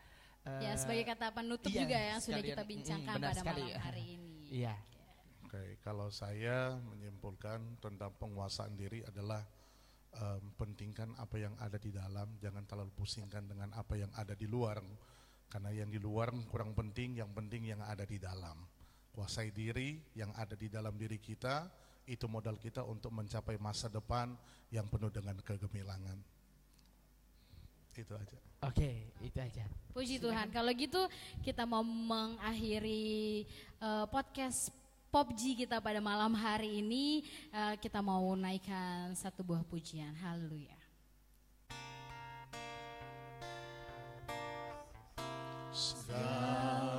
eh, 0.41 0.61
ya 0.63 0.74
sebagai 0.76 1.05
kata 1.05 1.30
penutup 1.32 1.69
iya, 1.69 1.80
juga 1.80 1.95
ya 1.95 2.07
yang 2.11 2.22
sudah 2.22 2.41
kita 2.41 2.61
Mm, 2.61 2.69
bincangkan 2.69 3.15
benar 3.17 3.30
pada 3.30 3.41
sekali. 3.41 3.63
malam 3.67 3.82
hari 3.82 4.03
ini. 4.15 4.34
Iya. 4.47 4.74
Oke, 5.52 5.84
kalau 5.84 6.08
saya 6.08 6.80
menyimpulkan 6.80 7.84
tentang 7.84 8.16
penguasaan 8.16 8.72
diri 8.72 9.04
adalah 9.04 9.43
em, 10.16 10.47
pentingkan 10.56 11.12
apa 11.20 11.43
yang 11.43 11.52
ada 11.60 11.76
di 11.76 11.91
dalam, 11.91 12.39
jangan 12.39 12.64
terlalu 12.64 12.95
pusingkan 12.95 13.52
dengan 13.52 13.68
apa 13.76 13.99
yang 13.99 14.08
ada 14.16 14.32
di 14.32 14.47
luar. 14.47 14.80
Karena 15.52 15.76
yang 15.76 15.91
di 15.91 15.99
luar 15.99 16.32
kurang 16.47 16.72
penting, 16.72 17.20
yang 17.20 17.36
penting 17.36 17.68
yang 17.68 17.84
ada 17.84 18.08
di 18.08 18.16
dalam. 18.16 18.64
Kuasai 19.12 19.52
diri 19.52 19.99
yang 20.16 20.32
ada 20.39 20.56
di 20.56 20.72
dalam 20.72 20.95
diri 20.95 21.20
kita, 21.20 21.68
itu 22.08 22.32
modal 22.32 22.56
kita 22.56 22.88
untuk 22.88 23.12
mencapai 23.12 23.60
masa 23.60 23.91
depan 23.91 24.32
yang 24.72 24.88
penuh 24.88 25.12
dengan 25.12 25.36
kegemilangan. 25.43 26.16
Itu 27.91 28.16
aja. 28.16 28.39
Oke, 28.72 29.12
itu 29.20 29.36
aja. 29.36 29.68
Puji 29.91 30.16
Tuhan. 30.16 30.47
Kalau 30.47 30.72
gitu 30.72 31.12
kita 31.43 31.68
mau 31.68 31.84
mengakhiri 31.84 33.43
eh, 33.84 34.06
podcast 34.08 34.80
Pop 35.12 35.28
G 35.36 35.59
kita 35.59 35.84
pada 35.84 35.99
malam 35.99 36.32
hari 36.32 36.80
ini 36.80 37.28
uh, 37.51 37.76
kita 37.76 37.99
mau 37.99 38.32
naikkan 38.32 39.12
satu 39.12 39.43
buah 39.43 39.59
pujian. 39.68 40.16
Haleluya. 40.16 40.80
Segala 45.76 46.91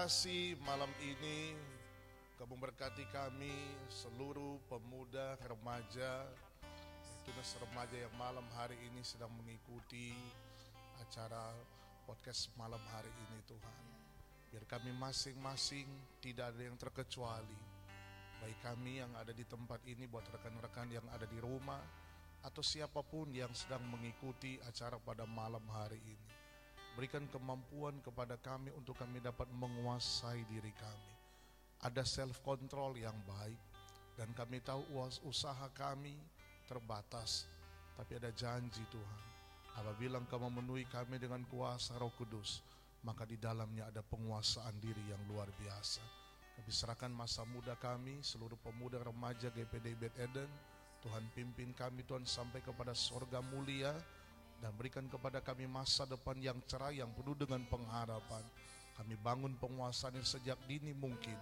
kasih 0.00 0.56
malam 0.64 0.88
ini 1.04 1.52
kamu 2.40 2.56
berkati 2.56 3.04
kami 3.12 3.52
seluruh 3.92 4.56
pemuda, 4.64 5.36
remaja, 5.44 6.24
tunas 7.28 7.52
remaja 7.60 8.08
yang 8.08 8.14
malam 8.16 8.48
hari 8.56 8.80
ini 8.80 9.04
sedang 9.04 9.28
mengikuti 9.36 10.16
acara 11.04 11.52
podcast 12.08 12.48
malam 12.56 12.80
hari 12.88 13.12
ini 13.12 13.44
Tuhan. 13.44 13.80
Biar 14.48 14.64
kami 14.64 14.88
masing-masing 14.96 15.84
tidak 16.24 16.56
ada 16.56 16.64
yang 16.64 16.80
terkecuali. 16.80 17.60
Baik 18.40 18.56
kami 18.64 19.04
yang 19.04 19.12
ada 19.20 19.36
di 19.36 19.44
tempat 19.44 19.84
ini 19.84 20.08
buat 20.08 20.24
rekan-rekan 20.32 20.96
yang 20.96 21.04
ada 21.12 21.28
di 21.28 21.36
rumah 21.44 21.84
atau 22.40 22.64
siapa 22.64 23.04
pun 23.04 23.28
yang 23.36 23.52
sedang 23.52 23.84
mengikuti 23.84 24.56
acara 24.64 24.96
pada 24.96 25.28
malam 25.28 25.68
hari 25.68 26.00
ini. 26.00 26.39
Berikan 27.00 27.24
kemampuan 27.32 27.96
kepada 28.04 28.36
kami 28.36 28.68
untuk 28.76 28.92
kami 28.92 29.24
dapat 29.24 29.48
menguasai 29.56 30.44
diri 30.52 30.68
kami. 30.76 31.12
Ada 31.80 32.04
self 32.04 32.44
control 32.44 32.92
yang 33.00 33.16
baik 33.24 33.56
dan 34.20 34.28
kami 34.36 34.60
tahu 34.60 34.84
usaha 35.24 35.64
kami 35.72 36.12
terbatas 36.68 37.48
tapi 37.96 38.20
ada 38.20 38.28
janji 38.36 38.84
Tuhan. 38.92 39.20
Apabila 39.80 40.20
engkau 40.20 40.44
memenuhi 40.44 40.84
kami 40.92 41.16
dengan 41.16 41.40
kuasa 41.48 41.96
roh 41.96 42.12
kudus 42.20 42.60
maka 43.00 43.24
di 43.24 43.40
dalamnya 43.40 43.88
ada 43.88 44.04
penguasaan 44.04 44.76
diri 44.76 45.00
yang 45.08 45.24
luar 45.24 45.48
biasa. 45.56 46.04
Kami 46.60 46.68
serahkan 46.68 47.16
masa 47.16 47.48
muda 47.48 47.80
kami 47.80 48.20
seluruh 48.20 48.60
pemuda 48.60 49.00
remaja 49.00 49.48
GPD 49.48 49.96
Bet 49.96 50.12
Eden 50.20 50.52
Tuhan 51.00 51.24
pimpin 51.32 51.72
kami 51.72 52.04
Tuhan 52.04 52.28
sampai 52.28 52.60
kepada 52.60 52.92
sorga 52.92 53.40
mulia 53.40 53.96
dan 54.60 54.70
berikan 54.76 55.08
kepada 55.08 55.40
kami 55.40 55.64
masa 55.64 56.04
depan 56.04 56.36
yang 56.38 56.60
cerah 56.68 56.92
yang 56.92 57.08
penuh 57.16 57.34
dengan 57.34 57.64
pengharapan 57.66 58.44
kami 59.00 59.16
bangun 59.24 59.56
penguasaan 59.56 60.20
sejak 60.20 60.60
dini 60.68 60.92
mungkin 60.92 61.36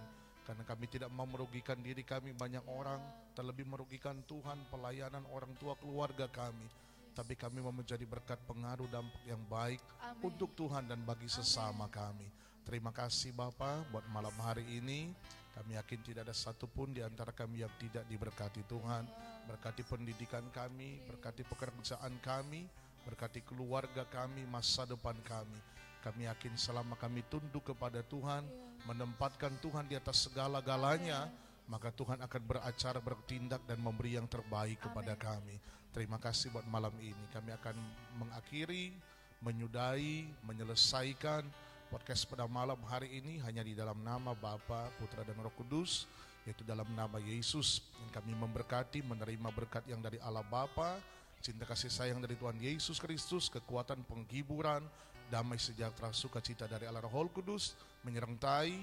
karena 0.49 0.65
kami 0.65 0.89
tidak 0.89 1.13
mau 1.13 1.29
merugikan 1.29 1.77
diri 1.77 2.01
kami 2.01 2.33
banyak 2.33 2.65
orang, 2.73 2.97
terlebih 3.37 3.69
merugikan 3.69 4.17
Tuhan, 4.25 4.57
pelayanan 4.73 5.21
orang 5.29 5.53
tua 5.61 5.77
keluarga 5.77 6.25
kami. 6.25 6.65
Tapi 7.13 7.37
kami 7.37 7.61
mau 7.61 7.69
menjadi 7.69 8.01
berkat 8.01 8.41
pengaruh 8.49 8.89
dampak 8.89 9.21
yang 9.29 9.37
baik 9.45 9.77
Amen. 10.01 10.25
untuk 10.25 10.49
Tuhan 10.57 10.89
dan 10.89 11.05
bagi 11.05 11.29
sesama 11.29 11.85
Amen. 11.85 11.93
kami. 11.93 12.27
Terima 12.65 12.89
kasih 12.89 13.29
Bapak 13.29 13.93
buat 13.93 14.09
malam 14.09 14.33
hari 14.41 14.65
ini. 14.73 15.13
Kami 15.53 15.77
yakin 15.77 16.01
tidak 16.01 16.25
ada 16.25 16.33
satupun 16.33 16.97
di 16.97 17.05
antara 17.05 17.29
kami 17.29 17.61
yang 17.61 17.73
tidak 17.77 18.09
diberkati 18.09 18.65
Tuhan. 18.65 19.05
Berkati 19.45 19.85
pendidikan 19.85 20.49
kami, 20.49 20.97
berkati 21.05 21.45
pekerjaan 21.45 22.17
kami, 22.25 22.65
berkati 23.09 23.41
keluarga 23.41 24.05
kami, 24.05 24.45
masa 24.45 24.85
depan 24.85 25.17
kami. 25.25 25.57
Kami 26.05 26.29
yakin 26.29 26.53
selama 26.53 26.93
kami 26.93 27.25
tunduk 27.25 27.73
kepada 27.73 28.05
Tuhan, 28.05 28.45
menempatkan 28.85 29.57
Tuhan 29.57 29.89
di 29.89 29.97
atas 29.97 30.29
segala-galanya, 30.29 31.25
maka 31.65 31.89
Tuhan 31.89 32.21
akan 32.21 32.41
beracara, 32.45 33.01
bertindak 33.01 33.65
dan 33.65 33.81
memberi 33.81 34.15
yang 34.15 34.29
terbaik 34.29 34.77
kepada 34.77 35.17
kami. 35.17 35.57
Terima 35.89 36.21
kasih 36.21 36.53
buat 36.53 36.69
malam 36.69 36.93
ini. 37.01 37.25
Kami 37.33 37.49
akan 37.57 37.75
mengakhiri, 38.21 38.93
menyudahi, 39.41 40.29
menyelesaikan 40.45 41.41
podcast 41.89 42.29
pada 42.29 42.45
malam 42.45 42.77
hari 42.85 43.17
ini 43.17 43.41
hanya 43.41 43.65
di 43.65 43.73
dalam 43.73 43.97
nama 44.05 44.37
Bapa, 44.37 44.93
Putra 45.01 45.25
dan 45.25 45.35
Roh 45.41 45.51
Kudus, 45.57 46.05
yaitu 46.45 46.61
dalam 46.61 46.85
nama 46.93 47.17
Yesus. 47.17 47.81
yang 48.05 48.13
Kami 48.13 48.37
memberkati, 48.37 49.01
menerima 49.01 49.49
berkat 49.49 49.83
yang 49.89 49.99
dari 49.99 50.21
Allah 50.21 50.45
Bapa, 50.45 51.01
cinta 51.39 51.63
kasih 51.63 51.91
sayang 51.91 52.19
dari 52.19 52.35
Tuhan 52.35 52.59
Yesus 52.59 52.99
Kristus, 52.99 53.47
kekuatan 53.47 54.03
penghiburan, 54.07 54.83
damai 55.31 55.57
sejahtera 55.61 56.11
sukacita 56.11 56.67
dari 56.67 56.85
Allah 56.89 57.03
Roh 57.03 57.29
Kudus 57.31 57.77
menyertai, 58.03 58.75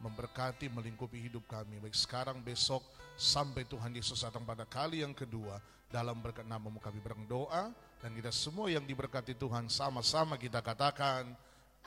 memberkati, 0.00 0.70
melingkupi 0.70 1.18
hidup 1.18 1.44
kami 1.50 1.82
baik 1.82 1.96
sekarang, 1.96 2.40
besok 2.40 2.80
sampai 3.18 3.66
Tuhan 3.66 3.92
Yesus 3.92 4.22
datang 4.22 4.46
pada 4.46 4.62
kali 4.62 5.02
yang 5.02 5.12
kedua 5.12 5.58
dalam 5.90 6.20
berkat 6.20 6.44
namamu 6.46 6.78
kami 6.78 7.00
berdoa 7.00 7.72
dan 7.98 8.10
kita 8.14 8.30
semua 8.30 8.70
yang 8.70 8.84
diberkati 8.84 9.34
Tuhan 9.34 9.66
sama-sama 9.66 10.38
kita 10.38 10.60
katakan 10.62 11.34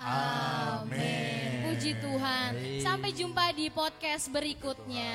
Amin. 0.02 1.62
Puji 1.70 1.94
Tuhan. 2.02 2.58
Sampai 2.82 3.14
jumpa 3.14 3.54
di 3.54 3.70
podcast 3.70 4.34
berikutnya. 4.34 5.14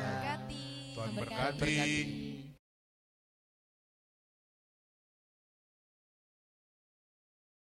Berkati. 0.00 0.68
Tuhan 0.96 1.10
berkati. 1.12 2.31